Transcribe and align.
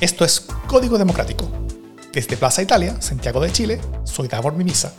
Esto 0.00 0.24
es 0.24 0.40
Código 0.66 0.96
Democrático. 0.96 1.46
Desde 2.10 2.38
Plaza 2.38 2.62
Italia, 2.62 2.96
Santiago 3.02 3.38
de 3.38 3.52
Chile, 3.52 3.78
soy 4.04 4.28
Davor 4.28 4.54
Mimisa. 4.54 4.94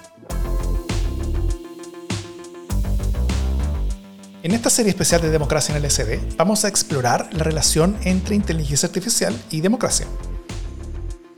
En 4.44 4.52
esta 4.52 4.70
serie 4.70 4.92
especial 4.92 5.24
de 5.24 5.32
Democracia 5.32 5.76
en 5.76 5.84
el 5.84 5.90
SD 5.90 6.36
vamos 6.38 6.66
a 6.66 6.68
explorar 6.68 7.30
la 7.34 7.44
relación 7.44 7.98
entre 8.04 8.36
inteligencia 8.36 8.86
artificial 8.86 9.36
y 9.50 9.62
democracia. 9.62 10.06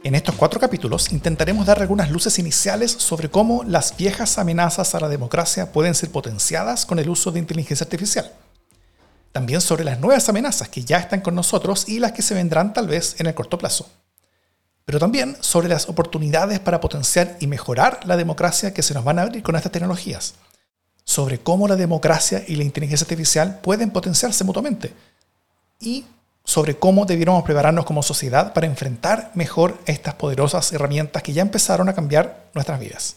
En 0.04 0.16
estos 0.16 0.36
cuatro 0.36 0.60
capítulos 0.60 1.14
intentaremos 1.14 1.66
dar 1.66 1.82
algunas 1.82 2.12
luces 2.12 2.40
iniciales 2.40 2.92
sobre 2.92 3.30
cómo 3.30 3.64
las 3.64 3.96
viejas 3.96 4.38
amenazas 4.40 4.94
a 4.94 5.00
la 5.00 5.08
democracia 5.08 5.72
pueden 5.72 5.96
ser 5.96 6.12
potenciadas 6.12 6.86
con 6.86 7.00
el 7.00 7.08
uso 7.08 7.32
de 7.32 7.40
inteligencia 7.40 7.86
artificial 7.86 8.30
también 9.34 9.62
sobre 9.62 9.84
las 9.84 10.00
nuevas 10.00 10.30
amenazas 10.30 10.70
que 10.70 10.86
ya 10.86 11.00
están 11.00 11.20
con 11.20 11.36
nosotros 11.36 11.90
y 11.90 12.00
las 12.00 12.14
que 12.14 12.22
se 12.22 12.36
vendrán 12.36 12.72
tal 12.72 12.88
vez 12.88 13.20
en 13.20 13.26
el 13.26 13.34
corto 13.34 13.58
plazo. 13.58 13.90
Pero 14.86 15.00
también 15.00 15.36
sobre 15.42 15.68
las 15.68 15.90
oportunidades 15.90 16.60
para 16.60 16.80
potenciar 16.80 17.36
y 17.40 17.48
mejorar 17.48 18.00
la 18.06 18.16
democracia 18.16 18.74
que 18.74 18.84
se 18.84 18.94
nos 18.94 19.04
van 19.04 19.18
a 19.18 19.24
abrir 19.24 19.42
con 19.42 19.56
estas 19.56 19.72
tecnologías. 19.72 20.36
Sobre 21.04 21.40
cómo 21.40 21.68
la 21.68 21.76
democracia 21.76 22.44
y 22.48 22.56
la 22.56 22.64
inteligencia 22.64 23.06
artificial 23.06 23.60
pueden 23.60 23.90
potenciarse 23.90 24.44
mutuamente. 24.44 24.94
Y 25.80 26.06
sobre 26.46 26.78
cómo 26.78 27.06
debiéramos 27.06 27.44
prepararnos 27.44 27.86
como 27.86 28.04
sociedad 28.04 28.54
para 28.54 28.68
enfrentar 28.68 29.32
mejor 29.34 29.80
estas 29.86 30.14
poderosas 30.14 30.72
herramientas 30.74 31.24
que 31.24 31.34
ya 31.34 31.42
empezaron 31.42 31.90
a 31.90 31.96
cambiar 31.96 32.52
nuestras 32.54 32.80
vidas. 32.80 33.16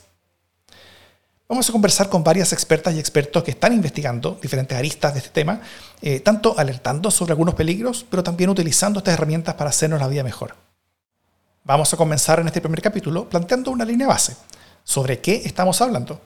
Vamos 1.48 1.68
a 1.68 1.72
conversar 1.72 2.08
con 2.08 2.24
varias 2.24 2.52
expertas 2.52 2.92
y 2.94 2.98
expertos 2.98 3.44
que 3.44 3.52
están 3.52 3.72
investigando 3.72 4.36
diferentes 4.42 4.76
aristas 4.76 5.12
de 5.12 5.20
este 5.20 5.30
tema, 5.30 5.60
eh, 6.02 6.18
tanto 6.18 6.58
alertando 6.58 7.08
sobre 7.08 7.32
algunos 7.32 7.54
peligros, 7.54 8.04
pero 8.10 8.24
también 8.24 8.50
utilizando 8.50 8.98
estas 8.98 9.14
herramientas 9.14 9.54
para 9.54 9.70
hacernos 9.70 10.00
la 10.00 10.08
vida 10.08 10.24
mejor. 10.24 10.56
Vamos 11.62 11.92
a 11.94 11.96
comenzar 11.96 12.40
en 12.40 12.48
este 12.48 12.60
primer 12.60 12.82
capítulo 12.82 13.28
planteando 13.28 13.70
una 13.70 13.84
línea 13.84 14.08
base. 14.08 14.36
¿Sobre 14.82 15.20
qué 15.20 15.42
estamos 15.44 15.80
hablando? 15.80 16.20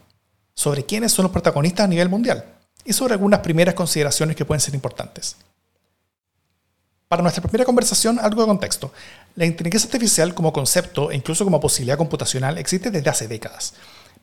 ¿Sobre 0.54 0.86
quiénes 0.86 1.12
son 1.12 1.24
los 1.24 1.32
protagonistas 1.32 1.84
a 1.84 1.88
nivel 1.88 2.08
mundial? 2.08 2.42
Y 2.86 2.94
sobre 2.94 3.12
algunas 3.12 3.40
primeras 3.40 3.74
consideraciones 3.74 4.36
que 4.36 4.46
pueden 4.46 4.60
ser 4.60 4.74
importantes. 4.74 5.36
Para 7.08 7.22
nuestra 7.22 7.42
primera 7.42 7.66
conversación, 7.66 8.18
algo 8.18 8.40
de 8.40 8.48
contexto. 8.48 8.90
La 9.34 9.44
inteligencia 9.44 9.86
artificial 9.86 10.32
como 10.32 10.52
concepto 10.52 11.10
e 11.10 11.16
incluso 11.16 11.44
como 11.44 11.60
posibilidad 11.60 11.98
computacional 11.98 12.56
existe 12.56 12.90
desde 12.90 13.10
hace 13.10 13.28
décadas 13.28 13.74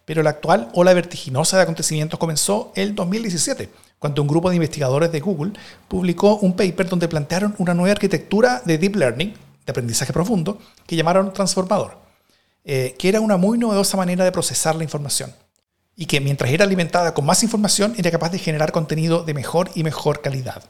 pero 0.07 0.23
la 0.23 0.29
actual 0.29 0.69
ola 0.73 0.93
vertiginosa 0.93 1.57
de 1.57 1.63
acontecimientos 1.63 2.17
comenzó 2.17 2.71
el 2.75 2.95
2017, 2.95 3.69
cuando 3.99 4.21
un 4.21 4.29
grupo 4.29 4.49
de 4.49 4.55
investigadores 4.55 5.11
de 5.11 5.19
Google 5.19 5.51
publicó 5.89 6.37
un 6.37 6.55
paper 6.55 6.87
donde 6.87 7.09
plantearon 7.09 7.53
una 7.57 7.73
nueva 7.73 7.91
arquitectura 7.91 8.61
de 8.63 8.77
Deep 8.77 8.95
Learning, 8.95 9.33
de 9.33 9.69
aprendizaje 9.69 10.13
profundo, 10.13 10.59
que 10.85 10.95
llamaron 10.95 11.33
transformador, 11.33 11.97
eh, 12.63 12.95
que 12.97 13.09
era 13.09 13.19
una 13.19 13.35
muy 13.35 13.57
novedosa 13.57 13.97
manera 13.97 14.23
de 14.23 14.31
procesar 14.31 14.77
la 14.77 14.85
información, 14.85 15.33
y 15.97 16.05
que 16.05 16.21
mientras 16.21 16.51
era 16.51 16.63
alimentada 16.63 17.13
con 17.13 17.25
más 17.25 17.43
información 17.43 17.93
era 17.97 18.09
capaz 18.09 18.29
de 18.29 18.39
generar 18.39 18.71
contenido 18.71 19.23
de 19.23 19.33
mejor 19.33 19.71
y 19.75 19.83
mejor 19.83 20.21
calidad. 20.21 20.63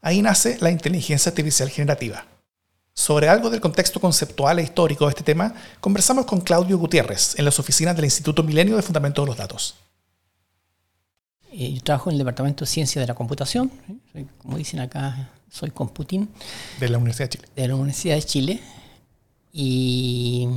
Ahí 0.00 0.22
nace 0.22 0.58
la 0.60 0.70
inteligencia 0.70 1.30
artificial 1.30 1.70
generativa. 1.70 2.24
Sobre 2.98 3.28
algo 3.28 3.50
del 3.50 3.60
contexto 3.60 4.00
conceptual 4.00 4.58
e 4.58 4.62
histórico 4.62 5.04
de 5.04 5.10
este 5.10 5.22
tema, 5.22 5.52
conversamos 5.80 6.24
con 6.24 6.40
Claudio 6.40 6.78
Gutiérrez 6.78 7.38
en 7.38 7.44
las 7.44 7.58
oficinas 7.58 7.94
del 7.94 8.06
Instituto 8.06 8.42
Milenio 8.42 8.74
de 8.74 8.80
Fundamentos 8.80 9.22
de 9.22 9.26
los 9.28 9.36
Datos. 9.36 9.74
Eh, 11.52 11.74
yo 11.74 11.82
trabajo 11.82 12.08
en 12.08 12.14
el 12.14 12.18
Departamento 12.18 12.64
de 12.64 12.70
Ciencia 12.70 12.98
de 12.98 13.06
la 13.06 13.14
Computación, 13.14 13.70
como 14.38 14.56
dicen 14.56 14.80
acá, 14.80 15.30
soy 15.50 15.72
computín. 15.72 16.30
De 16.80 16.88
la 16.88 16.96
Universidad 16.96 17.28
de 17.28 17.36
Chile. 17.36 17.48
De 17.54 17.68
la 17.68 17.74
Universidad 17.74 18.14
de 18.14 18.22
Chile. 18.22 18.60
Y 19.52 20.48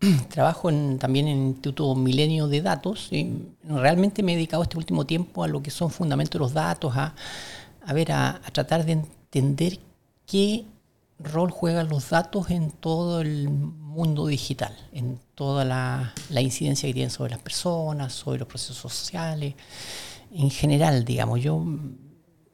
trabajo 0.30 0.70
también 0.98 1.28
en 1.28 1.38
el 1.38 1.46
Instituto 1.48 1.94
Milenio 1.94 2.48
de 2.48 2.62
Datos. 2.62 3.10
realmente 3.62 4.22
me 4.22 4.32
he 4.32 4.36
dedicado 4.36 4.62
este 4.62 4.78
último 4.78 5.04
tiempo 5.04 5.44
a 5.44 5.48
lo 5.48 5.62
que 5.62 5.70
son 5.70 5.90
fundamentos 5.90 6.32
de 6.32 6.38
los 6.38 6.54
datos, 6.54 6.96
a, 6.96 7.14
ver, 7.92 8.10
a 8.10 8.40
tratar 8.52 8.86
de 8.86 8.92
entender 8.92 9.78
qué 10.26 10.64
rol 11.24 11.50
juegan 11.50 11.88
los 11.88 12.10
datos 12.10 12.50
en 12.50 12.70
todo 12.70 13.20
el 13.20 13.48
mundo 13.48 14.26
digital, 14.26 14.76
en 14.92 15.20
toda 15.34 15.64
la, 15.64 16.12
incidencia 16.40 16.88
que 16.88 16.92
tienen 16.92 17.10
sobre 17.10 17.30
las 17.30 17.40
personas, 17.40 18.12
sobre 18.12 18.38
los 18.38 18.48
procesos 18.48 18.76
sociales, 18.76 19.54
en 20.32 20.50
general, 20.50 21.04
digamos. 21.04 21.40
Yo 21.40 21.64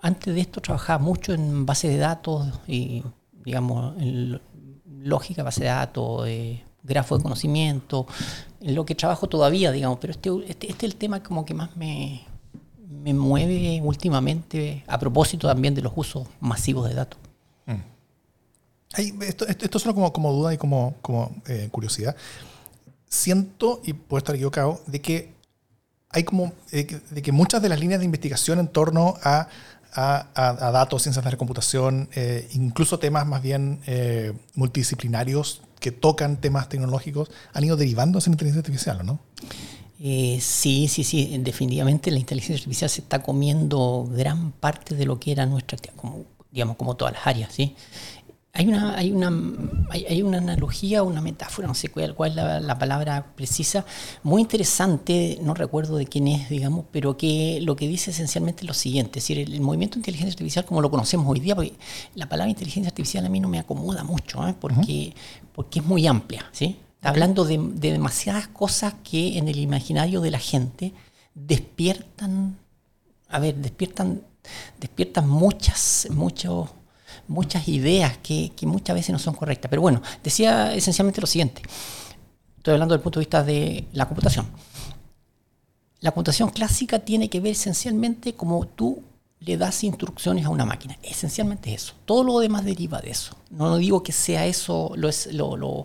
antes 0.01 0.35
de 0.35 0.41
esto 0.41 0.61
trabajaba 0.61 0.99
mucho 1.03 1.33
en 1.33 1.67
base 1.67 1.89
de 1.89 1.99
datos 1.99 2.47
y, 2.67 3.03
digamos, 3.45 3.97
en 4.01 4.41
lógica, 5.03 5.43
base 5.43 5.63
de 5.63 5.69
datos, 5.69 6.27
eh, 6.29 6.63
grafo 6.83 7.17
de 7.17 7.23
conocimiento, 7.23 8.07
en 8.61 8.75
lo 8.75 8.85
que 8.85 8.95
trabajo 8.95 9.29
todavía, 9.29 9.73
digamos, 9.73 9.99
pero 10.01 10.13
este, 10.13 10.31
este, 10.47 10.71
este 10.71 10.87
es 10.87 10.93
el 10.93 10.97
tema 10.97 11.23
como 11.23 11.45
que 11.45 11.55
más 11.55 11.77
me, 11.77 12.23
me 12.89 13.15
mueve 13.15 13.81
últimamente 13.83 14.85
a 14.87 14.99
propósito 14.99 15.49
también 15.49 15.75
de 15.75 15.83
los 15.83 15.93
usos 15.97 16.27
masivos 16.41 16.89
de 16.89 16.95
datos 16.95 17.30
esto, 18.97 19.47
esto, 19.47 19.79
solo 19.79 19.95
como, 19.95 20.13
como 20.13 20.33
duda 20.33 20.53
y 20.55 20.59
como, 20.59 20.95
eh, 21.47 21.69
curiosidad. 21.71 22.17
Siento, 23.09 23.81
y 23.85 23.93
puedo 23.93 24.19
estar 24.19 24.35
equivocado, 24.35 24.81
de 24.87 25.01
que 25.01 25.33
hay 26.11 26.25
como 26.25 26.53
eh, 26.73 27.01
de 27.11 27.23
que 27.23 27.31
muchas 27.33 27.63
de 27.63 27.69
las 27.69 27.79
líneas 27.79 28.01
de 28.01 28.05
investigación 28.05 28.59
en 28.59 28.69
torno 28.69 29.15
a, 29.23 29.49
datos, 29.95 31.03
ciencias 31.03 31.25
de 31.25 31.31
la 31.31 31.37
computación, 31.37 32.09
eh, 32.15 32.49
incluso 32.53 32.99
temas 32.99 33.27
más 33.27 33.43
bien 33.43 33.81
multidisciplinarios 34.55 35.63
que 35.81 35.91
tocan 35.91 36.41
temas 36.41 36.69
tecnológicos, 36.69 37.31
han 37.53 37.65
ido 37.65 37.77
derivando 37.77 38.19
hacia 38.19 38.31
la 38.31 38.35
inteligencia 38.35 38.61
artificial, 38.61 39.07
¿no? 39.07 39.21
sí, 39.99 40.89
sí, 40.89 41.05
sí, 41.05 41.37
definitivamente 41.41 42.11
la 42.11 42.19
inteligencia 42.19 42.57
artificial 42.57 42.89
se 42.89 43.03
está 43.03 43.23
comiendo 43.23 44.09
gran 44.11 44.53
parte 44.53 44.95
de 44.95 45.05
lo 45.05 45.21
que 45.21 45.33
era 45.33 45.45
nuestra, 45.45 45.77
como, 45.95 46.25
digamos, 46.51 46.77
como 46.77 46.97
todas 46.97 47.15
las 47.15 47.27
áreas, 47.27 47.53
¿sí? 47.53 47.77
Hay 48.53 48.67
una, 48.67 48.97
hay, 48.97 49.13
una, 49.13 49.33
hay, 49.91 50.23
una 50.23 50.39
analogía, 50.39 51.05
una 51.05 51.21
metáfora, 51.21 51.69
no 51.69 51.75
sé 51.75 51.89
cuál, 51.89 52.17
cuál 52.17 52.33
es 52.37 52.63
la, 52.65 52.79
palabra 52.79 53.33
precisa, 53.37 53.87
muy 54.25 54.43
interesante, 54.43 55.39
no 55.41 55.55
recuerdo 55.55 55.97
de 55.97 56.07
quién 56.07 56.27
es, 56.27 56.49
digamos, 56.49 56.85
pero 56.91 57.17
que 57.17 57.61
lo 57.63 57.77
que 57.77 57.87
dice 57.87 58.11
esencialmente 58.11 58.63
es 58.63 58.67
lo 58.67 58.75
siguiente, 58.75 59.21
es 59.21 59.25
decir, 59.25 59.39
el, 59.39 59.61
movimiento 59.61 59.95
de 59.95 60.01
inteligencia 60.01 60.33
artificial 60.33 60.65
como 60.65 60.81
lo 60.81 60.91
conocemos 60.91 61.29
hoy 61.29 61.39
día, 61.39 61.55
porque 61.55 61.75
la 62.17 62.29
palabra 62.29 62.51
inteligencia 62.51 62.89
artificial 62.89 63.25
a 63.25 63.29
mí 63.29 63.39
no 63.39 63.49
me 63.49 63.61
acomoda 63.61 64.03
mucho, 64.03 64.47
¿eh? 64.49 64.55
porque, 64.61 65.15
porque 65.55 65.79
es 65.79 65.85
muy 65.85 66.09
amplia, 66.09 66.45
¿sí? 66.51 66.77
Está 66.97 67.11
hablando 67.11 67.45
de, 67.45 67.57
de 67.57 67.93
demasiadas 67.93 68.49
cosas 68.49 68.95
que 69.05 69.39
en 69.39 69.47
el 69.47 69.61
imaginario 69.61 70.21
de 70.21 70.33
la 70.33 70.41
gente 70.41 70.93
despiertan, 71.35 72.59
a 73.29 73.39
ver, 73.39 73.55
despiertan, 73.55 74.23
despiertan 74.81 75.29
muchas, 75.29 76.09
muchos 76.11 76.69
muchas 77.31 77.69
ideas 77.69 78.19
que, 78.19 78.53
muchas 78.63 78.95
veces 78.95 79.11
no 79.13 79.19
son 79.19 79.35
correctas. 79.35 79.71
Pero 79.71 79.81
bueno, 79.81 80.03
decía 80.23 80.75
esencialmente 80.75 81.21
lo 81.21 81.27
siguiente. 81.27 81.63
Estoy 82.57 82.75
hablando 82.75 82.93
del 82.93 83.01
punto 83.01 83.21
de 83.21 83.25
vista 83.25 83.43
de 83.43 83.87
la 83.93 84.07
computación. 84.07 84.47
La 86.01 86.11
computación 86.11 86.51
clásica 86.51 86.99
tiene 86.99 87.31
que 87.31 87.41
ver 87.41 87.53
esencialmente 87.53 88.35
como 88.35 88.67
tú 88.67 89.03
le 89.39 89.57
das 89.57 89.85
instrucciones 89.85 90.45
a 90.45 90.51
una 90.51 90.67
máquina. 90.67 90.99
Esencialmente 91.03 91.73
eso. 91.73 91.95
Todo 92.05 92.25
lo 92.25 92.41
demás 92.41 92.65
deriva 92.65 93.01
de 93.01 93.11
eso. 93.11 93.37
No 93.51 93.77
digo 93.77 94.03
que 94.03 94.13
sea 94.13 94.45
eso 94.47 94.93
lo 94.97 95.09
es, 95.09 95.33
lo, 95.33 95.85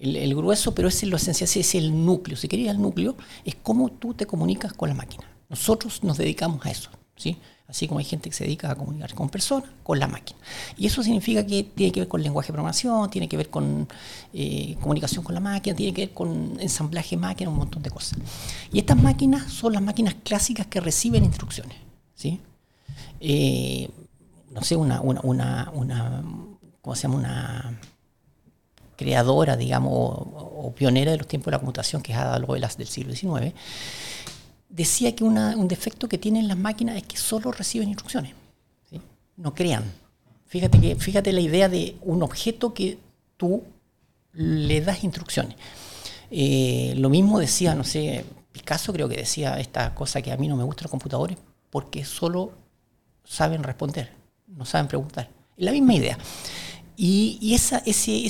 el, 0.00 0.34
grueso, 0.34 0.74
pero 0.74 0.88
es 0.88 1.02
lo 1.04 1.16
esencial, 1.16 1.48
ese 1.48 1.60
es 1.60 1.74
el 1.74 2.04
núcleo. 2.04 2.36
Si 2.36 2.48
querías 2.48 2.74
el 2.74 2.80
núcleo, 2.80 3.14
es 3.44 3.54
cómo 3.56 3.90
tú 3.90 4.14
te 4.14 4.26
comunicas 4.26 4.72
con 4.72 4.88
la 4.88 4.94
máquina. 4.94 5.24
Nosotros 5.50 6.02
nos 6.02 6.16
dedicamos 6.16 6.64
a 6.64 6.70
eso. 6.70 6.90
¿sí? 7.14 7.36
Así 7.68 7.86
como 7.86 7.98
hay 7.98 8.06
gente 8.06 8.30
que 8.30 8.34
se 8.34 8.44
dedica 8.44 8.70
a 8.70 8.74
comunicar 8.74 9.14
con 9.14 9.28
personas, 9.28 9.68
con 9.82 9.98
la 9.98 10.08
máquina. 10.08 10.38
Y 10.78 10.86
eso 10.86 11.02
significa 11.02 11.44
que 11.44 11.64
tiene 11.64 11.92
que 11.92 12.00
ver 12.00 12.08
con 12.08 12.22
lenguaje 12.22 12.46
de 12.46 12.54
programación, 12.54 13.10
tiene 13.10 13.28
que 13.28 13.36
ver 13.36 13.50
con 13.50 13.86
eh, 14.32 14.74
comunicación 14.80 15.22
con 15.22 15.34
la 15.34 15.40
máquina, 15.40 15.76
tiene 15.76 15.92
que 15.92 16.06
ver 16.06 16.14
con 16.14 16.58
ensamblaje 16.60 17.16
de 17.16 17.20
máquina, 17.20 17.50
un 17.50 17.58
montón 17.58 17.82
de 17.82 17.90
cosas. 17.90 18.18
Y 18.72 18.78
estas 18.78 19.00
máquinas 19.00 19.52
son 19.52 19.74
las 19.74 19.82
máquinas 19.82 20.14
clásicas 20.24 20.66
que 20.66 20.80
reciben 20.80 21.24
instrucciones. 21.24 21.76
¿sí? 22.14 22.40
Eh, 23.20 23.90
no 24.50 24.62
sé, 24.62 24.74
una, 24.74 25.02
una, 25.02 25.70
una, 25.72 26.22
¿cómo 26.80 26.96
se 26.96 27.02
llama? 27.02 27.16
Una 27.16 27.80
creadora, 28.96 29.56
digamos, 29.56 29.92
o, 29.92 30.72
pionera 30.74 31.12
de 31.12 31.18
los 31.18 31.28
tiempos 31.28 31.46
de 31.46 31.52
la 31.52 31.58
computación, 31.58 32.02
que 32.02 32.12
es 32.12 32.18
Ada 32.18 32.38
Lovelace 32.38 32.78
del 32.78 32.88
siglo 32.88 33.14
XIX, 33.14 33.54
decía 34.68 35.14
que 35.14 35.24
un 35.24 35.68
defecto 35.68 36.08
que 36.08 36.18
tienen 36.18 36.48
las 36.48 36.58
máquinas 36.58 36.96
es 36.96 37.04
que 37.04 37.16
solo 37.16 37.52
reciben 37.52 37.88
instrucciones, 37.88 38.34
no 39.36 39.54
crean. 39.54 39.84
Fíjate, 40.46 40.80
que, 40.80 40.96
fíjate 40.96 41.32
la 41.32 41.40
idea 41.40 41.68
de 41.68 41.96
un 42.02 42.22
objeto 42.22 42.74
que 42.74 42.98
tú 43.36 43.62
le 44.32 44.80
das 44.80 45.04
instrucciones. 45.04 45.56
Eh, 46.30 46.94
lo 46.96 47.08
mismo 47.08 47.38
decía, 47.38 47.74
no 47.74 47.84
sé, 47.84 48.24
Picasso 48.52 48.92
creo 48.92 49.08
que 49.08 49.16
decía 49.16 49.58
esta 49.60 49.94
cosa 49.94 50.22
que 50.22 50.32
a 50.32 50.36
mí 50.36 50.48
no 50.48 50.56
me 50.56 50.64
gustan 50.64 50.84
los 50.84 50.90
computadores 50.90 51.38
porque 51.70 52.04
solo 52.04 52.52
saben 53.24 53.62
responder, 53.62 54.10
no 54.46 54.64
saben 54.64 54.88
preguntar. 54.88 55.28
La 55.56 55.72
misma 55.72 55.94
idea. 55.94 56.18
Y, 56.96 57.54
ese, 57.54 57.80
ese, 57.86 58.26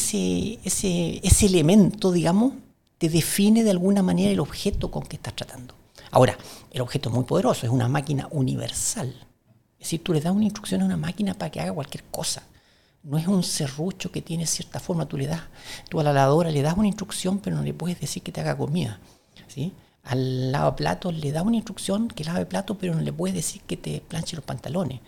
ese, 0.65 1.21
ese 1.23 1.47
elemento, 1.47 2.13
digamos, 2.13 2.53
te 2.99 3.09
define 3.09 3.65
de 3.65 3.71
alguna 3.71 4.03
manera 4.03 4.31
el 4.31 4.41
objeto 4.41 4.91
con 4.91 5.05
que 5.05 5.17
estás 5.17 5.35
tratando. 5.35 5.78
Ahora, 6.11 6.37
el 6.71 6.81
objeto 6.81 7.09
es 7.09 7.15
muy 7.15 7.25
poderoso, 7.25 7.67
es 7.67 7.73
una 7.73 7.89
máquina 7.89 8.29
universal. 8.31 9.15
Es 9.79 9.87
decir, 9.87 10.03
tú 10.03 10.13
le 10.13 10.21
das 10.21 10.35
una 10.35 10.45
instrucción 10.45 10.83
a 10.83 10.85
una 10.85 10.97
máquina 10.97 11.35
para 11.35 11.51
que 11.51 11.61
haga 11.61 11.73
cualquier 11.73 12.05
cosa. 12.11 12.43
No 13.03 13.17
es 13.17 13.27
un 13.29 13.43
serrucho 13.45 14.11
que 14.11 14.23
tiene 14.23 14.47
cierta 14.47 14.81
forma, 14.81 15.07
tú 15.07 15.17
le 15.17 15.27
das, 15.27 15.43
tú 15.89 16.01
a 16.01 16.03
la 16.03 16.13
lavadora 16.13 16.51
le 16.51 16.63
das 16.63 16.77
una 16.77 16.89
instrucción, 16.89 17.39
pero 17.39 17.57
no 17.57 17.63
le 17.63 17.73
puedes 17.73 18.01
decir 18.01 18.23
que 18.23 18.33
te 18.33 18.41
haga 18.41 18.57
comida. 18.57 18.99
¿sí? 19.47 19.73
Al 20.03 20.51
lavaplatos 20.51 21.15
le 21.15 21.33
das 21.33 21.45
una 21.45 21.57
instrucción 21.57 22.09
que 22.09 22.25
lave 22.25 22.47
plato, 22.47 22.77
pero 22.77 22.95
no 22.95 23.03
le 23.03 23.13
puedes 23.13 23.37
decir 23.37 23.63
que 23.63 23.77
te 23.77 24.01
planche 24.01 24.37
los 24.37 24.45
pantalones. 24.45 25.01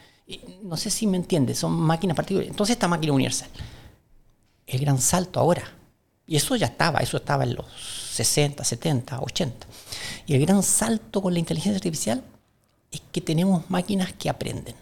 No 0.62 0.76
sé 0.76 0.90
si 0.90 1.06
me 1.06 1.16
entiendes, 1.16 1.58
son 1.58 1.72
máquinas 1.72 2.16
particulares. 2.16 2.50
Entonces 2.50 2.74
esta 2.74 2.86
máquina 2.86 3.12
universal. 3.12 3.48
El 4.66 4.80
gran 4.80 5.00
salto 5.00 5.40
ahora. 5.40 5.64
Y 6.26 6.36
eso 6.36 6.54
ya 6.54 6.66
estaba, 6.66 7.00
eso 7.00 7.16
estaba 7.16 7.42
en 7.42 7.54
los 7.54 7.66
60, 8.12 8.62
70, 8.62 9.20
80. 9.20 9.66
Y 10.30 10.36
el 10.36 10.46
gran 10.46 10.62
salto 10.62 11.20
con 11.20 11.32
la 11.32 11.40
inteligencia 11.40 11.74
artificial 11.74 12.22
es 12.92 13.02
que 13.10 13.20
tenemos 13.20 13.68
máquinas 13.68 14.12
que 14.12 14.30
aprenden. 14.30 14.76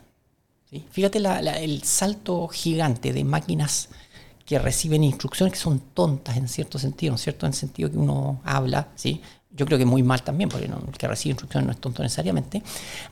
Fíjate 0.90 1.20
el 1.64 1.82
salto 1.84 2.48
gigante 2.48 3.14
de 3.14 3.24
máquinas 3.24 3.88
que 4.44 4.58
reciben 4.58 5.04
instrucciones 5.04 5.54
que 5.54 5.58
son 5.58 5.80
tontas 5.94 6.36
en 6.36 6.48
cierto 6.48 6.78
sentido, 6.78 7.12
¿no 7.12 7.16
es 7.16 7.22
cierto? 7.22 7.46
En 7.46 7.52
el 7.52 7.58
sentido 7.58 7.90
que 7.90 7.96
uno 7.96 8.42
habla, 8.44 8.88
¿sí? 8.94 9.22
Yo 9.50 9.64
creo 9.64 9.78
que 9.78 9.86
muy 9.86 10.02
mal 10.02 10.22
también, 10.22 10.50
porque 10.50 10.66
el 10.66 10.98
que 10.98 11.08
recibe 11.08 11.30
instrucciones 11.30 11.66
no 11.66 11.72
es 11.72 11.80
tonto 11.80 12.02
necesariamente, 12.02 12.62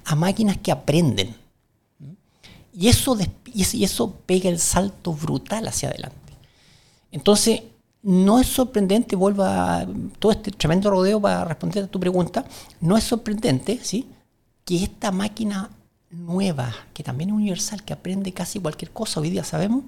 a 0.05 0.15
máquinas 0.15 0.59
que 0.59 0.73
aprenden. 0.73 1.35
Y 2.75 2.89
eso, 2.89 3.17
y 3.47 3.83
eso 3.83 4.15
pega 4.27 4.51
el 4.51 4.59
salto 4.59 5.15
brutal 5.15 5.67
hacia 5.69 5.89
adelante. 5.89 6.35
Entonces, 7.11 7.63
no 8.07 8.39
es 8.39 8.47
sorprendente, 8.47 9.17
vuelvo 9.17 9.43
a 9.43 9.85
todo 10.21 10.31
este 10.31 10.53
tremendo 10.53 10.91
rodeo 10.91 11.21
para 11.21 11.45
responder 11.45 11.85
a 11.85 11.87
tu 11.89 11.99
pregunta, 11.99 12.45
no 12.81 12.97
es 12.97 13.03
sorprendente, 13.03 13.81
¿sí? 13.83 14.09
Que 14.65 14.85
esta 14.85 15.11
máquina 15.11 15.71
nueva, 16.11 16.73
que 16.95 17.03
también 17.03 17.31
es 17.31 17.35
universal, 17.35 17.83
que 17.83 17.93
aprende 17.93 18.33
casi 18.33 18.61
cualquier 18.61 18.93
cosa, 18.93 19.19
hoy 19.19 19.31
día 19.31 19.43
sabemos, 19.43 19.87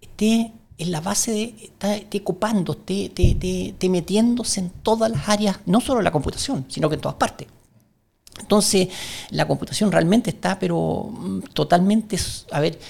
esté 0.00 0.52
en 0.76 0.90
la 0.90 1.00
base 1.00 1.30
de, 1.30 1.72
esté, 1.80 2.24
copando, 2.24 2.72
esté, 2.72 3.88
metiéndose 3.88 4.58
en 4.58 4.70
todas 4.70 5.08
las 5.08 5.28
áreas, 5.28 5.60
no 5.66 5.80
solo 5.80 6.00
en 6.00 6.04
la 6.04 6.12
computación, 6.12 6.66
sino 6.68 6.88
que 6.88 6.96
en 6.96 7.00
todas 7.00 7.16
partes. 7.16 7.46
Entonces, 8.40 8.88
la 9.30 9.46
computación 9.46 9.92
realmente 9.92 10.30
está, 10.30 10.58
pero 10.58 11.10
mm, 11.12 11.40
totalmente, 11.52 12.18
a 12.50 12.58
ver, 12.58 12.80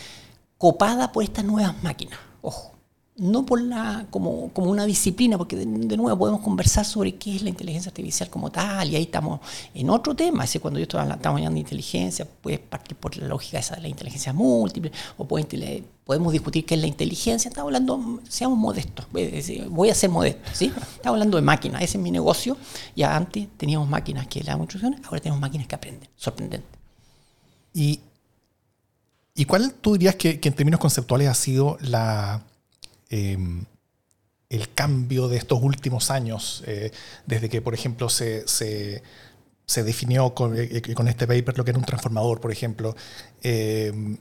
copada 0.56 1.12
por 1.12 1.24
estas 1.24 1.44
nuevas 1.44 1.82
máquinas. 1.82 2.18
Ojo 2.40 2.75
no 3.18 3.46
por 3.46 3.62
la, 3.62 4.06
como, 4.10 4.50
como 4.52 4.70
una 4.70 4.84
disciplina, 4.84 5.38
porque 5.38 5.56
de, 5.56 5.66
nuevo 5.66 6.18
podemos 6.18 6.42
conversar 6.42 6.84
sobre 6.84 7.14
qué 7.14 7.36
es 7.36 7.42
la 7.42 7.48
inteligencia 7.48 7.88
artificial 7.88 8.28
como 8.28 8.50
tal, 8.50 8.90
y 8.90 8.96
ahí 8.96 9.04
estamos 9.04 9.40
en 9.72 9.88
otro 9.88 10.14
tema, 10.14 10.44
ese 10.44 10.60
cuando 10.60 10.78
yo 10.78 10.84
estamos 10.84 11.10
hablando 11.24 11.50
de 11.50 11.58
inteligencia, 11.58 12.26
puede 12.26 12.58
partir 12.58 12.96
por 12.96 13.16
la 13.16 13.26
lógica 13.26 13.58
esa 13.58 13.76
de 13.76 13.82
la 13.82 13.88
inteligencia 13.88 14.34
múltiple, 14.34 14.92
o 15.16 15.26
podemos 15.26 16.32
discutir 16.32 16.66
qué 16.66 16.74
es 16.74 16.80
la 16.80 16.86
inteligencia, 16.86 17.48
estamos 17.48 17.68
hablando, 17.68 18.20
seamos 18.28 18.58
modestos, 18.58 19.06
voy 19.10 19.88
a 19.88 19.94
ser 19.94 20.10
modesto, 20.10 20.50
¿sí? 20.52 20.66
Estamos 20.66 21.16
hablando 21.16 21.38
de 21.38 21.42
máquinas, 21.42 21.82
ese 21.82 21.96
es 21.96 22.02
mi 22.02 22.10
negocio, 22.10 22.58
ya 22.94 23.16
antes 23.16 23.48
teníamos 23.56 23.88
máquinas 23.88 24.26
que 24.26 24.40
le 24.40 24.46
daban 24.46 24.62
instrucciones, 24.62 25.00
ahora 25.06 25.20
tenemos 25.20 25.40
máquinas 25.40 25.66
que 25.66 25.74
aprenden, 25.74 26.08
sorprendente. 26.16 26.66
¿Y, 27.72 28.00
y 29.34 29.46
cuál 29.46 29.72
tú 29.72 29.94
dirías 29.94 30.16
que 30.16 30.38
en 30.42 30.52
términos 30.52 30.80
conceptuales 30.80 31.28
ha 31.28 31.34
sido 31.34 31.78
la 31.80 32.42
Em, 33.10 33.64
el 34.48 34.72
cambio 34.72 35.28
de 35.28 35.36
estos 35.36 35.60
últimos 35.62 36.10
años, 36.10 36.62
eh, 36.66 36.92
desde 37.26 37.48
que, 37.48 37.60
por 37.60 37.74
ejemplo, 37.74 38.08
se, 38.08 38.46
se, 38.46 39.02
definió 39.82 40.26
eh, 40.54 40.94
con, 40.94 41.08
este 41.08 41.26
paper 41.26 41.58
lo 41.58 41.64
que 41.64 41.70
era 41.70 41.78
un 41.78 41.84
transformador, 41.84 42.40
por 42.40 42.52
ejemplo. 42.52 42.94
Em, 43.42 44.18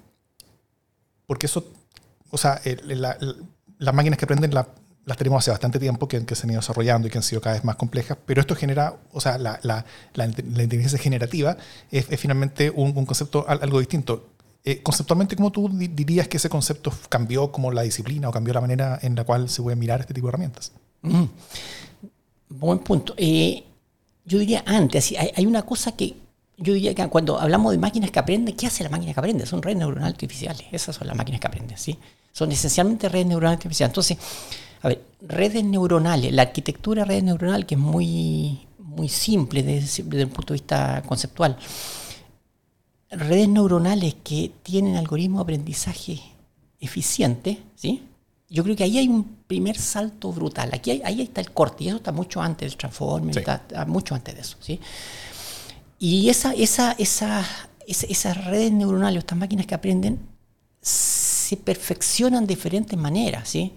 porque 1.27 1.45
eso, 1.45 1.71
o 2.31 2.37
sea, 2.37 2.61
las 3.77 3.93
máquinas 3.93 4.17
que 4.17 4.25
aprenden 4.25 4.53
las 4.53 5.17
tenemos 5.17 5.43
hace 5.43 5.51
bastante 5.51 5.79
tiempo, 5.79 6.07
que, 6.07 6.23
se 6.35 6.43
han 6.43 6.51
ido 6.51 6.61
desarrollando 6.61 7.07
y 7.07 7.11
que 7.11 7.17
han 7.17 7.23
sido 7.23 7.41
cada 7.41 7.55
vez 7.55 7.63
más 7.63 7.75
complejas, 7.75 8.17
pero 8.25 8.41
esto 8.41 8.55
genera, 8.55 8.97
o 9.11 9.21
sea, 9.21 9.37
la, 9.37 9.85
inteligencia 10.15 10.99
generativa 10.99 11.57
es, 11.91 12.07
finalmente 12.19 12.71
un, 12.71 12.93
concepto 13.05 13.45
algo 13.47 13.79
distinto. 13.79 14.34
Eh, 14.67 14.81
conceptualmente, 14.81 15.35
¿cómo 15.35 15.51
tú 15.51 15.69
dirías 15.69 16.27
que 16.27 16.37
ese 16.37 16.49
concepto 16.49 16.91
cambió 17.07 17.51
como 17.51 17.71
la 17.71 17.83
disciplina 17.83 18.29
o 18.29 18.31
cambió 18.31 18.51
la 18.51 18.61
manera 18.61 18.97
en 19.03 19.15
la 19.15 19.23
cual 19.23 19.47
se 19.47 19.61
puede 19.61 19.75
mirar 19.75 19.99
este 19.99 20.15
tipo 20.15 20.25
de 20.25 20.29
herramientas? 20.29 20.71
Mm. 21.03 21.25
Buen 22.49 22.79
punto. 22.79 23.13
Eh, 23.15 23.63
yo 24.25 24.39
diría 24.39 24.63
antes, 24.65 25.13
hay, 25.35 25.45
una 25.45 25.61
cosa 25.61 25.91
que 25.91 26.15
yo 26.57 26.73
diría 26.73 26.95
que 26.95 27.07
cuando 27.09 27.39
hablamos 27.39 27.73
de 27.73 27.77
máquinas 27.77 28.09
que 28.09 28.17
aprenden, 28.17 28.55
¿qué 28.55 28.65
hace 28.65 28.83
la 28.83 28.89
máquina 28.89 29.13
que 29.13 29.19
aprende? 29.19 29.45
Son 29.45 29.61
redes 29.61 29.77
neuronales 29.77 30.13
artificiales. 30.13 30.65
Esas 30.71 30.95
son 30.95 31.05
las 31.05 31.15
máquinas 31.15 31.39
que 31.39 31.47
aprenden, 31.47 31.77
¿sí? 31.77 31.99
Son 32.31 32.51
esencialmente 32.51 33.07
redes 33.07 33.27
neuronales 33.27 33.57
artificiales. 33.57 33.91
Entonces, 33.91 34.17
a 34.81 34.87
ver, 34.87 35.05
redes 35.21 35.63
neuronales, 35.63 36.33
la 36.33 36.41
arquitectura 36.41 37.03
de 37.03 37.09
redes 37.09 37.23
neuronales, 37.23 37.67
que 37.67 37.75
es 37.75 37.81
muy, 37.81 38.65
muy 38.79 39.09
simple 39.09 39.61
desde, 39.61 40.03
desde 40.05 40.21
el 40.23 40.29
punto 40.29 40.55
de 40.55 40.59
vista 40.59 41.03
conceptual 41.05 41.55
redes 43.17 43.47
neuronales 43.49 44.15
que 44.23 44.51
tienen 44.63 44.95
algoritmos 44.95 45.39
de 45.39 45.43
aprendizaje 45.43 46.21
eficiente, 46.79 47.61
¿sí? 47.75 48.03
yo 48.49 48.63
creo 48.63 48.75
que 48.75 48.83
ahí 48.83 48.97
hay 48.97 49.07
un 49.07 49.23
primer 49.47 49.77
salto 49.77 50.31
brutal. 50.31 50.69
Aquí 50.73 51.01
ahí 51.03 51.21
está 51.21 51.41
el 51.41 51.51
corte, 51.51 51.83
y 51.83 51.87
eso 51.87 51.97
está 51.97 52.11
mucho 52.11 52.41
antes 52.41 52.69
del 52.69 52.77
transformer, 52.77 53.37
está, 53.37 53.85
mucho 53.87 54.15
antes 54.15 54.35
de 54.35 54.41
eso. 54.41 54.57
¿sí? 54.59 54.79
Y 55.99 56.29
esa, 56.29 56.53
esa, 56.53 56.93
esa, 56.93 57.43
esas 57.87 58.45
redes 58.45 58.71
neuronales, 58.71 59.19
estas 59.19 59.37
máquinas 59.37 59.65
que 59.65 59.75
aprenden, 59.75 60.19
se 60.81 61.57
perfeccionan 61.57 62.45
de 62.45 62.55
diferentes 62.55 62.97
maneras, 62.97 63.49
¿sí? 63.49 63.73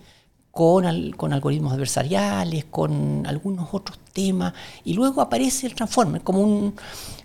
Con, 0.51 1.13
con, 1.13 1.33
algoritmos 1.33 1.73
adversariales, 1.73 2.65
con 2.65 3.27
algunos 3.27 3.69
otros 3.73 3.99
temas, 4.13 4.53
y 4.85 4.95
luego 4.95 5.21
aparece 5.21 5.67
el 5.67 5.75
transformer 5.75 6.23
como, 6.23 6.41
un, 6.41 6.75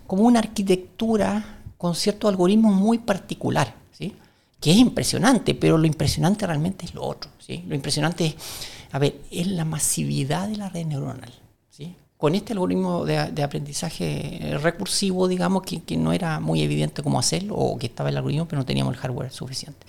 como 0.06 0.24
una 0.24 0.40
arquitectura 0.40 1.63
con 1.84 1.96
cierto 1.96 2.30
algoritmo 2.30 2.72
muy 2.72 2.98
particular, 2.98 3.76
¿sí? 3.92 4.16
que 4.62 4.72
es 4.72 4.78
impresionante, 4.78 5.54
pero 5.54 5.78
lo 5.78 5.86
impresionante 5.86 6.48
realmente 6.48 6.86
es 6.86 6.94
lo 6.94 7.04
otro. 7.04 7.30
¿sí? 7.46 7.62
Lo 7.68 7.76
impresionante 7.76 8.26
es, 8.26 8.36
a 8.94 9.00
ver, 9.00 9.20
es 9.30 9.48
la 9.48 9.66
masividad 9.66 10.48
de 10.48 10.56
la 10.56 10.70
red 10.70 10.86
neuronal. 10.86 11.34
¿sí? 11.70 11.94
Con 12.16 12.36
este 12.36 12.54
algoritmo 12.54 13.04
de, 13.04 13.44
aprendizaje 13.44 14.58
recursivo, 14.62 15.28
digamos, 15.28 15.64
que, 15.64 15.84
que, 15.84 15.98
no 15.98 16.14
era 16.14 16.40
muy 16.40 16.62
evidente 16.62 17.04
cómo 17.04 17.20
hacerlo, 17.20 17.56
o 17.56 17.78
que 17.78 17.88
estaba 17.88 18.08
el 18.08 18.16
algoritmo, 18.16 18.48
pero 18.48 18.62
no 18.62 18.66
teníamos 18.66 18.94
el 18.94 19.02
hardware 19.02 19.34
suficiente. 19.34 19.86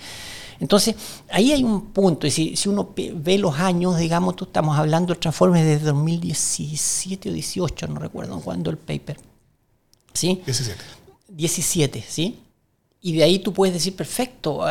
Entonces, 0.58 0.96
ahí 1.30 1.52
hay 1.52 1.62
un 1.62 1.92
punto, 1.92 2.26
y 2.26 2.32
si, 2.32 2.56
si 2.56 2.68
uno 2.68 2.92
ve 2.96 3.38
los 3.38 3.56
años, 3.60 3.98
digamos, 3.98 4.34
tú 4.34 4.46
estamos 4.46 4.76
hablando 4.76 5.14
de 5.14 5.20
Transformers 5.20 5.64
desde 5.64 5.84
2017 5.84 7.30
o 7.30 7.32
18, 7.32 7.86
no 7.86 8.00
recuerdo 8.00 8.40
cuándo 8.40 8.70
el 8.70 8.78
paper. 8.78 9.20
¿Sí? 10.12 10.42
17. 10.44 11.03
17, 11.36 12.04
¿sí? 12.06 12.40
Y 13.00 13.12
de 13.12 13.22
ahí 13.22 13.38
tú 13.38 13.52
puedes 13.52 13.74
decir, 13.74 13.94
perfecto, 13.94 14.64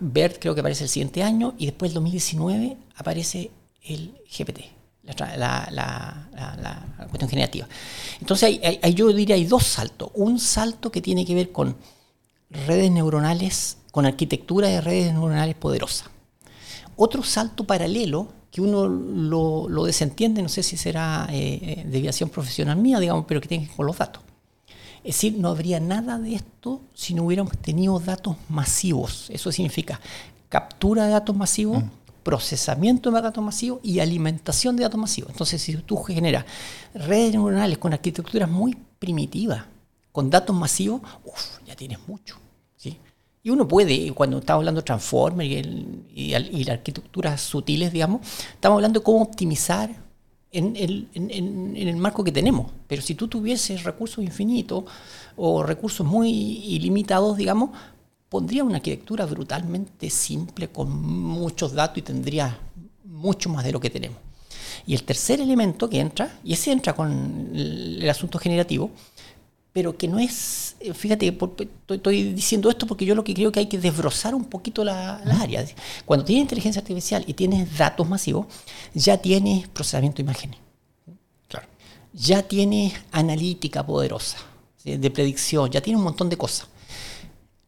BERT 0.00 0.38
creo 0.40 0.54
que 0.54 0.60
aparece 0.60 0.84
el 0.84 0.90
siguiente 0.90 1.22
año 1.22 1.54
y 1.56 1.66
después 1.66 1.90
el 1.90 1.94
2019 1.94 2.76
aparece 2.96 3.52
el 3.84 4.12
GPT, 4.36 4.60
la, 5.04 6.26
cuestión 7.08 7.30
generativa. 7.30 7.68
Entonces 8.20 8.58
yo 8.94 9.12
diría 9.12 9.36
hay 9.36 9.44
dos 9.44 9.64
saltos. 9.64 10.10
Un 10.14 10.40
salto 10.40 10.90
que 10.90 11.00
tiene 11.00 11.24
que 11.24 11.36
ver 11.36 11.52
con 11.52 11.76
redes 12.50 12.90
neuronales, 12.90 13.76
con 13.92 14.04
arquitectura 14.04 14.66
de 14.66 14.80
redes 14.80 15.12
neuronales 15.12 15.54
poderosa. 15.54 16.10
Otro 16.96 17.22
salto 17.22 17.64
paralelo 17.64 18.32
que 18.50 18.60
uno 18.60 18.88
lo, 18.88 19.84
desentiende, 19.84 20.42
no 20.42 20.48
sé 20.48 20.64
si 20.64 20.76
será 20.76 21.28
eh, 21.30 21.60
eh, 21.62 21.84
deviación 21.86 22.30
profesional 22.30 22.76
mía, 22.76 22.98
digamos, 22.98 23.26
pero 23.28 23.40
que 23.40 23.46
tiene 23.46 23.64
que 23.64 23.68
ver 23.68 23.76
con 23.76 23.86
los 23.86 23.96
datos. 23.96 24.24
Es 25.02 25.16
decir, 25.16 25.38
no 25.38 25.48
habría 25.48 25.80
nada 25.80 26.18
de 26.18 26.34
esto 26.34 26.82
si 26.94 27.14
no 27.14 27.24
hubiéramos 27.24 27.56
tenido 27.58 27.98
datos 27.98 28.36
masivos. 28.48 29.30
Eso 29.30 29.50
significa 29.50 30.00
captura 30.48 31.06
de 31.06 31.12
datos 31.12 31.34
masivos, 31.34 31.82
mm. 31.82 31.90
procesamiento 32.22 33.10
de 33.10 33.22
datos 33.22 33.42
masivos 33.42 33.80
y 33.82 34.00
alimentación 34.00 34.76
de 34.76 34.82
datos 34.82 35.00
masivos. 35.00 35.30
Entonces, 35.30 35.62
si 35.62 35.74
tú 35.76 35.96
generas 35.96 36.44
redes 36.92 37.32
neuronales 37.32 37.78
con 37.78 37.92
arquitecturas 37.94 38.50
muy 38.50 38.76
primitivas, 38.98 39.64
con 40.12 40.28
datos 40.28 40.54
masivos, 40.54 41.00
uff, 41.24 41.60
ya 41.66 41.74
tienes 41.74 41.98
mucho. 42.06 42.36
¿sí? 42.76 42.98
Y 43.42 43.48
uno 43.48 43.66
puede, 43.66 44.12
cuando 44.12 44.38
estamos 44.38 44.60
hablando 44.60 44.82
de 44.82 44.84
Transformer 44.84 45.46
y, 45.46 46.04
y, 46.14 46.34
y 46.34 46.64
las 46.64 46.76
arquitecturas 46.76 47.40
sutiles, 47.40 47.90
digamos, 47.90 48.20
estamos 48.52 48.76
hablando 48.76 49.00
de 49.00 49.04
cómo 49.04 49.22
optimizar 49.22 50.09
en 50.52 50.76
el, 50.76 51.08
en, 51.14 51.76
el, 51.76 51.96
marco 51.96 52.24
que 52.24 52.32
tenemos. 52.32 52.70
Pero 52.86 53.02
si 53.02 53.14
tú 53.14 53.28
tuvieses 53.28 53.84
recursos 53.84 54.24
infinitos 54.24 54.84
o 55.36 55.62
recursos 55.62 56.06
muy 56.06 56.30
ilimitados, 56.30 57.36
digamos, 57.36 57.70
pondría 58.28 58.64
una 58.64 58.76
arquitectura 58.76 59.26
brutalmente 59.26 60.10
simple 60.10 60.68
con 60.68 60.90
muchos 61.02 61.72
datos 61.72 61.98
y 61.98 62.02
tendría 62.02 62.58
mucho 63.04 63.48
más 63.48 63.64
de 63.64 63.72
lo 63.72 63.80
que 63.80 63.90
tenemos. 63.90 64.18
Y 64.86 64.94
el 64.94 65.02
tercer 65.04 65.40
elemento 65.40 65.88
que 65.88 66.00
entra, 66.00 66.38
y 66.42 66.54
ese 66.54 66.72
entra 66.72 66.94
con 66.94 67.50
el, 67.54 68.08
asunto 68.08 68.38
generativo, 68.38 68.90
pero 69.72 69.96
que 69.96 70.08
no 70.08 70.18
es, 70.18 70.69
eh, 70.80 70.94
fíjate, 70.94 71.36
estoy, 71.88 72.32
diciendo 72.32 72.70
esto 72.70 72.86
porque 72.86 73.04
yo 73.04 73.14
lo 73.14 73.22
que 73.22 73.34
creo 73.34 73.52
que 73.52 73.60
hay 73.60 73.66
que 73.66 73.78
desbrozar 73.78 74.34
un 74.34 74.46
poquito 74.46 74.82
las 74.82 75.40
áreas. 75.40 75.74
Cuando 76.06 76.24
tienes 76.24 76.42
inteligencia 76.42 76.80
artificial 76.80 77.22
y 77.26 77.34
tienes 77.34 77.76
datos 77.76 78.08
masivos, 78.08 78.46
ya 78.94 79.18
tienes 79.18 79.68
procesamiento 79.68 80.16
de 80.16 80.22
imágenes. 80.22 80.58
Claro. 81.48 81.66
Ya 82.14 82.42
tienes 82.42 82.94
analítica 83.12 83.84
poderosa, 83.84 84.38
de 84.82 85.10
predicción, 85.10 85.70
ya 85.70 85.82
tienes 85.82 85.98
un 85.98 86.04
montón 86.04 86.30
de 86.30 86.38
cosas. 86.38 86.68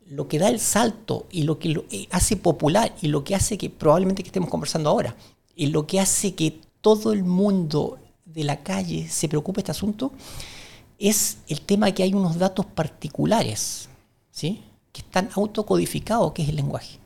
Lo 0.06 0.26
que 0.26 0.38
da 0.38 0.48
el 0.48 0.58
salto 0.58 1.26
y 1.30 1.42
lo 1.42 1.58
que 1.58 1.68
lo 1.68 1.84
eh, 1.90 2.08
hace 2.10 2.36
popular 2.36 2.94
y 3.02 3.08
lo 3.08 3.24
que 3.24 3.34
hace 3.34 3.58
que 3.58 3.68
probablemente 3.68 4.22
que 4.22 4.28
estemos 4.30 4.48
conversando 4.48 4.88
ahora, 4.88 5.14
y 5.54 5.66
lo 5.66 5.86
que 5.86 6.00
hace 6.00 6.34
que 6.34 6.60
todo 6.80 7.12
el 7.12 7.24
mundo 7.24 7.98
de 8.24 8.44
la 8.44 8.62
calle 8.62 9.08
se 9.10 9.28
preocupe 9.28 9.60
este 9.60 9.70
asunto 9.70 10.12
es 11.02 11.38
el 11.48 11.60
tema 11.60 11.90
que 11.90 12.04
hay 12.04 12.14
unos 12.14 12.38
datos 12.38 12.64
particulares, 12.64 13.88
¿sí? 14.30 14.62
que 14.92 15.00
están 15.00 15.30
autocodificados, 15.34 16.32
que 16.32 16.42
es 16.42 16.48
el 16.48 16.56
lenguaje, 16.56 16.98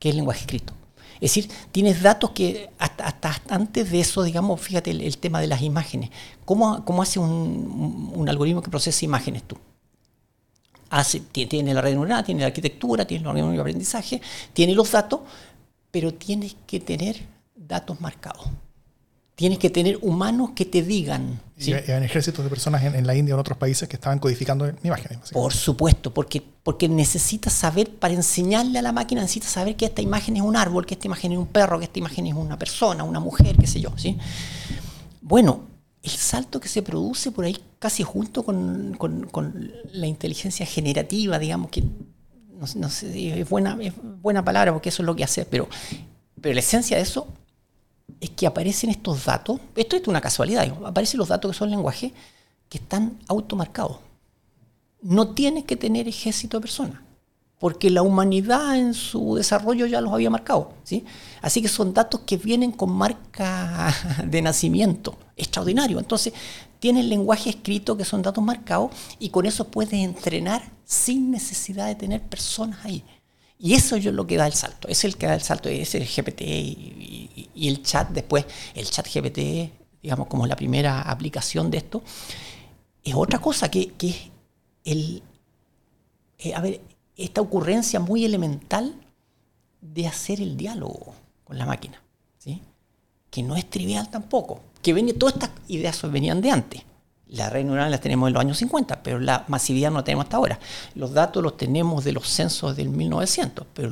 que 0.00 0.08
es 0.08 0.12
el 0.12 0.16
lenguaje 0.16 0.40
escrito. 0.40 0.72
Es 1.20 1.34
decir, 1.34 1.48
tienes 1.70 2.02
datos 2.02 2.30
que 2.30 2.70
hasta, 2.76 3.40
antes 3.48 3.92
de 3.92 4.00
eso, 4.00 4.24
digamos, 4.24 4.60
fíjate 4.60 4.90
el, 4.90 5.18
tema 5.18 5.40
de 5.40 5.46
las 5.46 5.62
imágenes. 5.62 6.10
¿Cómo, 6.44 6.84
cómo 6.84 7.02
hace 7.02 7.20
un, 7.20 8.26
algoritmo 8.28 8.62
que 8.62 8.70
procesa 8.70 9.04
imágenes 9.04 9.44
tú? 9.44 9.56
Hace, 10.90 11.20
tiene 11.20 11.72
la 11.72 11.80
red 11.80 11.92
neuronal, 11.92 12.24
tiene 12.24 12.40
la 12.40 12.48
arquitectura, 12.48 13.06
tiene 13.06 13.22
el 13.22 13.28
algoritmo 13.28 13.52
de 13.52 13.60
aprendizaje, 13.60 14.20
tiene 14.52 14.74
los 14.74 14.90
datos, 14.90 15.20
pero 15.92 16.12
tienes 16.12 16.56
que 16.66 16.80
tener 16.80 17.16
datos 17.54 18.00
marcados. 18.00 18.48
Tienes 19.34 19.58
que 19.58 19.68
tener 19.68 19.98
humanos 20.00 20.50
que 20.54 20.64
te 20.64 20.82
digan. 20.82 21.40
¿sí? 21.58 21.70
Y 21.70 21.74
hay 21.74 22.04
ejércitos 22.04 22.44
de 22.44 22.48
personas 22.48 22.84
en, 22.84 23.04
la 23.04 23.16
India 23.16 23.34
o 23.34 23.36
en 23.36 23.40
otros 23.40 23.58
países 23.58 23.88
que 23.88 23.96
estaban 23.96 24.20
codificando 24.20 24.70
imágenes. 24.84 25.18
Por 25.32 25.52
supuesto, 25.52 26.14
porque, 26.14 26.40
porque 26.62 26.88
necesitas 26.88 27.52
saber, 27.52 27.90
para 27.96 28.14
enseñarle 28.14 28.78
a 28.78 28.82
la 28.82 28.92
máquina, 28.92 29.22
necesitas 29.22 29.50
saber 29.50 29.74
que 29.74 29.86
esta 29.86 30.02
imagen 30.02 30.36
es 30.36 30.42
un 30.42 30.56
árbol, 30.56 30.86
que 30.86 30.94
esta 30.94 31.08
imagen 31.08 31.32
es 31.32 31.38
un 31.38 31.48
perro, 31.48 31.80
que 31.80 31.86
esta 31.86 31.98
imagen 31.98 32.28
es 32.28 32.34
una 32.34 32.56
persona, 32.58 33.02
una 33.02 33.18
mujer, 33.18 33.56
qué 33.56 33.66
sé 33.66 33.80
yo. 33.80 33.92
¿sí? 33.96 34.16
Bueno, 35.20 35.62
el 36.04 36.10
salto 36.10 36.60
que 36.60 36.68
se 36.68 36.82
produce 36.82 37.32
por 37.32 37.44
ahí 37.46 37.56
casi 37.80 38.02
junto 38.02 38.44
con, 38.44 38.94
con, 38.98 39.72
la 39.92 40.06
inteligencia 40.06 40.64
generativa, 40.64 41.38
digamos, 41.38 41.70
que 41.70 41.82
no, 42.76 42.88
sé, 42.88 43.40
es, 43.40 43.48
buena, 43.48 43.76
es 43.80 43.92
buena 44.22 44.44
palabra 44.44 44.72
porque 44.72 44.90
eso 44.90 45.02
es 45.02 45.06
lo 45.06 45.16
que 45.16 45.24
hace, 45.24 45.44
pero, 45.44 45.68
pero 46.40 46.54
la 46.54 46.60
esencia 46.60 46.96
de 46.96 47.02
eso 47.02 47.26
es 48.20 48.30
que 48.30 48.46
aparecen 48.46 48.90
estos 48.90 49.24
datos, 49.24 49.60
esto 49.76 49.96
es 49.96 50.06
una 50.08 50.20
casualidad, 50.20 50.66
aparecen 50.84 51.18
los 51.18 51.28
datos 51.28 51.52
que 51.52 51.58
son 51.58 51.70
lenguaje 51.70 52.12
que 52.68 52.78
están 52.78 53.18
automarcados. 53.28 53.98
No 55.02 55.34
tienes 55.34 55.64
que 55.64 55.76
tener 55.76 56.08
ejército 56.08 56.56
de 56.56 56.62
personas, 56.62 57.00
porque 57.58 57.90
la 57.90 58.02
humanidad 58.02 58.76
en 58.76 58.94
su 58.94 59.36
desarrollo 59.36 59.86
ya 59.86 60.00
los 60.00 60.12
había 60.12 60.30
marcado. 60.30 60.72
¿sí? 60.82 61.04
Así 61.42 61.62
que 61.62 61.68
son 61.68 61.94
datos 61.94 62.20
que 62.26 62.36
vienen 62.36 62.72
con 62.72 62.90
marca 62.90 63.94
de 64.26 64.42
nacimiento, 64.42 65.16
extraordinario. 65.36 65.98
Entonces, 65.98 66.32
tienes 66.78 67.04
lenguaje 67.06 67.50
escrito 67.50 67.96
que 67.96 68.04
son 68.04 68.22
datos 68.22 68.44
marcados 68.44 68.90
y 69.18 69.30
con 69.30 69.46
eso 69.46 69.68
puedes 69.68 69.94
entrenar 69.94 70.62
sin 70.84 71.30
necesidad 71.30 71.86
de 71.86 71.94
tener 71.94 72.22
personas 72.22 72.84
ahí. 72.84 73.04
Y 73.58 73.72
eso 73.74 73.96
es 73.96 74.04
lo 74.04 74.26
que 74.26 74.36
da 74.36 74.46
el 74.46 74.52
salto, 74.52 74.88
es 74.88 75.04
el 75.04 75.16
que 75.16 75.26
da 75.26 75.34
el 75.34 75.40
salto, 75.40 75.68
es 75.70 75.94
el 75.94 76.04
GPT 76.04 76.42
y, 76.42 77.23
el 77.56 77.82
chat 77.82 78.10
después, 78.10 78.44
el 78.74 78.88
chat 78.90 79.06
GPT, 79.06 79.70
digamos, 80.02 80.26
como 80.28 80.46
la 80.46 80.56
primera 80.56 81.02
aplicación 81.02 81.70
de 81.70 81.78
esto, 81.78 82.02
es 83.02 83.14
otra 83.14 83.38
cosa 83.38 83.70
que, 83.70 83.92
es 84.00 84.30
el, 84.84 85.22
eh, 86.38 86.54
a 86.54 86.60
ver, 86.60 86.80
esta 87.16 87.40
ocurrencia 87.40 88.00
muy 88.00 88.24
elemental 88.24 88.94
de 89.80 90.06
hacer 90.06 90.40
el 90.40 90.56
diálogo 90.56 91.14
con 91.44 91.58
la 91.58 91.66
máquina, 91.66 92.00
¿sí? 92.38 92.60
que 93.30 93.42
no 93.42 93.56
es 93.56 93.68
trivial 93.68 94.08
tampoco, 94.10 94.60
que 94.82 94.92
venía, 94.92 95.14
todas 95.18 95.34
estas 95.34 95.50
ideas 95.68 96.10
venían 96.10 96.40
de 96.40 96.50
antes. 96.50 96.82
La 97.28 97.48
red 97.48 97.64
neuronal 97.64 97.90
las 97.90 98.00
tenemos 98.00 98.28
en 98.28 98.34
los 98.34 98.40
años 98.40 98.58
50, 98.58 99.02
pero 99.02 99.18
la 99.18 99.44
masividad 99.48 99.90
no 99.90 99.98
la 99.98 100.04
tenemos 100.04 100.24
hasta 100.24 100.36
ahora. 100.36 100.58
Los 100.94 101.12
datos 101.14 101.42
los 101.42 101.56
tenemos 101.56 102.04
de 102.04 102.12
los 102.12 102.28
censos 102.28 102.76
del 102.76 102.90
1900, 102.90 103.66
pero 103.72 103.90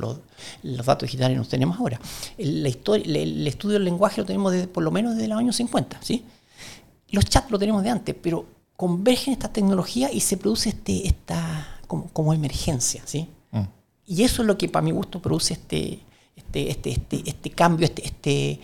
los, 0.63 0.87
datos 0.87 1.09
digitales 1.09 1.37
no 1.37 1.43
los 1.43 1.49
tenemos 1.49 1.79
ahora. 1.79 1.99
El, 2.37 2.63
la 2.63 2.69
historia, 2.69 3.05
el, 3.05 3.47
estudio 3.47 3.75
del 3.75 3.85
lenguaje 3.85 4.21
lo 4.21 4.27
tenemos 4.27 4.55
por 4.69 4.83
lo 4.83 4.91
menos 4.91 5.15
desde 5.15 5.29
los 5.29 5.39
años 5.39 5.57
50. 5.57 5.99
¿sí? 6.03 6.25
Los 7.11 7.25
chats 7.25 7.51
lo 7.51 7.59
tenemos 7.59 7.83
de 7.83 7.91
antes, 7.91 8.15
pero 8.21 8.45
convergen 8.77 9.33
estas 9.33 9.53
tecnologías 9.53 10.13
y 10.13 10.21
se 10.21 10.37
produce 10.37 10.69
este, 10.69 11.07
esta 11.07 11.81
como, 11.87 12.35
emergencia. 12.35 13.03
¿sí? 13.07 13.29
Mm. 13.51 13.63
Y 14.07 14.23
eso 14.25 14.43
es 14.43 14.47
lo 14.47 14.59
que 14.59 14.69
para 14.69 14.85
mi 14.85 14.91
gusto 14.91 15.23
produce 15.23 15.55
este, 15.55 16.01
este, 16.37 16.71
este, 16.71 16.91
este, 16.91 17.23
este 17.25 17.51
cambio, 17.51 17.87
este, 17.87 18.05
este, 18.05 18.61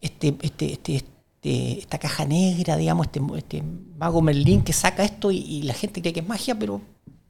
este, 0.00 0.36
este, 0.42 0.72
este 0.72 1.04
este, 1.42 1.80
esta 1.80 1.98
caja 1.98 2.24
negra, 2.24 2.76
digamos, 2.76 3.06
este, 3.06 3.20
este, 3.36 3.62
mago 3.98 4.22
Merlín 4.22 4.62
que 4.62 4.72
saca 4.72 5.02
esto 5.02 5.32
y, 5.32 5.62
la 5.62 5.74
gente 5.74 6.00
cree 6.00 6.12
que 6.12 6.20
es 6.20 6.28
magia, 6.28 6.56
pero 6.56 6.80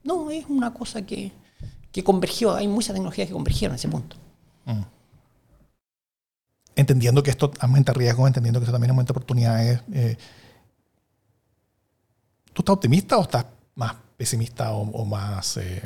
no, 0.04 0.30
es 0.30 0.44
una 0.48 0.74
cosa 0.74 1.06
que, 1.06 1.32
convergió, 2.04 2.54
hay 2.54 2.68
muchas 2.68 2.94
tecnologías 2.94 3.28
que 3.28 3.32
convergieron 3.32 3.74
en 3.74 3.76
ese 3.76 3.88
punto. 3.88 4.16
Mm. 4.66 4.82
Entendiendo 6.76 7.22
que 7.22 7.30
esto 7.30 7.52
aumenta 7.58 7.92
riesgos, 7.92 8.26
entendiendo 8.26 8.60
que 8.60 8.64
esto 8.64 8.72
también 8.72 8.90
aumenta 8.90 9.12
oportunidades, 9.12 9.80
eh, 9.92 10.16
¿tú 12.52 12.60
estás 12.60 12.74
optimista 12.74 13.16
o 13.16 13.22
estás 13.22 13.46
más 13.74 13.94
pesimista 14.16 14.72
o, 14.72 15.04
más 15.06 15.56
eh, 15.56 15.82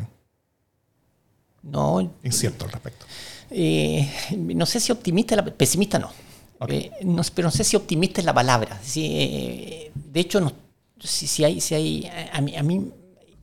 no, 1.63 2.01
incierto 2.25 2.65
al 2.65 2.73
respecto? 2.73 3.07
Eh, 3.51 4.11
no 4.37 4.67
sé 4.67 4.81
si 4.81 4.91
optimista, 4.91 5.45
pesimista 5.45 6.01
no 6.01 6.26
eh, 6.69 6.91
no, 7.05 7.23
pero 7.35 7.49
no 7.49 7.53
sé 7.53 7.65
si 7.65 7.77
optimista 7.77 8.21
es 8.21 8.25
la 8.25 8.35
palabra. 8.35 8.81
Eh, 8.97 9.91
de 9.95 10.21
hecho, 10.21 10.41
no, 10.41 10.53
si, 10.99 11.45
hay, 11.45 11.61
si 11.61 11.75
hay 11.75 12.11
a, 12.33 12.41
mí, 12.41 12.57
a 12.57 12.63
mí 12.63 12.91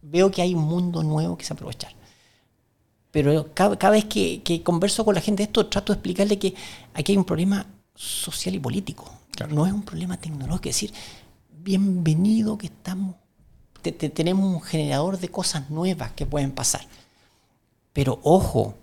veo 0.01 0.31
que 0.31 0.41
hay 0.41 0.53
un 0.53 0.63
mundo 0.63 1.03
nuevo 1.03 1.37
que 1.37 1.45
se 1.45 1.53
aprovechar. 1.53 1.93
Pero 3.13 3.53
cada, 3.53 3.89
vez 3.91 4.05
que, 4.05 4.61
converso 4.63 5.05
con 5.05 5.13
la 5.13 5.21
gente 5.21 5.43
de 5.43 5.45
esto, 5.45 5.67
trato 5.67 5.93
de 5.93 5.97
explicarle 5.97 6.39
que 6.39 6.55
aquí 6.95 7.11
hay 7.11 7.17
un 7.17 7.25
problema 7.25 7.67
social 7.93 8.55
y 8.55 8.59
político. 8.59 9.11
No 9.49 9.67
es 9.67 9.73
un 9.73 9.83
problema 9.83 10.17
tecnológico. 10.17 10.69
Es 10.69 10.75
decir, 10.75 10.93
bienvenido 11.51 12.57
que 12.57 12.67
estamos, 12.67 13.15
tenemos 13.81 14.45
un 14.45 14.61
generador 14.61 15.19
de 15.19 15.29
cosas 15.29 15.69
nuevas 15.69 16.11
que 16.13 16.25
pueden 16.25 16.51
pasar. 16.51 16.87
Pero 17.93 18.19
ojo, 18.23 18.73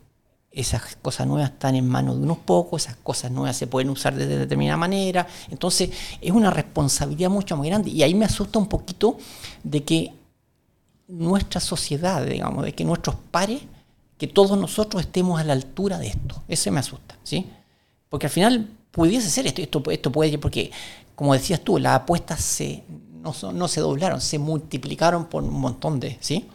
esas 0.52 0.96
cosas 0.96 1.26
nuevas 1.26 1.50
están 1.50 1.76
en 1.76 1.88
manos 1.88 2.16
de 2.16 2.22
unos 2.24 2.38
pocos, 2.38 2.82
esas 2.82 2.96
cosas 2.96 3.30
nuevas 3.30 3.56
se 3.56 3.66
pueden 3.66 3.88
usar 3.90 4.14
de 4.14 4.26
determinada 4.26 4.76
manera. 4.76 5.26
Entonces 5.50 5.90
es 6.20 6.30
una 6.32 6.50
responsabilidad 6.50 7.30
mucho 7.30 7.56
más 7.56 7.66
grande. 7.66 7.90
Y 7.90 8.02
ahí 8.02 8.14
me 8.14 8.24
asusta 8.24 8.58
un 8.58 8.66
poquito 8.66 9.16
de 9.62 9.84
que 9.84 10.12
nuestra 11.06 11.60
sociedad, 11.60 12.24
digamos, 12.24 12.64
de 12.64 12.74
que 12.74 12.84
nuestros 12.84 13.16
pares, 13.30 13.62
que 14.18 14.26
todos 14.26 14.58
nosotros 14.58 15.02
estemos 15.02 15.40
a 15.40 15.44
la 15.44 15.52
altura 15.52 15.98
de 15.98 16.08
esto. 16.08 16.42
Eso 16.48 16.70
me 16.72 16.80
asusta, 16.80 17.16
¿sí? 17.22 17.46
Porque 18.08 18.26
al 18.26 18.32
final 18.32 18.68
pudiese 18.90 19.30
ser 19.30 19.46
esto, 19.46 19.62
esto, 19.62 19.82
esto 19.90 20.12
puede, 20.12 20.38
porque 20.38 20.70
como 21.14 21.32
decías 21.32 21.60
tú, 21.60 21.78
las 21.78 21.94
apuestas 21.94 22.60
no, 23.12 23.32
no 23.52 23.68
se 23.68 23.80
doblaron, 23.80 24.20
se 24.20 24.38
multiplicaron 24.38 25.26
por 25.26 25.42
un 25.42 25.60
montón 25.60 26.00
de, 26.00 26.18
¿sí? 26.20 26.46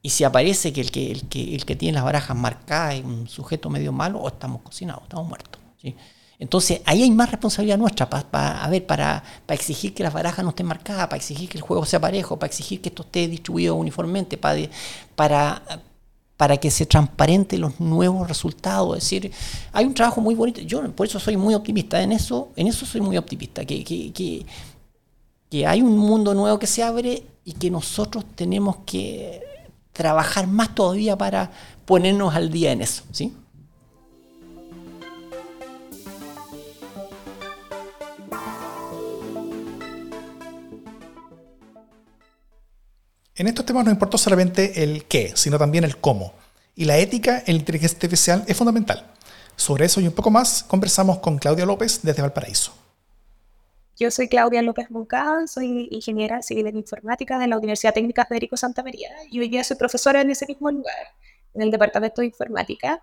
Y 0.00 0.10
si 0.10 0.24
aparece 0.24 0.72
que 0.72 0.80
el 0.80 0.90
que, 0.90 1.10
el 1.10 1.28
que, 1.28 1.54
el 1.54 1.64
que 1.64 1.76
tiene 1.76 1.94
las 1.94 2.04
barajas 2.04 2.36
marcadas 2.36 2.94
es 2.94 3.04
un 3.04 3.28
sujeto 3.28 3.68
medio 3.68 3.92
malo, 3.92 4.20
o 4.20 4.28
estamos 4.28 4.62
cocinados, 4.62 5.02
estamos 5.02 5.28
muertos. 5.28 5.60
Entonces, 6.38 6.80
ahí 6.84 7.02
hay 7.02 7.10
más 7.10 7.30
responsabilidad 7.30 7.78
nuestra 7.78 8.08
para, 8.08 8.62
a 8.62 8.70
ver, 8.70 8.86
para, 8.86 9.24
para, 9.44 9.56
exigir 9.56 9.92
que 9.92 10.04
las 10.04 10.12
barajas 10.12 10.44
no 10.44 10.50
estén 10.50 10.66
marcadas, 10.66 11.08
para 11.08 11.16
exigir 11.16 11.48
que 11.48 11.58
el 11.58 11.62
juego 11.62 11.84
sea 11.84 12.00
parejo, 12.00 12.38
para 12.38 12.48
exigir 12.48 12.80
que 12.80 12.90
esto 12.90 13.02
esté 13.02 13.26
distribuido 13.26 13.74
uniformemente, 13.74 14.36
para, 14.36 14.60
para, 15.16 15.62
para 16.36 16.56
que 16.56 16.70
se 16.70 16.86
transparente 16.86 17.58
los 17.58 17.80
nuevos 17.80 18.28
resultados. 18.28 18.96
Es 18.96 19.02
decir, 19.02 19.32
hay 19.72 19.84
un 19.84 19.94
trabajo 19.94 20.20
muy 20.20 20.36
bonito. 20.36 20.60
Yo 20.60 20.88
por 20.92 21.08
eso 21.08 21.18
soy 21.18 21.36
muy 21.36 21.54
optimista. 21.54 22.00
En 22.00 22.12
eso, 22.12 22.50
en 22.54 22.68
eso 22.68 22.86
soy 22.86 23.00
muy 23.00 23.16
optimista. 23.16 23.64
Que, 23.64 23.82
que, 23.82 24.12
que, 24.12 24.46
que 25.50 25.66
hay 25.66 25.82
un 25.82 25.98
mundo 25.98 26.34
nuevo 26.34 26.56
que 26.56 26.68
se 26.68 26.84
abre 26.84 27.24
y 27.44 27.54
que 27.54 27.68
nosotros 27.68 28.24
tenemos 28.36 28.76
que 28.86 29.47
trabajar 29.98 30.46
más 30.46 30.76
todavía 30.76 31.18
para 31.18 31.50
ponernos 31.84 32.34
al 32.36 32.50
día 32.50 32.70
en 32.70 32.82
eso, 32.82 33.02
¿sí? 33.10 33.36
En 43.34 43.46
estos 43.48 43.66
temas 43.66 43.84
no 43.84 43.90
importa 43.90 44.18
solamente 44.18 44.84
el 44.84 45.04
qué, 45.04 45.32
sino 45.34 45.58
también 45.58 45.82
el 45.82 45.96
cómo. 45.96 46.32
Y 46.76 46.84
la 46.84 46.96
ética 46.98 47.42
en 47.44 47.54
la 47.54 47.60
inteligencia 47.60 47.96
artificial 47.96 48.44
es 48.46 48.56
fundamental. 48.56 49.04
Sobre 49.56 49.86
eso 49.86 50.00
y 50.00 50.06
un 50.06 50.12
poco 50.12 50.30
más 50.30 50.62
conversamos 50.62 51.18
con 51.18 51.38
Claudia 51.38 51.66
López 51.66 52.00
desde 52.04 52.22
Valparaíso. 52.22 52.72
Yo 53.98 54.12
soy 54.12 54.28
Claudia 54.28 54.62
López 54.62 54.92
Moncada, 54.92 55.44
soy 55.48 55.88
ingeniera 55.90 56.40
civil 56.40 56.68
en 56.68 56.76
informática 56.76 57.36
de 57.36 57.48
la 57.48 57.58
Universidad 57.58 57.92
Técnica 57.92 58.24
Federico 58.24 58.56
Santa 58.56 58.84
María 58.84 59.10
y 59.28 59.40
hoy 59.40 59.48
día 59.48 59.64
soy 59.64 59.76
profesora 59.76 60.20
en 60.20 60.30
ese 60.30 60.46
mismo 60.46 60.70
lugar, 60.70 60.94
en 61.54 61.62
el 61.62 61.72
Departamento 61.72 62.20
de 62.20 62.28
Informática. 62.28 63.02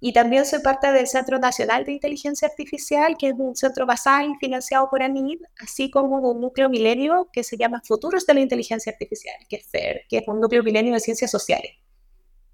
Y 0.00 0.12
también 0.12 0.46
soy 0.46 0.60
parte 0.62 0.90
del 0.90 1.06
Centro 1.06 1.38
Nacional 1.38 1.84
de 1.84 1.92
Inteligencia 1.92 2.48
Artificial, 2.48 3.16
que 3.16 3.28
es 3.28 3.34
un 3.38 3.54
centro 3.54 3.86
basal 3.86 4.34
financiado 4.40 4.88
por 4.90 5.00
ANID, 5.00 5.42
así 5.60 5.90
como 5.90 6.16
un 6.16 6.40
núcleo 6.40 6.68
milenio 6.68 7.28
que 7.32 7.44
se 7.44 7.56
llama 7.56 7.80
Futuros 7.84 8.26
de 8.26 8.34
la 8.34 8.40
Inteligencia 8.40 8.90
Artificial, 8.90 9.36
que 9.48 9.56
es 9.56 9.66
FER, 9.68 10.06
que 10.08 10.18
es 10.18 10.24
un 10.26 10.40
núcleo 10.40 10.64
milenio 10.64 10.94
de 10.94 11.00
ciencias 11.00 11.30
sociales. 11.30 11.72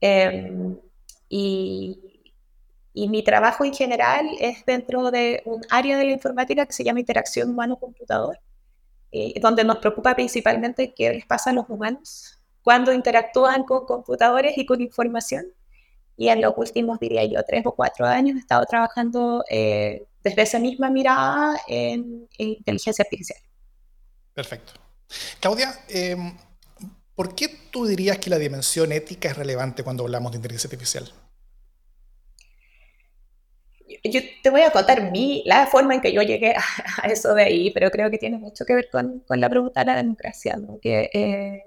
Em, 0.00 0.76
y, 1.30 2.15
y, 2.96 3.08
mi 3.08 3.22
trabajo 3.22 3.64
en 3.64 3.74
general 3.74 4.26
es 4.40 4.64
dentro 4.64 5.10
de 5.10 5.42
un 5.44 5.62
área 5.70 5.98
de 5.98 6.04
la 6.04 6.12
informática 6.12 6.64
que 6.66 6.72
se 6.72 6.82
llama 6.82 7.00
interacción 7.00 7.50
humano-computador, 7.50 8.40
eh, 9.12 9.38
donde 9.40 9.64
nos 9.64 9.78
preocupa 9.78 10.14
principalmente 10.14 10.94
qué 10.94 11.10
les 11.10 11.26
pasa 11.26 11.50
a 11.50 11.52
los 11.52 11.66
humanos 11.68 12.40
cuando 12.62 12.92
interactúan 12.92 13.62
con 13.62 13.86
computadores 13.86 14.58
y 14.58 14.66
con 14.66 14.80
información 14.80 15.46
y 16.16 16.28
en 16.28 16.40
los 16.40 16.54
últimos, 16.56 16.98
diría 16.98 17.24
yo, 17.24 17.42
tres 17.46 17.64
o 17.66 17.72
cuatro 17.72 18.06
años 18.06 18.36
he 18.36 18.40
estado 18.40 18.64
trabajando 18.64 19.44
eh, 19.50 20.06
desde 20.24 20.42
esa 20.42 20.58
misma 20.58 20.90
mirada 20.90 21.60
en, 21.68 22.28
inteligencia 22.38 23.02
artificial. 23.02 23.38
Perfecto. 24.34 24.72
Claudia, 25.38 25.72
em, 25.88 26.36
¿por 27.14 27.34
qué 27.34 27.48
tú 27.70 27.86
dirías 27.86 28.18
que 28.18 28.30
la 28.30 28.38
dimensión 28.38 28.90
ética 28.92 29.28
es 29.28 29.36
relevante 29.36 29.84
cuando 29.84 30.04
hablamos 30.04 30.32
de 30.32 30.36
inteligencia 30.38 30.68
artificial? 30.68 31.12
Yo 34.04 34.20
te 34.42 34.50
voy 34.50 34.62
a 34.62 34.70
contar 34.70 35.10
mi, 35.12 35.42
la 35.46 35.66
forma 35.66 35.94
en 35.94 36.00
que 36.00 36.12
yo 36.12 36.22
llegué 36.22 36.54
a, 37.02 37.06
eso 37.08 37.34
de 37.34 37.44
ahí, 37.44 37.70
pero 37.70 37.90
creo 37.90 38.10
que 38.10 38.18
tiene 38.18 38.38
mucho 38.38 38.64
que 38.64 38.74
ver 38.74 38.88
con, 38.90 39.20
con 39.20 39.40
la 39.40 39.48
pregunta 39.48 39.80
de 39.80 39.86
la 39.86 39.96
democracia, 39.96 40.56
¿no? 40.56 40.78
que 40.80 41.10
eh, 41.12 41.62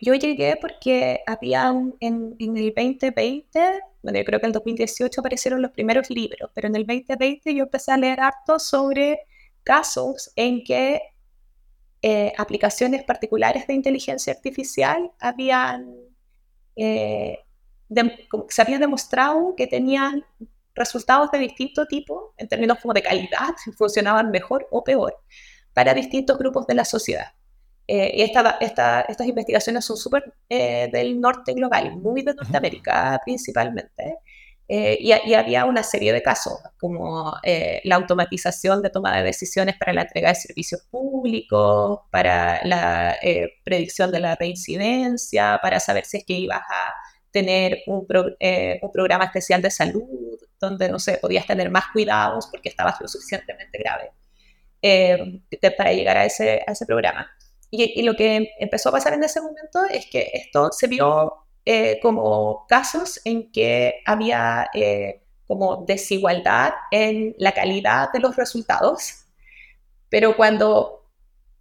yo, 0.00 0.14
llegué 0.14 0.56
porque 0.60 1.20
había 1.26 1.68
en, 1.68 2.34
en, 2.38 2.56
el 2.56 2.72
2020, 2.74 3.80
bueno, 4.02 4.18
yo 4.18 4.24
creo 4.24 4.40
que 4.40 4.46
en 4.46 4.50
el 4.50 4.52
2018 4.54 5.20
aparecieron 5.20 5.60
los 5.60 5.70
primeros 5.72 6.08
libros, 6.08 6.50
pero 6.54 6.68
en 6.68 6.76
el 6.76 6.86
2020 6.86 7.54
yo 7.54 7.64
empecé 7.64 7.92
a 7.92 7.98
leer 7.98 8.20
harto 8.20 8.58
sobre 8.58 9.20
casos 9.62 10.32
en 10.36 10.64
que 10.64 11.02
eh, 12.00 12.32
aplicaciones 12.38 13.04
particulares 13.04 13.66
de 13.66 13.74
inteligencia 13.74 14.32
artificial 14.32 15.10
habían, 15.18 15.92
eh, 16.76 17.40
se 18.48 18.62
había 18.62 18.78
demostrado 18.78 19.54
que 19.56 19.66
tenían 19.66 20.24
resultados 20.76 21.30
de 21.30 21.38
distinto 21.38 21.86
tipo, 21.86 22.34
en 22.36 22.48
términos 22.48 22.78
como 22.80 22.94
de 22.94 23.02
calidad, 23.02 23.54
funcionaban 23.76 24.30
mejor 24.30 24.68
o 24.70 24.84
peor, 24.84 25.16
para 25.72 25.94
distintos 25.94 26.38
grupos 26.38 26.66
de 26.66 26.74
la 26.74 26.84
sociedad. 26.84 27.32
Eh, 27.88 28.12
y 28.16 28.22
esta, 28.22 28.58
estas 28.60 29.26
investigaciones 29.26 29.84
son 29.84 29.96
súper 29.96 30.34
eh, 30.48 30.88
del 30.92 31.20
norte 31.20 31.54
global, 31.54 31.96
muy 31.96 32.22
de 32.22 32.34
Norteamérica 32.34 33.20
principalmente. 33.24 34.18
Eh, 34.68 34.98
y, 35.00 35.12
había 35.34 35.64
una 35.64 35.84
serie 35.84 36.12
de 36.12 36.22
casos, 36.22 36.58
como 36.80 37.32
la 37.84 37.96
automatización 37.96 38.82
de 38.82 38.90
toma 38.90 39.16
de 39.16 39.22
decisiones 39.22 39.76
para 39.78 39.92
la 39.92 40.02
entrega 40.02 40.30
de 40.30 40.34
servicios 40.34 40.82
públicos, 40.90 42.00
para 42.10 42.64
la 42.64 43.16
predicción 43.64 44.10
de 44.10 44.20
la 44.20 44.34
reincidencia, 44.34 45.60
para 45.62 45.78
saber 45.78 46.04
si 46.04 46.16
es 46.18 46.24
que 46.24 46.32
ibas 46.32 46.62
a 46.68 46.92
tener 47.36 47.82
un, 47.86 48.06
un, 48.08 48.92
programa 48.92 49.26
especial 49.26 49.60
de 49.60 49.70
salud, 49.70 50.38
donde, 50.58 50.88
no 50.88 50.98
sé, 50.98 51.18
podías 51.18 51.46
tener 51.46 51.70
más 51.70 51.84
cuidados 51.92 52.46
porque 52.50 52.70
estabas 52.70 52.98
lo 52.98 53.08
suficientemente 53.08 53.78
grave 53.78 54.10
para 55.76 55.92
llegar 55.92 56.16
a 56.16 56.24
ese, 56.24 56.62
a 56.66 56.72
ese 56.72 56.86
programa. 56.86 57.30
Y, 57.70 58.02
lo 58.02 58.14
que 58.14 58.52
empezó 58.58 58.88
a 58.88 58.92
pasar 58.92 59.12
en 59.12 59.24
ese 59.24 59.42
momento 59.42 59.84
es 59.90 60.06
que 60.06 60.30
esto 60.32 60.70
se 60.72 60.86
vio 60.86 61.34
eh, 61.66 61.98
como 62.00 62.64
casos 62.68 63.20
en 63.24 63.50
que 63.52 64.00
había 64.06 64.70
eh, 64.72 65.22
como 65.46 65.84
desigualdad 65.84 66.72
en 66.90 67.34
la 67.38 67.52
calidad 67.52 68.10
de 68.12 68.20
los 68.20 68.36
resultados, 68.36 69.26
pero 70.08 70.36
cuando 70.36 71.04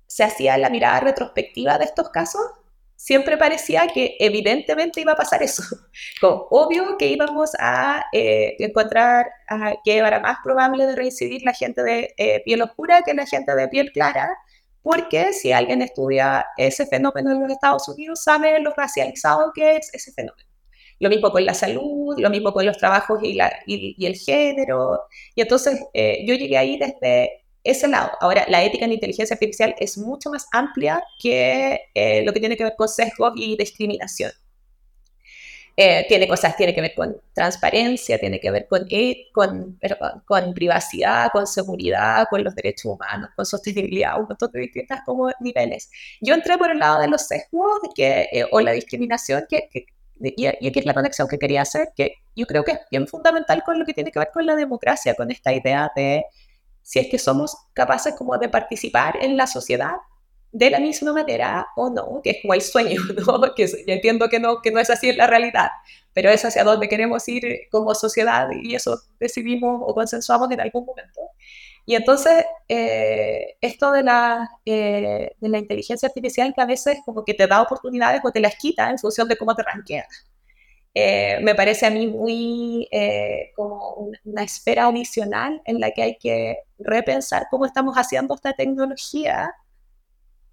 se 0.08 0.24
hacía 0.24 0.58
la 0.58 0.70
mirada 0.70 1.02
retrospectiva 1.02 1.78
de 1.78 1.86
estos 1.86 2.10
casos, 2.10 2.44
siempre 2.96 3.38
parecía 3.38 3.88
que 3.88 4.16
evidentemente 4.20 5.02
iba 5.02 5.14
a 5.14 5.16
pasar 5.16 5.44
eso. 5.44 5.64
Obvio 6.22 6.98
que 6.98 7.08
íbamos 7.08 7.52
a 7.60 8.06
eh, 8.12 8.56
encontrar 8.60 9.28
que 9.84 9.98
era 9.98 10.20
más 10.20 10.38
probable 10.44 10.86
de 10.86 10.96
reincidir 10.96 11.44
la 11.44 11.54
gente 11.54 11.84
de 11.84 12.42
piel 12.46 12.62
oscura 12.62 13.02
que 13.04 13.14
la 13.14 13.26
gente 13.26 13.56
de 13.56 13.68
piel 13.68 13.92
clara, 13.92 14.30
porque 14.86 15.34
si 15.34 15.52
alguien 15.52 15.82
estudia 15.82 16.46
ese 16.58 16.86
fenómeno 16.86 17.32
en 17.32 17.42
los 17.42 17.52
Estados 17.52 17.88
Unidos, 17.90 18.22
sabe 18.24 18.60
lo 18.60 18.72
racializado 18.72 19.52
que 19.52 19.78
es 19.78 19.92
ese 19.94 20.12
fenómeno. 20.12 20.48
Lo 21.00 21.10
mismo 21.10 21.32
con 21.32 21.44
la 21.44 21.56
salud, 21.56 22.16
lo 22.20 22.30
mismo 22.30 22.54
con 22.54 22.66
los 22.68 22.78
trabajos 22.78 23.20
y, 23.24 23.40
el 24.06 24.16
género. 24.16 25.02
Y 25.34 25.42
entonces 25.42 25.82
eh, 25.94 26.24
yo 26.28 26.36
llegué 26.36 26.58
ahí 26.58 26.78
desde 26.78 27.45
ese 27.66 27.88
lado. 27.88 28.12
Ahora, 28.22 28.46
la 28.48 28.64
ética 28.64 28.86
en 28.86 28.94
inteligencia 28.94 29.34
artificial 29.34 29.76
es 29.80 29.98
mucho 29.98 30.30
más 30.30 30.48
amplia 30.54 31.04
que 31.22 31.82
eh, 31.94 32.24
lo 32.24 32.32
que 32.32 32.40
tiene 32.40 32.56
que 32.56 32.64
ver 32.64 32.76
con 32.78 32.88
sesgos 32.88 33.34
y 33.36 33.58
discriminación. 33.58 34.32
Eh, 35.78 36.06
tiene 36.08 36.26
cosas, 36.26 36.56
tiene 36.56 36.74
que 36.74 36.80
ver 36.80 36.94
con 36.96 37.18
transparencia, 37.34 38.18
tiene 38.18 38.40
que 38.40 38.50
ver 38.50 38.66
con, 38.68 38.88
con, 39.34 39.78
con, 40.24 40.54
privacidad, 40.54 41.30
con 41.34 41.46
seguridad, 41.46 42.28
con 42.30 42.46
los 42.46 42.56
derechos 42.56 42.86
humanos, 42.86 43.32
con 43.36 43.46
sostenibilidad, 43.46 44.18
un 44.18 44.28
montón 44.30 44.52
de 44.54 44.62
distintas 44.62 45.02
como 45.06 45.30
niveles. 45.42 45.92
Yo 46.22 46.34
entré 46.34 46.58
por 46.58 46.72
el 46.72 46.80
lado 46.80 47.02
de 47.02 47.10
los 47.10 47.28
sesgos 47.28 47.80
que, 47.94 48.30
eh, 48.32 48.46
o 48.52 48.62
la 48.62 48.72
discriminación, 48.72 49.46
que, 49.50 49.70
y, 50.22 50.46
aquí 50.46 50.80
es 50.80 50.86
la 50.86 50.94
conexión 50.94 51.28
que 51.28 51.38
quería 51.38 51.64
hacer, 51.64 51.90
que 51.94 52.14
yo 52.38 52.46
creo 52.46 52.64
que 52.64 52.72
es 52.72 52.80
bien 52.90 53.06
fundamental 53.06 53.62
con 53.66 53.78
lo 53.78 53.86
que 53.86 53.94
tiene 53.94 54.12
que 54.12 54.20
ver 54.20 54.30
con 54.34 54.46
la 54.46 54.56
democracia, 54.56 55.14
con 55.14 55.30
esta 55.30 55.52
idea 55.52 55.92
de 55.94 56.24
si 56.86 57.00
es 57.00 57.08
que 57.08 57.18
somos 57.18 57.58
capaces 57.74 58.14
como 58.14 58.38
de 58.38 58.48
participar 58.48 59.18
en 59.20 59.36
la 59.36 59.48
sociedad 59.48 59.96
de 60.52 60.70
la 60.70 60.80
misma 60.80 61.14
manera 61.14 61.68
o 61.76 61.90
no, 61.90 62.22
que 62.24 62.30
es 62.30 62.38
como 62.44 62.54
el 62.54 62.62
sueño, 62.62 63.02
¿no? 63.28 63.56
que 63.56 63.66
yo 63.68 63.94
entiendo 63.94 64.30
que 64.30 64.40
no, 64.40 64.62
que 64.62 64.70
no 64.72 64.80
es 64.80 64.92
así 64.92 65.10
en 65.10 65.18
la 65.18 65.26
realidad, 65.26 65.70
pero 66.14 66.30
es 66.30 66.46
hacia 66.46 66.64
donde 66.64 66.88
queremos 66.88 67.28
ir 67.28 67.44
como 67.72 67.96
sociedad 67.96 68.48
y 68.62 68.76
eso 68.76 69.02
decidimos 69.20 69.82
o 69.84 69.96
consensuamos 69.96 70.50
en 70.52 70.62
algún 70.62 70.86
momento. 70.86 71.22
Y 71.88 71.96
entonces, 71.96 72.46
eh, 72.70 73.58
esto 73.62 73.92
de 73.92 74.04
la, 74.04 74.50
eh, 74.66 75.32
de 75.40 75.50
la 75.50 75.58
inteligencia 75.58 76.08
artificial 76.08 76.54
que 76.54 76.62
a 76.62 76.66
veces 76.66 77.00
como 77.04 77.26
que 77.26 77.34
te 77.34 77.48
da 77.48 77.64
oportunidades 77.64 78.22
o 78.24 78.32
te 78.32 78.40
las 78.40 78.56
quita 78.56 78.92
en 78.92 79.00
función 79.00 79.28
de 79.28 79.38
cómo 79.38 79.56
te 79.56 79.64
ranqueas. 79.64 80.26
Eh, 80.96 81.40
me 81.42 81.56
parece 81.56 81.86
a 81.86 81.90
mí 81.90 82.08
muy 82.08 82.90
como 83.56 84.10
una 84.24 84.44
esfera 84.44 84.86
adicional 84.86 85.62
en 85.66 85.80
la 85.80 85.92
que 85.92 86.02
hay 86.02 86.18
que 86.18 86.60
repensar 86.80 87.48
cómo 87.52 87.66
estamos 87.66 87.96
haciendo 87.96 88.34
esta 88.34 88.54
tecnología 88.54 89.54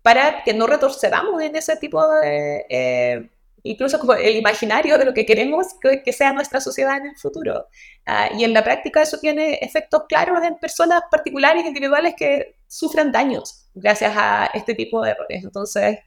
para 0.03 0.43
que 0.43 0.53
no 0.53 0.67
retrocedamos 0.67 1.41
en 1.41 1.57
ese 1.57 1.77
tipo 1.77 2.07
de, 2.09 2.67
eh, 2.69 3.31
incluso 3.63 3.99
como 4.01 4.15
el 4.15 4.37
imaginario 4.37 4.99
de 4.99 5.05
lo 5.05 5.15
que 5.15 5.25
queremos 5.25 5.69
que, 5.81 6.13
sea 6.13 6.33
nuestra 6.33 6.61
sociedad 6.61 6.97
en 6.97 7.07
el 7.07 7.17
futuro. 7.17 7.69
Ah, 8.05 8.29
y 8.37 8.45
en 8.45 8.53
la 8.53 8.65
práctica 8.65 9.03
eso 9.03 9.19
tiene 9.19 9.55
efectos 9.63 10.03
claros 10.09 10.43
en 10.45 10.57
personas 10.57 11.03
particulares, 11.11 11.65
individuales 11.65 12.15
que 12.17 12.57
sufren 12.67 13.13
daños 13.13 13.69
gracias 13.75 14.13
a 14.17 14.47
este 14.55 14.75
tipo 14.75 15.03
de 15.03 15.13
errores. 15.13 15.45
Entonces, 15.45 15.99